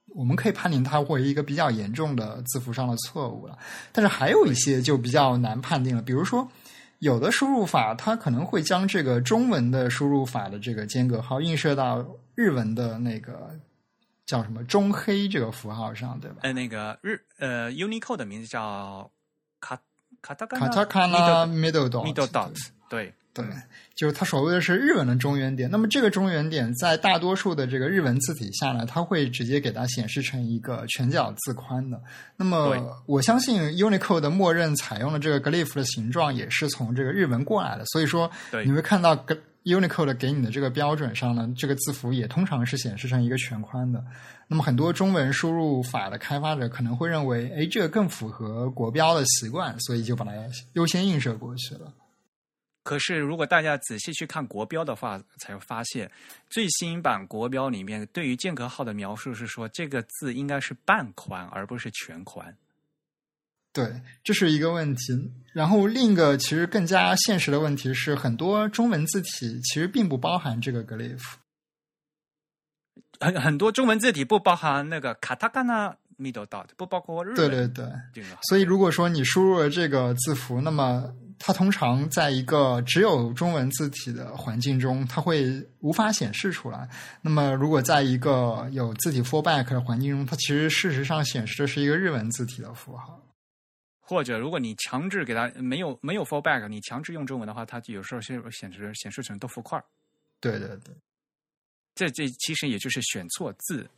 [0.09, 3.59] 我们可以判定它为一个比较严重的字符上的错误了。
[3.91, 6.47] 但是还有一些就比较难判定了，比如说
[7.01, 12.05] 有的输入法它可能会将这个中文的输入法的这个间隔号映射到
[12.35, 13.51] 日文的那个
[14.25, 16.39] 叫什么中黑这个符号上，对吧？
[16.43, 19.11] 呃，那个日呃 Unicode 的名字叫
[19.61, 19.79] 卡
[20.21, 22.53] 卡塔卡卡塔卡纳 middle dot middle dot，
[22.89, 23.13] 对
[23.43, 23.55] 对，
[23.95, 25.71] 就是它所谓的是日文的中原点。
[25.71, 32.01] 那么这个中原点在大多数的这个日文字体下呢，它会直接给它显示成一个全角字宽的。
[32.37, 39.17] 那么我相信 Unicode 的默认采用了这个 glyph 的形状也是从这个日文过来的，所以说对你会看到
[39.65, 44.01] Unicode 给你的这个标准上呢，这个字符也通常是显示成一个全宽的。
[44.47, 50.31] 那么很多中文输入法的开发者可能会认为，哎，这个更符合国标的习惯，所以就把它
[50.75, 51.93] 优先映射过去了。
[52.87, 56.09] 可是，如果大家仔细去看国标的话，才会发现
[56.49, 62.57] 最新版国标里面对于间隔号的描述是说，这个字应该是半宽，而不是全宽。
[63.73, 65.33] 对，这是一个问题。
[65.53, 71.35] 然后另一个其实更加现实的问题是，很多中文字体其实并不包含这个 glyph。
[73.19, 77.85] 很 很多中文字体不包含那个卡塔卡纳 middle dot，不包括日文对对对，
[78.15, 85.45] 这个所以如果说你输入了这个字符，那么它通常在一个只有中文字体的环境中，它会
[85.81, 86.89] 无法显示出来。
[87.21, 93.23] 那么如果在一个有字体 fallback 的环境中，它其实事实上显示的是一个日文字体的符号。
[94.01, 99.85] 或者如果你强制给它没有没有 fallback，你强制用中文的话，它有时候是显示显示成豆腐块儿。
[100.41, 100.95] 对对对，
[101.95, 103.89] 这这其实也就是选错字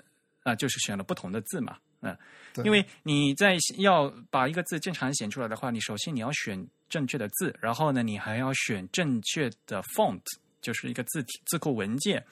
[0.44, 2.16] 啊、就是选了不同的字嘛，嗯、
[2.64, 10.22] 因为你在要把一个字正常显出来的话，你首先你要选正确的字，然后呢，你还要选正确的 font，
[10.60, 12.24] 就是一个字体字库文件，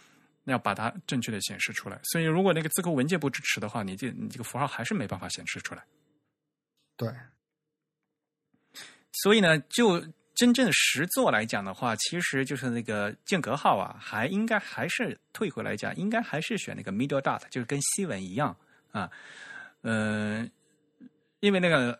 [0.44, 2.00] 要把它正确的显示出来。
[2.04, 5.84] 所以如果那个字库文件不支持的话，你这你这个符号还是没办法显示出来。
[6.96, 7.12] 对，
[9.12, 10.02] 所以呢，就
[10.34, 18.56] 真正实作来讲的话，其实就是那个间隔号啊，还应该还是退回来讲，应该还是选那个 middle dot，就是跟西文一样
[18.92, 19.10] 啊，
[19.82, 20.50] 嗯、
[21.40, 21.98] 因为那个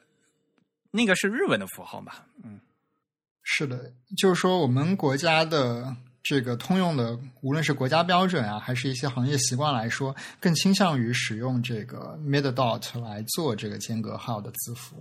[0.96, 2.12] 那个是日文的符号嘛，
[2.42, 2.58] 嗯，
[3.42, 14.96] 是的，就是说我们国家的这个通用的，无论是国家标准啊，还是一些行业习惯来说，更倾向于使用这个 mid dot 来做这个间隔号的字符。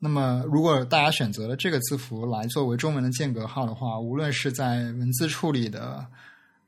[0.00, 6.04] 那么，如果大家选择了这个字符来作为中文的间隔号的话，无论是在文字处理的，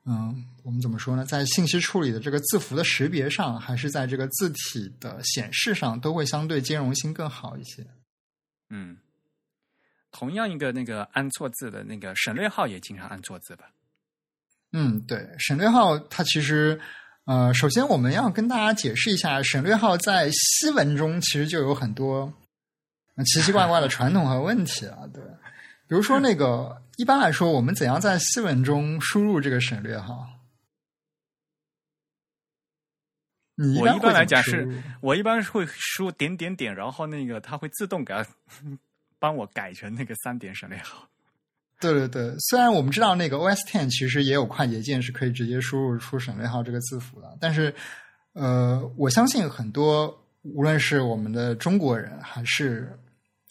[0.04, 7.84] 嗯，我们怎么说呢，在信息处理的这个字符的识别上，还是在这个字体的显示上，都会相对兼容性更好一些。
[8.70, 8.96] 嗯，
[10.10, 13.70] 同样一个那个按错字的那个省略号也经常按错字吧？
[14.72, 16.78] 嗯，对，省略号它其实，
[17.24, 22.32] 呃，首先我们要跟大家解释一下，省略号在西文中其实就有很多
[23.24, 24.98] 奇奇怪怪的传统和问题啊。
[25.14, 25.22] 对，
[25.86, 30.28] 比如说那个，一般来说，我们怎样在西文中输入这个省略号？
[33.56, 38.24] 你我一般来讲是我一般是会输点点点，然后那个它会自动给它
[39.18, 41.08] 帮我改成那个三点省略号。
[41.80, 47.74] 对对对，虽然我们知道那个 OS Ten 其实也有快捷键是可以直接输入出省略号这个字符的，但是
[48.32, 52.98] 呃，我相信很多无论是我们的中国人，还是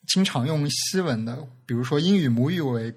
[0.08, 2.94] 经常用西文的，比如说英语母语为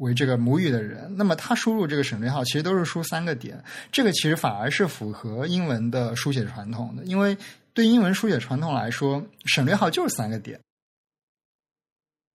[0.00, 7.36] 为这个母语的人，那么他输入这个省略号其实都是输三个点，这个其实反而是符合英文的书写传统的，因为
[7.72, 10.58] 对英文书写传统来说，省略号就是三个点。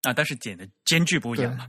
[0.03, 1.67] 啊，但是点的间距不一样嘛。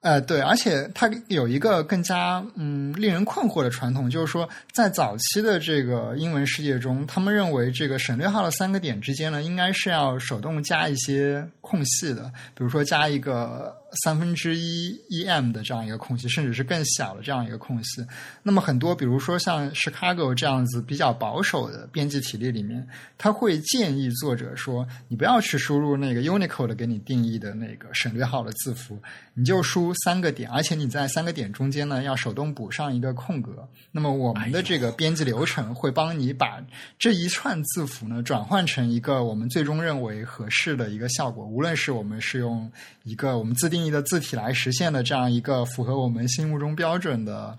[0.00, 18.04] 呃，对，而且它有一个更加嗯令人困惑的传统，就是说，在早期的这个英文世界中，他们认为这个省略号的三个点之间呢，应该是要手动加一些空隙的，比如说加一个三分之一 em 的这样一个空隙，甚至是更小的这样一个空隙。
[18.42, 28.98] 那么很多，比如说像 Chicago 这样子比较保守的编辑体例里面，他会建议作者说，你不要去输入那个 Unicode 给你定义的那个省略号的字符，
[29.34, 33.68] 你就输三个点，而且你在三个点中间呢要手动补上一个空格。
[33.92, 36.64] 那么我们的这个编辑流程会帮你把
[36.98, 42.70] 这一串字符呢转换成一个我们最终认为合适的一个效果，无论是我们是用
[43.04, 47.58] 一个我们自定义的字体来实现的这样一个符合我们心目中标准的。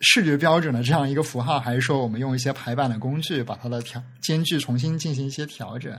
[0.00, 5.96] 视觉标准的这样一个符号，还是说我们用一些排版的工具把它的调间距重新进行一些调整？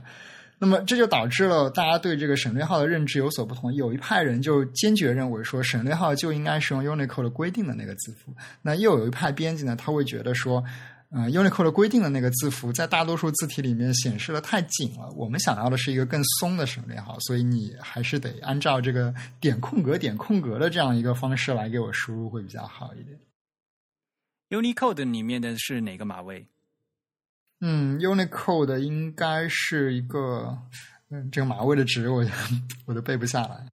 [0.58, 3.72] 那么这就导致了大家对这个省略号的认知有所不同。
[3.72, 10.62] 有一派人就坚决认为说省略号就应该是用 Unicode 规定的那个字符，那又有一派编辑呢，他会觉得说，
[11.10, 15.10] 呃，Unicode 规定的那个字符在大多数字体里面显示的太紧了。
[15.12, 23.18] 我们想要的是一个更松的省略号，所以你还是得按照这个点空格点空格的这样一个方式来给我输入会比较好一点。
[24.50, 26.46] Unicode 里面的是哪个码位？
[27.60, 30.58] 嗯，Unicode 应该是一个，
[31.08, 32.22] 嗯，这个码位的值我
[32.84, 33.66] 我都背不下来。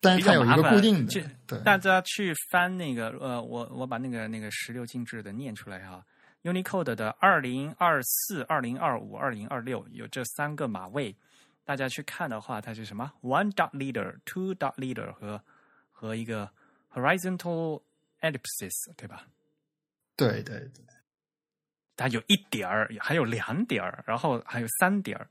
[0.00, 6.02] 但是它有一个固定的，对，大家去翻那个，呃，我我把那个那个十六进制的念出来哈。
[6.42, 11.14] Unicode 的二零二四、二零二五、二零二六有这三个码位，
[11.64, 15.42] 大家去看的话，它是什么？One dot leader, two dot leader 和
[15.90, 16.50] 和一个
[16.92, 17.82] horizontal
[18.20, 19.26] ellipsis，对吧？
[20.16, 20.84] 对对对。
[21.96, 25.28] 它有一点儿，还有两点儿，然后还有三点儿。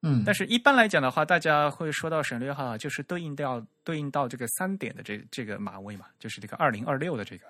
[0.00, 7.46] 嗯，但是一般来讲的话，大家会说到省略号，就是对应到对应到这个三点的这这个码位嘛，就是这个二零二六的这个，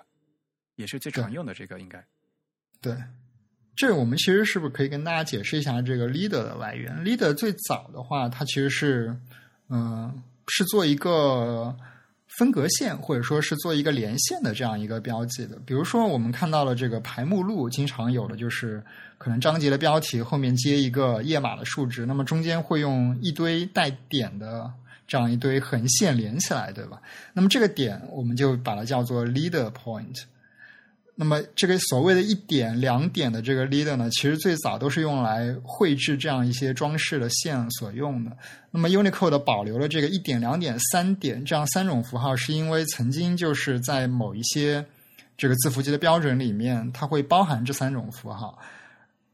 [0.75, 2.03] 也是最常用的这个应该。
[2.81, 2.95] 对，
[3.75, 9.15] 这我们其实是不是可以跟大家解释一下这个 leader 的来源？leader 最早的话，它其实是
[9.69, 11.75] 嗯，是做一个。
[12.39, 18.83] 分隔线或者说是做一个连线的这样一个标记的，比如说我们看到了这个排目录，经常有的就是
[19.19, 24.73] 可能章节的标题后面接一个页码的数值，那么中间会用一堆带点的
[25.05, 26.99] 这样一堆横线连起来，对吧？
[27.33, 30.23] 那么这个点我们就把它叫做 leader point。
[31.15, 38.31] 那么，这个所谓的一点、两点的这个 leader 呢，其实最早都是用来绘制这样一些装饰的线所用的。
[38.71, 44.83] 那么，Unicode 保留了这个一点、两点、三点这样三种符号，是因为曾经就是在某一些
[45.37, 48.57] 这个字符集的标准里面，它会包含这三种符号。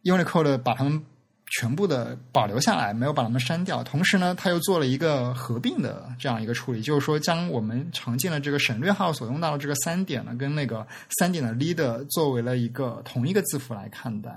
[0.04, 1.02] Unicode 把它们。
[1.50, 3.84] 全部的保留下来，没有把它们删掉。
[3.84, 10.86] 同时呢，他又做了一个合并的这样一个处理，就是说将我们常见的这个省略号所用到的这个三点呢，跟那个
[11.18, 14.32] 三点的 leader 作为了一个同一个字符来看待，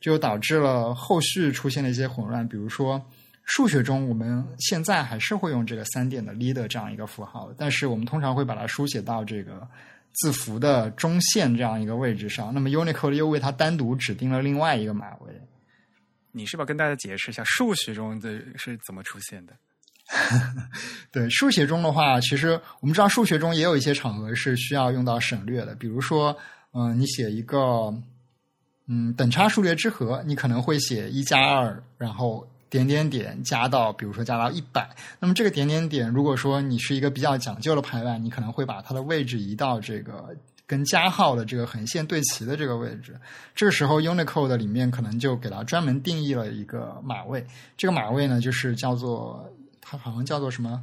[0.00, 2.48] 就导致了后续出现了一些混乱。
[2.48, 3.00] 比如说，
[3.44, 9.68] 数学中我们现在还是会用这个三点的 leader 这样一个符号，但是我们通常会把它书写到这个
[10.14, 12.54] 字符的中线这样一个位置上。
[12.54, 15.32] 那么 Unicode 又为它单独指定了另外一个码位。
[16.36, 19.54] 你是不是跟大家解释一下数学中的是怎么出现的？
[21.12, 26.36] 对，数学中的话，其实我们知道数学中也有一些场合是需要用到省略的，比如说，
[26.72, 27.94] 嗯，你写一个
[28.88, 34.90] 嗯等差数列之和，你可能会写一加二，然后点点点加到，比如说加到一百。
[35.20, 40.36] 那么这个点点点，如果说你是一个比较讲究的排版，你可能会把它的位置移到这个。
[40.66, 43.20] 跟加号的这个横线对齐的这个位置，
[43.54, 47.46] 这个时候 Unicode 里面可能就给它专门定义了一个码位，
[47.76, 50.82] 这个码位呢就是叫做它好像叫做什么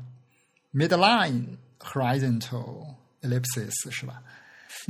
[0.71, 4.21] ？Midline horizontal ellipsis 是吧？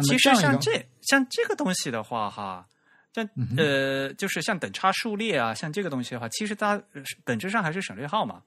[0.04, 2.68] 其实像这像这个东西的话，哈，
[3.14, 3.28] 像
[3.58, 6.82] 呃就是像等差数列啊，像这个东西的话，其实它
[7.24, 8.42] 本质上还是省略号嘛，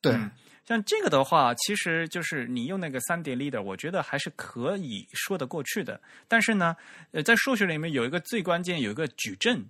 [0.00, 0.18] 对。
[0.66, 6.00] 像这个的话，其实就是你用那个三点 leader，我觉得还是可以说得过去的。
[6.26, 6.76] 但是呢，
[7.12, 9.64] 呃，在数学里面有一个最关键，有一个矩阵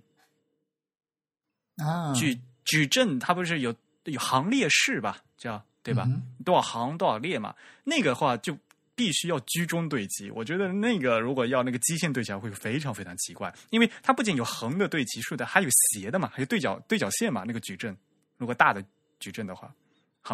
[1.77, 3.75] 啊，矩矩阵它不是有
[4.05, 5.21] 有行列式吧？
[5.37, 6.07] 叫对吧？
[6.43, 7.55] 多少行多少列嘛？
[7.83, 8.57] 那个话就
[8.95, 10.31] 必须要居中对齐。
[10.31, 17.43] 我觉得那个如果要那个基线对齐，会非常非常奇怪，因为它不仅有横的对齐数的，还有斜的嘛，还有对角对角线嘛。
[17.45, 17.95] 那个矩阵
[18.37, 18.83] 如果大的
[19.19, 19.71] 矩阵的话。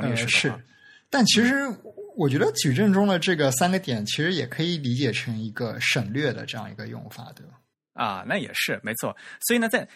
[0.01, 0.53] 呃是，
[1.09, 1.53] 但其实
[2.15, 7.53] 我觉得矩阵中的这个三个点，其实也可以理解成一个省略的这样一个用法，对吧？
[7.93, 9.15] 啊，那也是没错。
[9.41, 9.87] 所以呢，在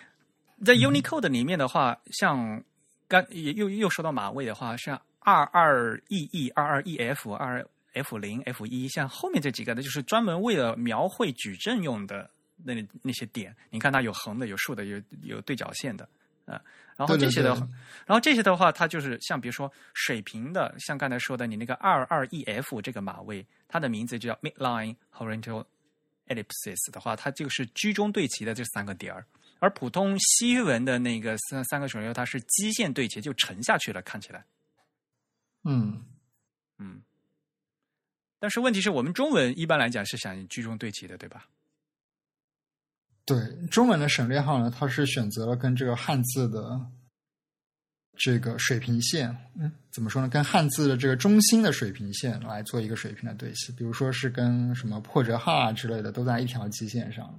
[0.64, 2.64] 在 Unicode 里面的话，像
[3.08, 12.30] 刚又又说到码位的话，像二二 EE、二二 EF、二 F 零、F 一，像后面这几个呢，就是专门为了描绘矩阵用的
[12.64, 13.56] 那那些点。
[13.72, 16.08] 你看它有横的、有竖的、有有对角线的。
[16.48, 16.60] 啊，
[16.96, 17.50] 然后这些的，
[18.06, 25.64] 然后这些的话，它就是像比如说水平的，像刚才说的，你那个二二 E F 这个码位，它的名字就叫 midline horizontal
[26.28, 29.24] ellipsis 的话，它就是居中对齐的这三个点儿。
[29.60, 34.46] 而普通西文的那个三三个省流，它是基线对齐，就沉下去了，看起来。
[35.66, 36.06] 嗯
[36.78, 37.02] 嗯。
[38.40, 41.48] 但是问题是我们中文一般来讲是想居中对齐的，对吧？
[43.28, 43.38] 对
[43.70, 46.80] 中文的省略号呢，它是选择了跟这个汉字的
[48.18, 50.30] 这个水平线，嗯，怎么说呢？
[50.30, 53.74] 跟汉字的这个中心的水平线来做一个水平的对齐。
[53.74, 57.38] 比如说是跟什么破折号啊之类的，都在一条基线上。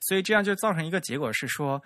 [0.00, 1.82] 所以这样就造成一个结果是说，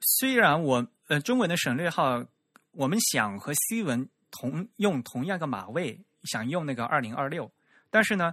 [0.00, 2.24] 虽然我呃中文的省略号，
[2.70, 7.52] 我们想和西文同用同样个码位，想用那个二零二六，
[7.90, 8.32] 但是呢。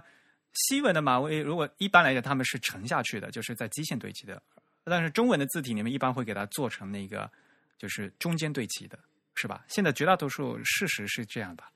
[0.54, 4.42] 西文的马威，如果一般来讲他们是沉下去的，就是在基线对齐的，
[4.84, 7.30] 但是中文的字体你们一般会给它做成那个
[7.78, 8.98] 就是中间对齐的，
[9.34, 9.64] 是吧？
[9.68, 11.70] 现在绝大多数事实是这样吧？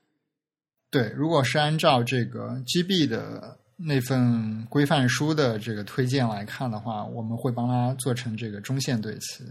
[0.89, 9.43] 对，如果是按照这个 GB 的那份规范书的这个推荐来看的话，我们会帮它做成这个中线对齐。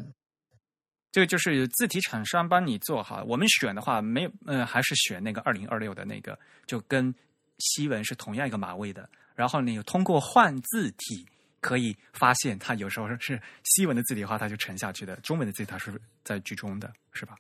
[1.13, 7.15] 这个就是字体厂商帮你做哈，我们选的话没有，嗯，还是选那个二零二六的那个，就跟
[7.59, 9.09] 西文是同样一个码位的。
[9.35, 11.27] 然后你通过换字体，
[11.61, 15.93] 可以发现它有时候是西文的字体的话，它就沉下去的；中文的字体它是
[16.25, 17.37] 在居中的，是吧？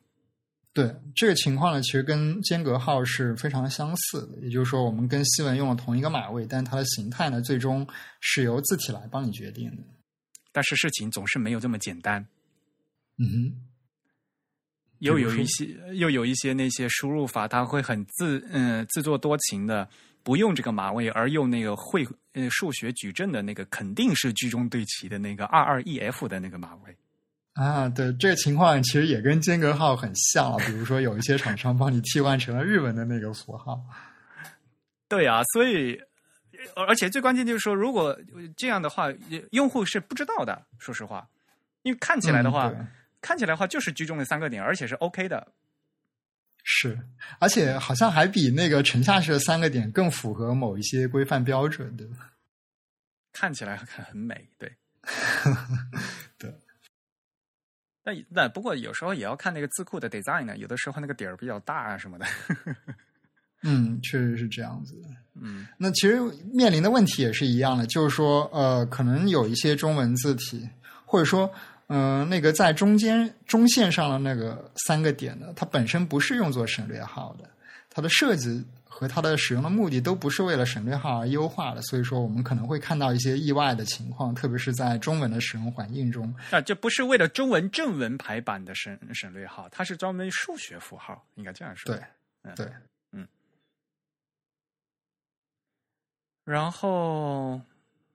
[0.74, 4.38] 对这个情况呢，其实跟间隔号是非常相似的。
[4.42, 7.86] 也就是说，我们跟西文用了同一个码位，但它的形态呢，最终
[8.20, 9.82] 是由字体来帮你决定的。
[10.52, 12.26] 但是事情总是没有这么简单。
[13.16, 13.75] 嗯哼。
[15.00, 19.86] 又有一些，又有一些那些输入法，它会很自嗯自作多情的，
[20.22, 26.96] 不用这个码位，而用那个会呃数学矩阵的那个肯定是居中对齐的那个二二 E F 的那个码位
[27.52, 27.88] 啊。
[27.90, 33.78] 对，这个情况其实也跟间隔号很像，比如说有一些厂商帮你替换成了日文的那个符号。
[35.08, 36.00] 对啊，所以
[36.74, 38.18] 而且最关键就是说，如果
[38.56, 39.12] 这样的话，
[39.50, 40.64] 用户是不知道的。
[40.78, 41.28] 说实话，
[41.82, 42.72] 因为看起来的话。
[43.26, 45.48] 看起来的话就是居中的三个点，而且是 OK 的。
[46.62, 46.96] 是，
[47.40, 52.30] 而且好像还比那个沉下去的三个点更符合某一些规范标准，对吧？
[53.32, 54.72] 看起来很很美，对。
[56.38, 56.54] 对。
[58.04, 62.26] 那那不过有时候也要看那个字库的 design 呢，有的时候那个底儿比较大啊什么的。
[63.62, 65.08] 嗯，确实是这样子的。
[65.34, 66.20] 嗯，那其实
[66.52, 70.70] 面临的问题也是一样的，就是说，呃，可能有一些中文字体，
[71.04, 71.52] 或者说。
[71.88, 77.48] 嗯，那个在中间中线上的那个三个点呢，它本身不是用作省略号的，
[77.88, 86.34] 它的设计和它的使用的目的都不是为了省略号而优化的，所以说我们可能会看到一些意外的情况，特别是在中文的使用环境中。
[86.50, 91.94] 啊，这不是为了中文正文排版的省省略号，它是专门数学符号，应该这样说。
[91.94, 92.72] 对，对，
[93.12, 93.28] 嗯。
[96.44, 97.60] 然后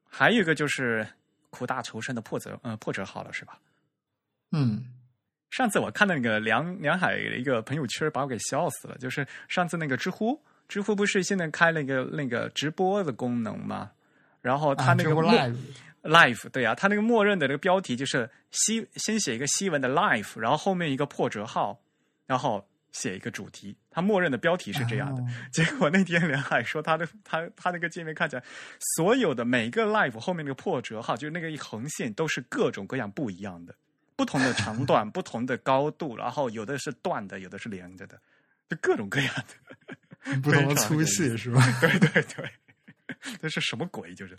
[0.10, 1.07] 还有一个就是。
[1.52, 3.60] 苦大仇深的破折，嗯，破折号了是吧？
[4.52, 4.84] 嗯，
[5.52, 8.98] 上次我看那个梁梁海的一个朋友圈，把我给笑死了。
[8.98, 13.91] 就是上次那个知乎，知乎不是现在开了一个那个直播的功能吗？
[14.41, 15.56] 然后他那个 live
[16.02, 21.80] live 对呀，他那个默认的那个标题就是西先写一个西文的 live，然后后面一个破折号，
[22.26, 22.65] 然后。
[22.91, 25.23] 写一个主题，它默认的标题是这样的。
[25.51, 28.43] 结果那天梁海说，他的他他那个界面看起来，
[28.95, 33.73] 所有的每个 live 后面那个破折号，就是那个一横线，都是各种各样不一样的，
[34.15, 38.19] 不同的长 短，不同的高度，然后有的是断的，有的是连着的，
[38.69, 39.34] 就各种各样
[40.26, 41.61] 的，不同的粗细是吧？
[41.80, 42.51] 对 对对，
[43.41, 44.13] 这是什么鬼？
[44.13, 44.38] 就是。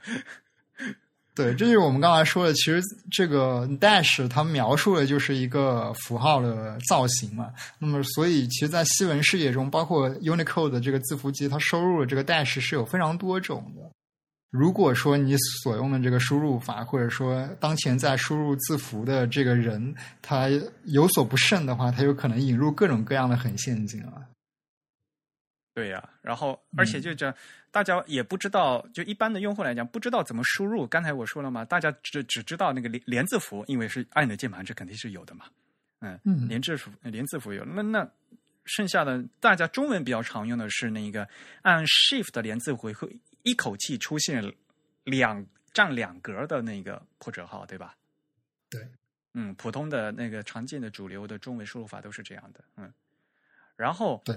[1.34, 2.52] 对，这就是我们刚才说的。
[2.52, 7.48] 其实这个 dash 它描述的就是一个符号的造型嘛。
[7.78, 13.90] 那么，所以其实，在西文世界中，包括 Unicode 的这个字符集，它收入的这个 dash 是有非常多种的。
[14.50, 20.50] 如果说你所用的这个输入法，或者说当前在输入字符的这个人，他
[20.84, 24.20] 有所不慎的话，他有可能引入各种各样的很陷阱啊。
[25.74, 27.34] 对呀，然后而且就这，
[27.70, 30.86] 大家也不知道，就一般的用户来讲，不知道怎么输入。
[30.86, 35.46] 刚才我说了嘛，大家只只知道那个连连字符，因为是按的键盘，这肯定是有的嘛。
[36.00, 38.06] 嗯，连字符连字符有，那那
[38.64, 41.26] 剩下的大家中文比较常用的是那个
[41.62, 44.44] 按 Shift 的连字符会一口气出现
[45.04, 47.94] 两占两格的那个破折号，对吧？
[48.68, 48.86] 对，
[49.32, 52.92] 嗯，普通的那个常见的主流的中文输入法都是这样的，嗯，
[53.74, 54.36] 然后对。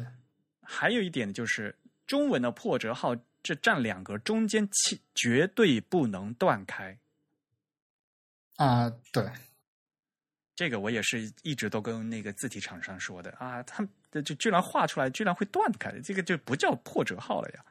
[0.65, 1.75] 还有一点就是，
[2.07, 6.97] 中文的破折号这占两格，中间气绝对不能断开。
[8.55, 9.29] 啊，对，
[10.55, 17.65] 这个我也是一直都跟那个字体厂商说的啊，他就居然画出来居然会断开，这个就不叫破折号了呀。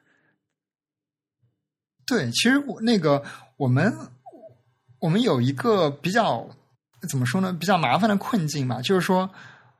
[2.07, 3.25] 对，其实我那个
[3.57, 3.93] 我们
[5.01, 6.49] 我们有一个比较
[7.09, 9.29] 怎么说呢，比较麻烦的困境吧，就是说。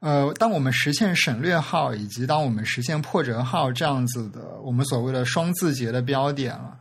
[0.05, 6.77] 呃，当我们实现省略号，以及当我们实现破折号这样子的，我们所谓的双字节的标点了。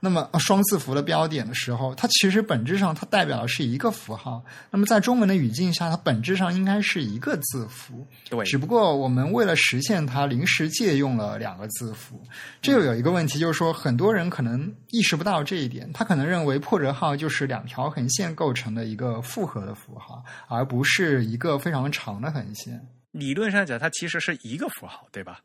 [0.00, 4.44] 那么双字符的标点的时候，它其实本质上它代表的是一个符号。
[4.70, 8.06] 那么在中文的语境下，它本质上应该是一个字符。
[8.30, 12.22] 对，只不过我们为了实现它，临时借用了两个字符。
[12.62, 22.80] 这又有一个问题，就是说很多人可能意识不到这一点，他可能认为破折号就是两条横线构成的一个复合的符号，而不是一个非常长的横线。
[23.10, 25.40] 理论上讲，它其实是一个符号，对吧？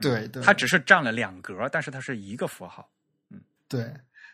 [0.00, 2.88] 对对，它只是占了两格，但是它是一个符号。
[3.70, 3.86] 对，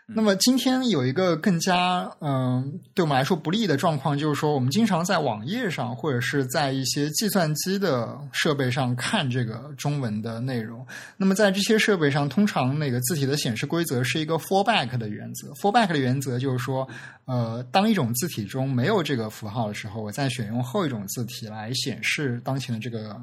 [0.08, 10.86] 那么今天有一个更加嗯对我们来说不利的状况，就是说我们经常在网页上或者是在一些计算机的设备上看这个中文的内容。
[11.18, 15.52] 那么在这些设备上，通常那个字体的显示规则是一个 fallback 的原则。
[15.52, 16.88] fallback 的原则就是说，
[17.26, 23.14] 呃，当一种字体中没有这个符号的时候，我再选用后一种字体来显示当前的这个。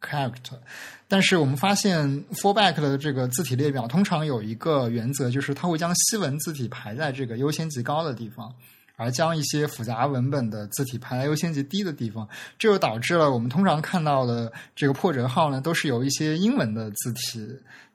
[0.00, 0.58] character，
[1.06, 8.54] 但是我们发现 fallback 的这个字体列表通常有一个原则，就是它会将西文字体排在这个优先级高的地方，
[8.96, 12.28] 而将一些复杂文本的字体排在优先级低的地方。
[12.58, 17.46] 这就导致了我们通常看到的这个破折号呢，都是由一些英文的字体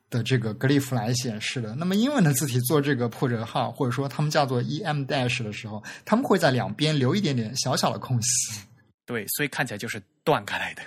[0.09, 1.73] 的这个 glyph 来显示的。
[1.75, 8.61] 那么英文的字体做这个破折号，或者说他们叫做 em dash 的时候，他们会在两边留一点点小小的空隙。
[9.07, 10.81] 对，所以看起来就是断开来的。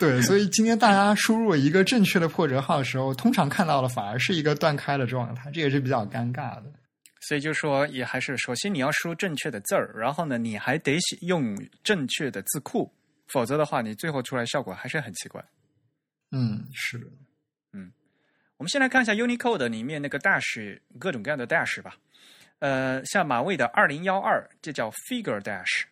[0.00, 6.72] 对，所以今天大家输入一个正确的破折号的时候，通常看到的反而是一个断开的状态，这也是比较尴尬的。
[7.20, 11.54] 所以就说，也还是首先你要输正确的字儿，然后呢，你还得用
[11.84, 12.90] 正确的字库，
[13.26, 15.44] 否则的话，你最后出来效果还是很奇怪。
[16.30, 17.04] 嗯，是的。
[17.74, 17.92] 嗯，
[18.56, 21.94] 我们先来看一下 Unicode 里面那个 dash 各种各样的 dash 吧。
[22.60, 25.82] 呃，像马位的二零幺二，这叫 figure dash，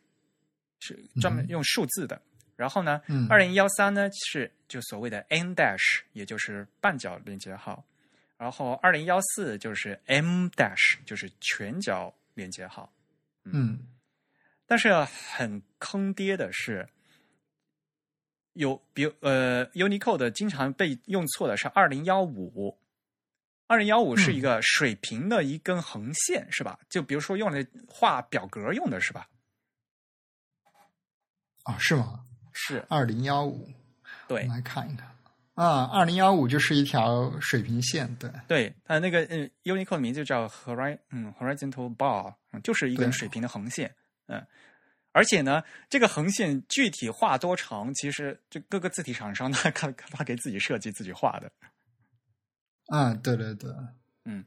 [0.80, 2.22] 是专门用数字的。
[2.58, 7.84] 然后呢，二零幺三呢是就所谓的 n dash，也就是半角连接号。
[8.36, 12.92] 然后二零幺四就是 m dash，就是全角连接号。
[13.44, 13.78] 嗯，
[14.66, 16.88] 但是很坑爹的是，
[18.54, 22.76] 有比如呃 Unicode 经常被用错的是二零幺五，
[23.68, 26.80] 二零幺五是一个水平的一根横线，是吧？
[26.88, 29.28] 就比如说用来画表格用的是吧？
[31.62, 32.24] 啊，是吗？
[32.60, 32.84] 是。
[32.88, 33.68] 二零幺五，
[34.26, 35.08] 对，来看一看。
[35.54, 42.32] 啊，二零幺五就是一条水平线，对，对，它那个嗯，Unicode 名字叫 horizon，嗯，horizontal bar，
[42.62, 43.92] 就是一根水平的横线，
[44.28, 44.40] 嗯，
[45.10, 51.50] 而且呢，这个横线具体画多长，其实就各个字体厂商他他他给自己设计自己画的，
[52.86, 53.68] 啊，对对对，
[54.26, 54.44] 嗯，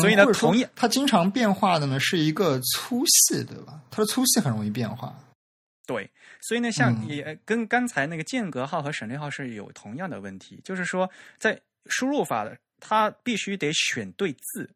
[0.00, 3.78] 所以呢，同样它经常变化的呢是一个粗细，对吧？
[3.90, 5.14] 它的粗细很容易变化。
[5.90, 6.08] 对，
[6.40, 14.72] 所以呢，像也跟刚才那个间隔号和省略号是有同样的问题，就是说，在输入法的，它必须得选对字。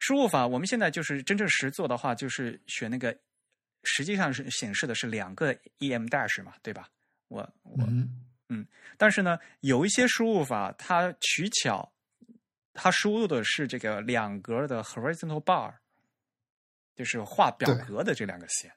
[0.00, 3.16] 输入法，我们现在就是真正实做的话，就是选那个，
[3.84, 6.90] 实际上是显示的是两个 em dash 嘛，对吧？
[7.28, 7.82] 我我
[8.50, 8.66] 嗯，
[8.98, 11.90] 但是呢，有一些输入法，它取巧，
[12.74, 15.72] 它输入的是这个两格的 horizontal bar，
[16.94, 18.70] 就是画表格的这两个线。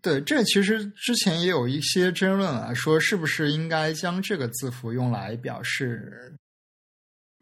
[0.00, 6.32] 对，这其实之前也有一些争论啊，说是不是应该将这个字符用来表示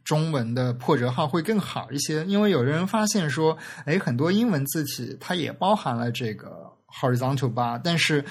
[0.05, 2.25] 中文的破折号会更好一些？
[2.25, 8.25] 因为有人发现说，哎，很多英文字体它也包含了这个 horizontal bar，但是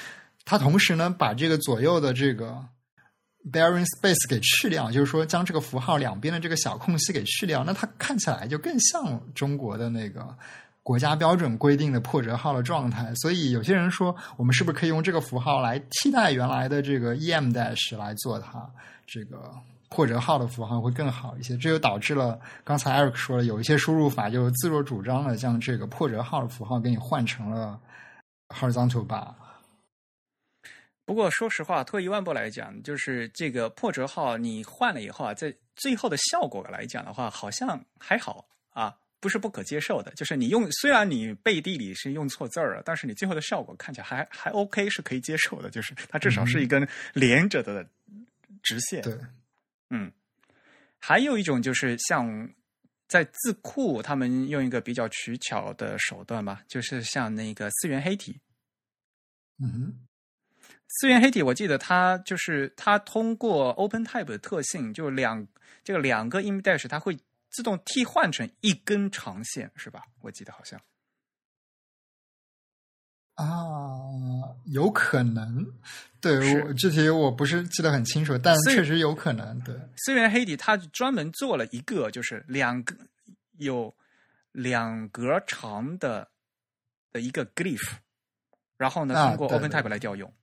[0.44, 2.58] 它同时呢把这个左右的这个
[3.52, 10.36] bearing space 给去掉，就是说将这个符号两边的这个小空隙给去掉，那它看起来就更像中国的那个。
[10.86, 18.70] 国家标准规定的破折号的状态，所以有些人说，我们是不是可以用这个符号来替代原来的这个 em dash 来做它
[19.08, 19.52] 这个
[19.90, 21.58] 破折号的符号会更好一些？
[21.58, 27.80] 这就导致了刚才 Eric 说了，有一些输入法就自作主张的将这个破折号的符号给你换成了
[28.50, 29.34] horizontal bar。
[31.04, 38.96] 不过说实话，退一万步来讲，就是这个破折号你换了以后啊，在最后的效果来讲的话，好像还好啊。
[39.26, 45.72] 不是不可接受的，就是你用虽然你背地里是用错字儿了，但是你最后的效果看起来还还 OK，是可以接受的。
[45.72, 47.84] 就是它至少是一根连着的
[48.62, 49.02] 直线。
[49.02, 49.18] 对，
[49.90, 50.12] 嗯，
[51.00, 52.48] 还有一种就是像
[53.08, 58.40] 在字库，他们用一个比较取巧的手段吧，就是像那个四元黑体。
[59.58, 60.06] 嗯，
[60.88, 65.48] 四元黑体，我记得它就是它通过 OpenType 的特性，就两
[65.84, 67.18] 这个两个 im dash，它会。
[67.56, 70.04] 自动替换成一根长线是吧？
[70.20, 70.78] 我记得好像
[73.36, 73.46] 啊，
[74.66, 75.66] 有可能。
[76.20, 79.58] 对我具体我不是记得很清楚，但确实有可能。
[79.62, 79.74] 对，
[80.06, 82.96] 虽然黑底它专门做了一个，就是两个
[83.58, 83.96] 有
[84.52, 86.30] 两格长的
[87.14, 87.98] 的一个 glyph，
[88.78, 90.34] 然后呢通过 OpenType 来调用。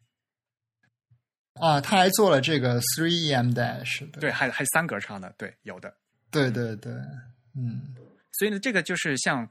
[1.55, 5.95] 啊，他还做了这个 three em dash，对，还还三格长的，对，有的。
[6.33, 6.93] 对对对，
[7.55, 7.95] 嗯，
[8.33, 9.49] 所以呢，这个就是像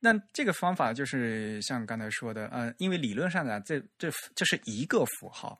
[0.00, 5.58] 那这个方法，就是像刚才说的，呃，因为理论上呢，这这这是一个符号，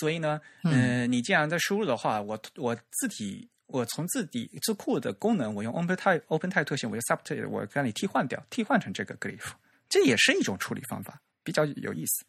[0.00, 9.52] 所以呢，嗯，你既然在输入的话，我我字体我从字体字库的功能，我用 OpenType OpenType 特性，我用 Subtype 我让你替换掉，替换成这个 glyph，
[9.88, 12.24] 这也是一种处理方法，比较有意思。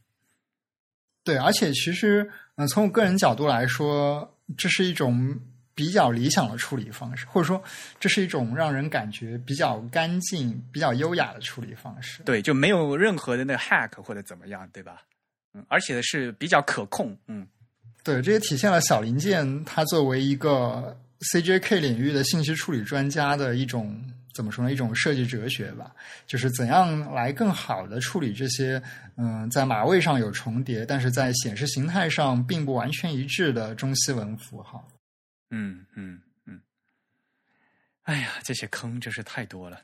[1.23, 5.39] 对，而且其实，嗯，从我个人角度来说，这是一种
[5.73, 7.61] 比较理想的处理方式，或者说，
[7.99, 12.21] 这是一种让人感觉比较干净、比较优雅的处理方式。
[12.23, 15.01] 对，就没有任何的那个 hack 或者怎么样，对吧？
[15.53, 17.17] 嗯，而且是比较可控。
[17.27, 17.47] 嗯，
[18.03, 20.97] 对，这也体现了小零件它作为一个
[21.33, 24.01] CJK 领域的信息处理专家的一种。
[24.33, 24.71] 怎么说呢？
[24.71, 25.91] 一种设计哲学吧，
[26.25, 28.81] 就是怎样来更好的处理这些，
[29.17, 34.87] 嗯，在码位上有重叠，但是在显示形态上并不完全一致的中西文符号。
[35.51, 36.61] 嗯嗯嗯。
[38.05, 39.79] 哎呀，这些坑真是太多了。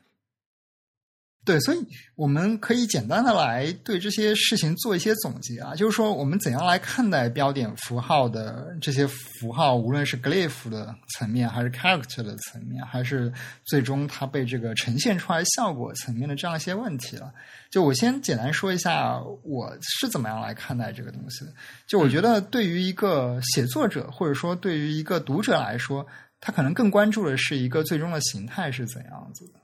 [1.48, 1.78] 对，所以
[2.14, 13.32] 我们可以简单的来对这些事情做一些总结啊，就是说我们怎样来看待标点符号的这些符号，无论是 glyph 的层面，还是 character 的层面，还是
[13.64, 17.32] 最终它被这个呈现出来效果层面的这样一些问题了。
[17.70, 21.52] 就我先简单说一下我是怎么样来看待这个东西的。
[21.86, 26.06] 就我觉得，对于一个写作者，或者说对于一个读者来说，
[26.42, 29.54] 他可能更关注的是一个最终的形态是怎样子的。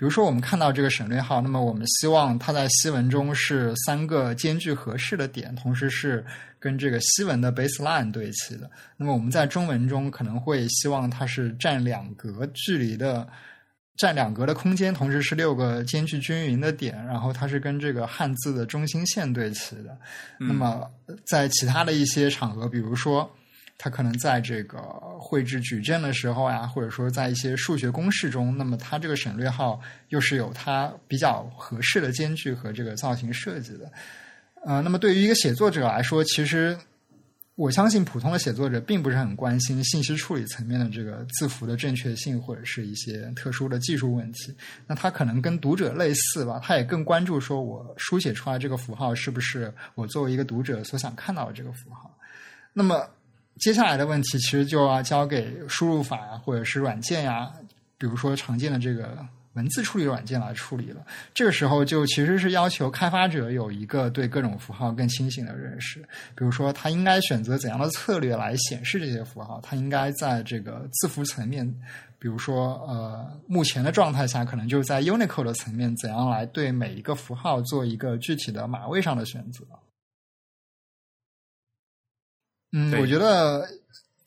[0.00, 6.24] 比如说，我们看到这个省略号，那么我们希望它在西文中是三个间距合适的点，同时是
[6.58, 8.70] 跟这个西文的 baseline 对齐的。
[8.96, 13.28] 那么我们在中文中可能会希望它是占两格距离的，
[13.98, 19.94] 占两格的空间，同时是六个间距均匀的点，然后它是跟这个汉字的中心线对齐的。
[20.38, 20.90] 那么
[21.26, 23.30] 在其他的一些场合，比如说。
[23.82, 24.78] 它可能在这个
[25.30, 33.92] 绘制矩阵的时候呀，或者说在一些数学公式中，那么它这个省略号又是有它比较合适的间距和这个造型设计的。
[34.64, 36.76] 呃，那么对于一个写作者来说，其实
[37.54, 44.52] 我相信普通的写作者并不是很关心信息处理层面的这个字符的正确性或者是一些特殊的技术问题。
[44.88, 52.10] 那他可能跟读者类似吧，他也更关注说我书写出来这个符号是不是我作为一个读者所想看到的这个符号。
[52.72, 53.08] 那么。
[53.60, 57.50] 接下来的问题其实就要交给输入法或者是软件呀，
[57.98, 59.18] 比如说常见的这个
[59.52, 61.04] 文字处理软件来处理了。
[61.34, 66.00] 这个时候就其实是要求开发者有一个对各种符号更清醒的认识，
[66.34, 71.66] 比如说他应该选择怎样的策略来显示这些符号，他应该在这个字符层面，
[72.18, 79.64] 比如说呃目前的状态下，可能就是在 Unicode 的层面，怎样来对每一个符号做一个具体的码位上的选择。
[82.72, 83.68] 嗯，我觉得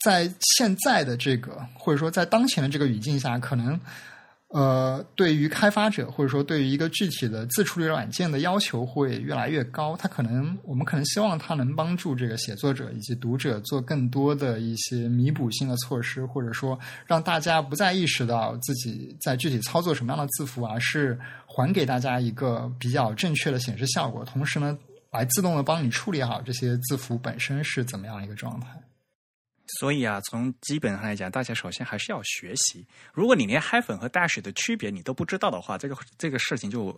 [0.02, 3.80] 在现在的这个，或者说在当前的这个语境下，可能
[4.50, 9.96] 呃，对于开发者或者说对于一个具体的自处理软件的要求会越来越高。
[9.96, 21.18] 它可能我们可能希望它能帮助这个写作者以及读者做更多的一些弥补性的措施，或者说让大家不再意识到自己在具体操作什么样的字符，而是
[21.48, 24.26] 还给大家一个比较正确的显示效果。
[24.26, 24.78] 同时呢。
[25.14, 28.68] 来自动的帮你处理好这些字符本身是怎么样一个状态。
[29.80, 32.86] 所以啊，从基本上来讲，大家首先还是要学习。
[33.14, 36.96] 如果你连 hyphen 和 dash 的区别你都不知道的话，这个这个事情就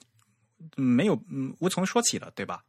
[0.76, 2.64] 没有嗯无从说起了，对吧？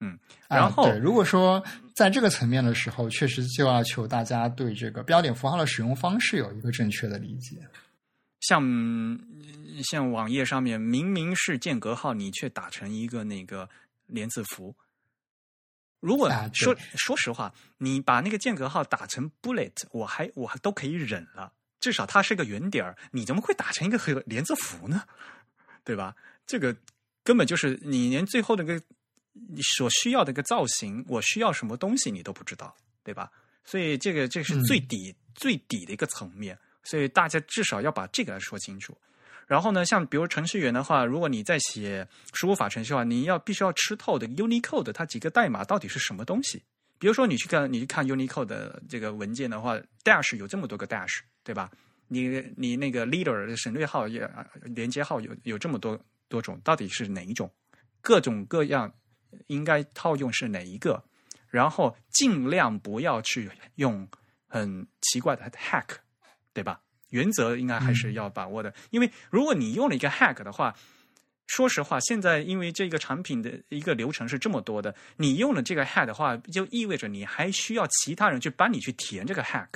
[0.00, 0.18] 嗯，
[0.48, 1.62] 然后如果说
[1.94, 7.58] 在这个层面的时候，确实就要求大家对这个标点符号的使用方式有一个正确的理解。
[8.40, 8.62] 像
[9.84, 13.68] 像网页上面明明是间隔号，你却打成一个那个。
[14.06, 14.76] 连字符，
[16.00, 22.96] 如果说说实话，你把那个间隔号打成 bullet，我还我还都可以忍了，至少它是个圆点儿。
[23.12, 25.04] 你怎么会打成一个连字符呢？
[25.84, 26.14] 对吧？
[26.46, 26.76] 这个
[27.22, 28.80] 根本就是你连最后那个
[29.32, 33.30] 你所需要的一个造型，我需要什么东西你都不知道，对吧？
[33.64, 38.96] 所以这个这是最底最底的一个层面，所以大家至少要把这个来说清楚。
[39.46, 46.62] 然后呢，像比如程序员的话，如果你在写输入法程序的话，你要必须要吃透的 Unicode 它几个代码到底是什么东西。
[46.98, 51.70] 比如说你去看你去看 Unicode 的这个文件的话，dash 有这么多个 dash，对吧？
[52.08, 54.28] 你你那个 leader 省略号也
[54.62, 55.98] 连接号有有这么多
[56.28, 57.50] 多种，到底是哪一种？
[58.00, 58.92] 各种各样
[59.48, 61.02] 应该套用是哪一个？
[61.48, 64.08] 然后尽量不要去用
[64.48, 65.96] 很奇怪的 hack，
[66.52, 66.80] 对吧？
[67.10, 70.74] 原则应该还是要把握的，因为如果你用了一个 hack 的话，
[71.46, 79.68] 说实话，现在因为这个产品的一个流程是这么多的，你用了这个 hack 的话，就意味着你还需要其他人去帮你去填这个 hack。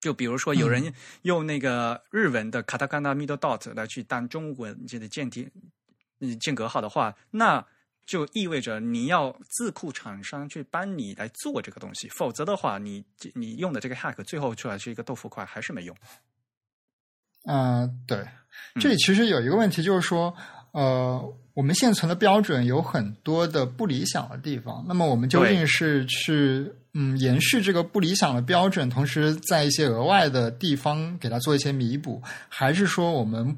[0.00, 0.92] 就比如说，有人
[1.22, 5.48] 用那个日文的 katakana middle dot 来去当中文这个间谍
[6.40, 7.64] 间隔号的话，那
[8.04, 13.04] 就意味着你要自库厂商去帮你来做这个东西，否则的话，你
[13.34, 15.96] 你用的这个 hack 最后出来是一个豆腐块，还是没用。
[17.44, 18.24] 嗯，对，
[18.80, 20.32] 这里其实有一个问题，就是说，
[20.72, 33.56] 呃，我们现存的标准有很多的不理想的地方，那么我们究竟是去嗯延续这个不理想的标准，同时在一些额外的地方给它做一些弥补，还是说我们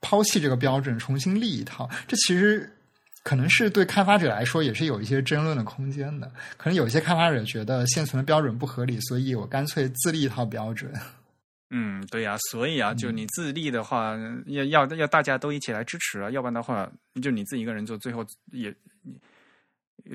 [0.00, 1.88] 抛弃这个标准，重新立一套？
[2.08, 2.76] 这其实
[3.22, 6.30] 可能是对开发者来说也是有一些争论的空间的。
[6.56, 10.92] 可能有些开发者觉得现存的标准不合理，所以我干脆自立一套标准。
[11.74, 14.14] 嗯，对呀，所以啊，就你自立的话，
[14.46, 16.90] 要要要大家都一起来支持啊，要不然的话，
[17.22, 18.74] 就你自己一个人做，最后也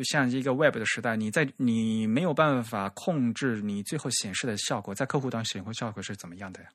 [0.03, 6.69] 像一个 Web 的时代，你在你没有办法控制你最后显示的效果，在客户端显示效果是怎么样的呀？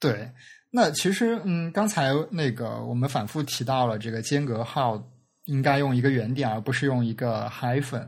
[0.00, 0.32] 对，
[0.70, 5.02] 那其实嗯，刚才那个我们反复提到了这个间隔号
[5.44, 8.06] 应该用一个圆点，而不是用一个 hyphen，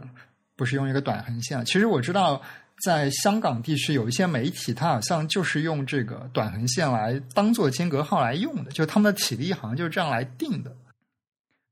[0.57, 1.65] 不是用一个短横线。
[1.65, 2.41] 其实我知道。
[2.82, 10.74] 在香港地区有一些媒体，它好像就是用这个短横线来当做间隔号来用的，就他们的体力好像就是这样来定的。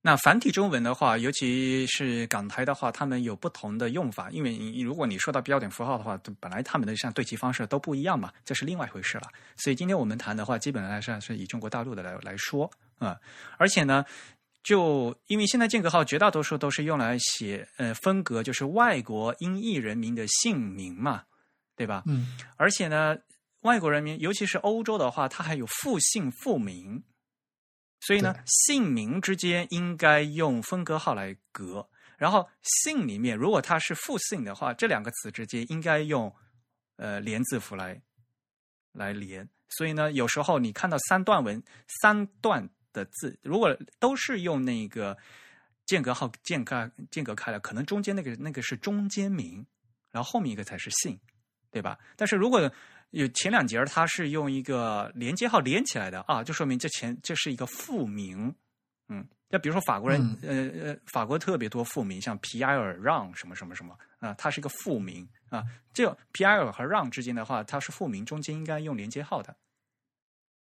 [0.01, 9.25] 那繁体中文的话，尤其是港台的话，他们有不同的用法，因为你如果你说到标点符号的话，本来他们的像对齐方式都不一样嘛，这是另外一回事了。
[9.57, 13.19] 所以今天我们谈的话，基本上是是以中国大陆的来来说啊，
[13.57, 14.05] 而且呢。
[14.65, 21.23] 就因为现在间隔号绝大多数都是用来写呃分隔，就是外国英裔人民的姓名嘛，
[21.75, 22.03] 对吧？
[22.07, 22.37] 嗯。
[22.57, 23.17] 而且呢，
[23.63, 27.03] 外国人民尤其是欧洲的话，它还有复姓复名，
[28.01, 31.89] 所以呢，姓名之间应该用分隔号来隔。
[32.17, 36.35] 然后姓里面如果它是复姓的话，这两个词之间应该用
[36.97, 38.01] 呃连字符来
[38.93, 39.49] 来连。
[39.69, 41.63] 所以呢，有时候你看到三段文
[42.03, 42.69] 三段。
[42.91, 45.17] 的字如果都是用那个
[45.85, 49.65] 间隔号间隔间隔开了，可能中间那个那个是中间名，
[50.11, 51.21] 然后后面一个才是姓，
[51.71, 51.99] 对吧？
[52.17, 52.73] 但是如果
[53.11, 58.55] 有前两节它是用一个连接号连起来的啊，就说明这前这是一个复名，
[59.09, 65.65] 嗯，那比如说法国人，呃呃，法国特别多复名，像皮埃尔让什么什么什么啊，它是一个复名啊。
[65.93, 69.57] 这皮埃尔和让之间的话，它是复名，中间应该用连接号的，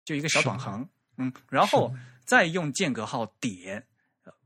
[0.03, 1.93] 就一个小短横，嗯，然后。
[2.25, 3.85] 再用间隔号点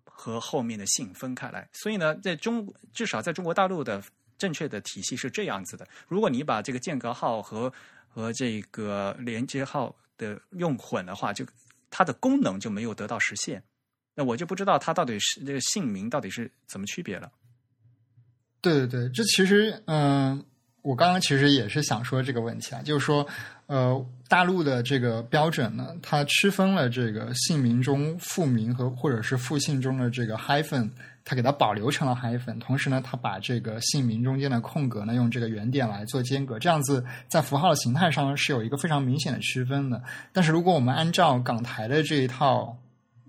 [0.03, 4.03] 和后面的姓分开来，所以呢，在中至少在中国大陆的
[4.39, 5.87] 正确的体系是这样子的。
[6.07, 7.71] 如果你把这个间隔号和
[8.07, 11.45] 和这个连接号的用混的话，就
[11.91, 13.61] 它的功能就没有得到实现。
[14.15, 17.31] 那我就不知道它到底是这个姓名到底是怎么区别了。
[18.61, 20.43] 对对对，这其实嗯。
[20.81, 23.27] 我刚刚其实也是想说这个问题啊，就是说，
[23.67, 30.89] 呃，大陆的这个标准呢，它区分了这个姓名中复名和或者是复姓中的这个 hyphen，
[31.25, 40.01] 它给它保留成了 hyphen，同时呢，它把这个姓名中间的空格呢用这个圆点来做间隔，这样子在符号的形态上是有一个非常明显的区分的。
[40.33, 42.77] 但是如果我们按照港台的这一套，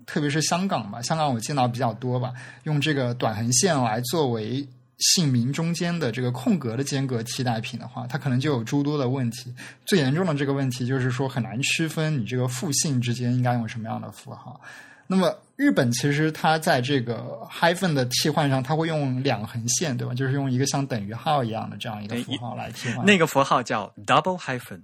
[0.05, 4.67] 特别是香港吧，香港我见到比较多吧，用这个短横线来作为。
[5.15, 9.51] 姓名中间的这个空格的间隔替代品的话，它可能就有诸多的问题。
[9.83, 14.61] 最严重的这个问题就是说，很难区分你这个复姓之间应该用什么样的符号。
[15.07, 20.13] 那么日本其实它在这个 hyphen 的替换上，它会用两横线，对吧？
[20.13, 23.05] 就是用一个像等于号一样的这样一个符号来替换。
[23.05, 24.81] 那个符号叫 double hyphen。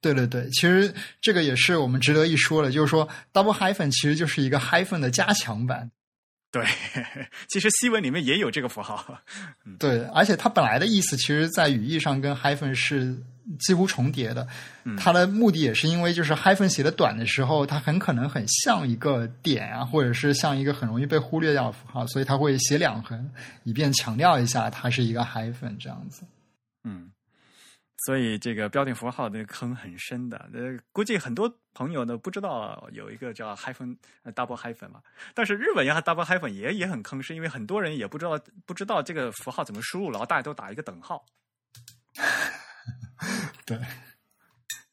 [0.00, 5.90] 对对对，其实这个也是我们值得一说的，就是说 double hyphen 其实就是一个 hyphen 的加强版。
[6.50, 6.66] 对，
[7.48, 9.16] 其实西文里面也有这个符号。
[9.78, 13.16] 对，而且它本来的意思，其实在语义上跟 hyphen 是
[13.58, 14.46] 几乎重叠的。
[14.96, 23.30] 它的目的也是因为，就是 hyphen 写的短的时候，它很可能很像一个点啊，或者是像一个很容易被忽略掉的符号，所以它会写两横，
[23.64, 26.24] 以便强调一下它是一个 hyphen 这样子。
[26.84, 27.10] 嗯。
[28.04, 33.96] 所以这个标点符号的坑很深的，呃，估计很多朋友呢不知道有一个叫 hyphen
[34.34, 35.00] double hyphen 嘛，
[35.34, 38.36] 但是日本也 double hyphen 也也很坑，是因为很多人也不知道
[38.66, 41.24] 不知道这个符号怎么输入，然后大家都打一个等号。
[43.64, 43.78] 对，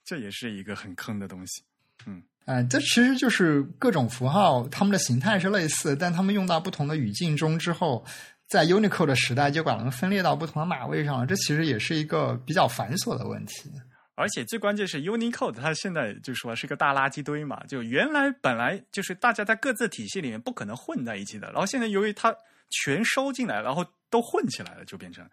[0.05, 1.63] 这也是一个很坑的东西。
[2.05, 8.05] 嗯，哎，这其实就是各种符号，它们的形态是类似，但它们用到不同的语境中之后。
[8.49, 11.27] 在 Unicode 的时代，就把它们分裂到不同的码位上了。
[11.27, 13.71] 这其实也是一个比较繁琐的问题。
[14.15, 17.63] 而且最关键是 Unicode，它现在就说是个大垃圾堆嘛。
[17.67, 22.35] 就原来本来就是大家在各自体系里面不可能混在一起的，然后现在由于它
[22.71, 25.23] 全收进来，然后都混起来了，就变成……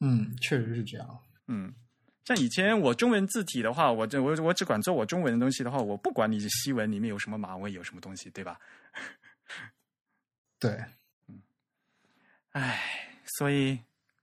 [0.00, 1.08] 嗯，确实是这样。
[1.48, 1.72] 嗯，
[2.24, 8.58] 像以前我中文字体的话，我这我我只管做我中文的东西的话，我不管你西文里面有什么马位，有什么东西，对吧？
[10.58, 10.70] 对，
[11.28, 11.40] 嗯
[12.52, 12.80] 唉，
[13.38, 13.78] 所以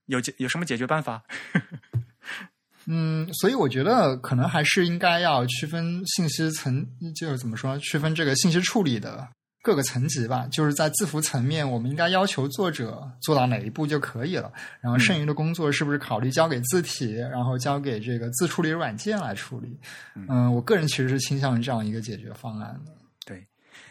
[0.06, 1.22] 有解有什么解决办法？
[2.86, 9.28] 嗯，所以我觉得可能还是应该要区分信息层，就是怎么说，区分这个信息处理的
[9.62, 10.46] 各个层级吧。
[10.50, 19.78] 就是在字符层面，我们应该要求作者做到哪一步就可以了，然后剩余的工作是不是考虑交给字体，然后交给这个字处理软件来处理？
[20.14, 22.92] 嗯，我个人其实是倾向于这样一个解决方案的。
[23.24, 23.46] 对，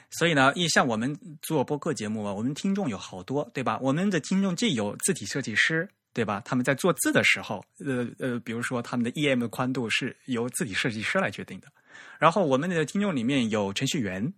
[0.10, 3.80] 所以呢，像我们做播客节目啊，我们听众有好多，对吧？
[3.82, 5.90] 我们的听众既有字体设计师。
[6.12, 6.42] 对吧？
[6.44, 11.68] 他们在做字的时候，呃呃，比如说他们的 EM 的宽度是由字体设计师来决定的。
[12.18, 14.34] 然后我们的听众里面有程序员，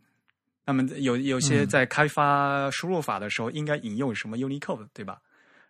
[0.65, 5.21] 那么有有些在开发输入法的时候应该引用什么 Unicode，对吧？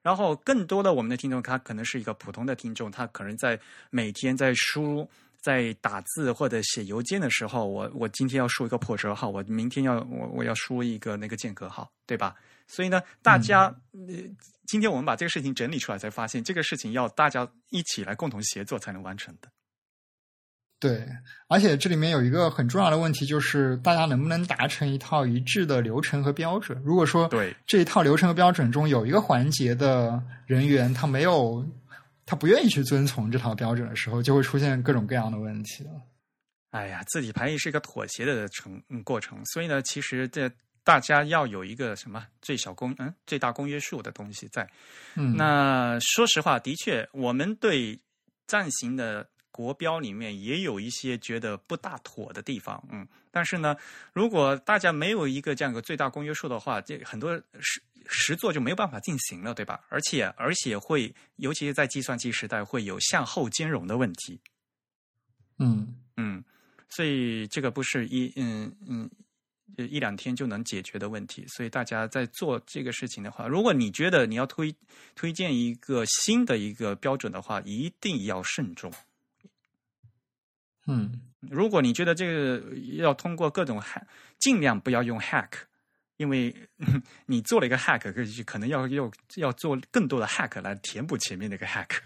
[0.02, 3.60] 然后更多的我们的听众，他可能是一个普通的听众，他可能在
[3.90, 5.08] 每天在输、
[5.40, 12.36] 在打字或者写邮件的时候，我我今天要输一个破折号，我明天要我我要输一个那个间隔号，对吧？
[12.68, 13.76] 所以呢，大家。
[14.68, 19.52] 今天我们把这个事情整理出来，才发现这个事情要大家一起来共同协作才能完成的。
[20.82, 21.08] 对，
[21.48, 26.82] 而且这里面有一个很重要的问题，就是大家能不能达成一套一致的流程和标准？
[26.84, 31.66] 如果说对这一套流程和标准中有一个环节的人员他没有，
[32.26, 35.92] 他不愿意去遵从这套标准的时候，就会出现各种各样的问题了。
[36.72, 40.52] 哎呀，字体排异是一个妥协的成过程，所以呢，其实这。
[40.84, 44.68] 大家要有一个什么最小公嗯最大公约数的东西在，
[45.14, 48.00] 嗯，那说实话，的确，我们对
[48.48, 53.76] 暂行的国标里面也有一些觉得不大妥的地方，嗯，但是呢，
[54.14, 59.84] 如果大家没有一个这样一个最大公约数的话，这很多实实作就没有办法进行了，对吧？
[59.90, 64.40] 而且而且会，尤其是在计算机时代，会有向后兼容的问题，
[65.60, 66.44] 嗯嗯，
[66.90, 69.10] 所以这个不是一嗯嗯。
[69.78, 74.76] 一两天就能解决的问题，所以大家在做这个事情的话，如果你觉得你要推
[75.16, 78.92] 推荐一个新的一个标准的话，一定要慎重。
[80.88, 84.04] 嗯，如果你觉得这个要通过各种 hack，
[84.40, 85.50] 尽量不要用 hack，
[86.18, 86.56] 因为
[87.28, 92.00] 你做了一个 hack，可能要要要做更多的 hack 来填补前面那个 hack。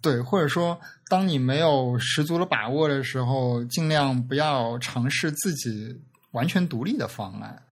[0.00, 6.00] 对，或者说，当你没有十足的把握的时候，尽量不要尝试自己
[6.30, 7.64] 完全独立的方案，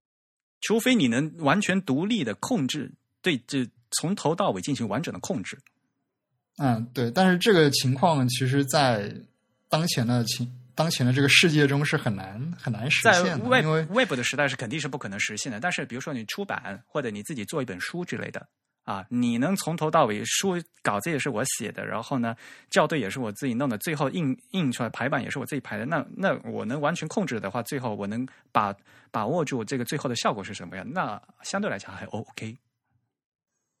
[0.61, 2.91] 除非你能完全独立的控制，
[3.21, 5.57] 对这从头到尾进行完整的控制。
[6.57, 9.13] 嗯，对，但是这个情况其实，在
[9.69, 15.59] 当前的情当前的这个世界中是很难很难实现的，因为 Web 的时代是肯定是不可能实现的。
[15.59, 18.47] 但是，比如说你出版或者你自己做一本书之类的。
[18.83, 22.33] 啊，你能从头到尾书稿子也是我写的，然后呢，
[22.71, 25.85] 校对也是我自己弄的，最后印印出来排版也是我自己排的。
[25.85, 28.73] 那那我能完全控制的话，最后我能把
[29.11, 30.89] 把握住这个最后的效果是什么样？
[30.89, 32.57] 那相对来讲还 OK。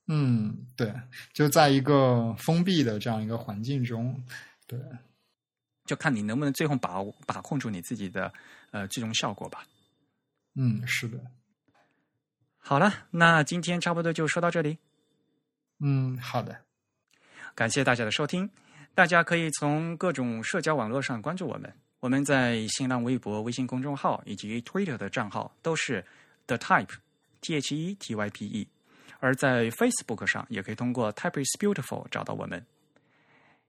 [0.07, 0.93] 嗯，对，
[1.33, 4.23] 就在一个封闭的这样一个环境中，
[4.65, 4.79] 对，
[5.85, 8.33] 就看你能不能最后把把控住你自己的
[8.71, 9.65] 呃最终效果吧。
[10.55, 11.19] 嗯，是的。
[12.57, 14.77] 好了，那今天差不多就说到这里。
[15.79, 16.57] 嗯，好的。
[17.53, 18.49] 感谢大家的收听。
[18.93, 21.71] 大家可以从各种社交网络上关注我们。
[21.99, 26.05] 我们在新浪微博、微信公众号以及 Twitter 的账号都是
[26.45, 26.93] The Type
[27.41, 28.67] T H E T Y P E。
[29.19, 32.65] 而在 Facebook 上也可以通过 Type is Beautiful 找到我们。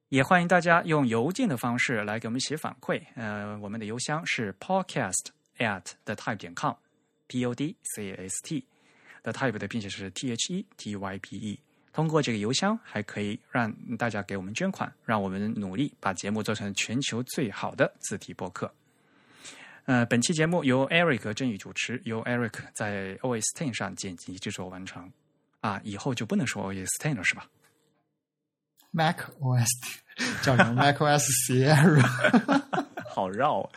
[0.08, 3.02] 也欢迎大家用邮件的方式来给我们写反馈。
[3.14, 5.26] 呃，我们的邮箱是 Podcast
[5.58, 8.64] at the Type 点 com，P O D C A S T。
[9.22, 11.60] The Type 的拼写是 T H E T Y P E。
[11.92, 18.72] 通过这个邮箱，还可以让大家给我们捐款，让我们努力把节目做成全球最好的字体播客。
[19.84, 25.10] 呃，本期节目由 Eric 真宇主持，由 Eric 在 OS Ten 上剪辑制作完成。
[25.60, 27.46] 啊，以后就不能说 OS Ten 了，是吧
[28.90, 29.66] ？Mac OS
[30.42, 32.02] 叫什么？Mac OS Sierra，
[33.08, 33.68] 好绕。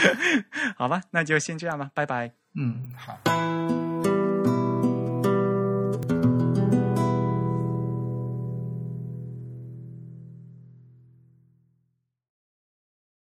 [0.76, 2.32] 好吧，那就先这样吧，拜拜。
[2.54, 3.85] 嗯，好。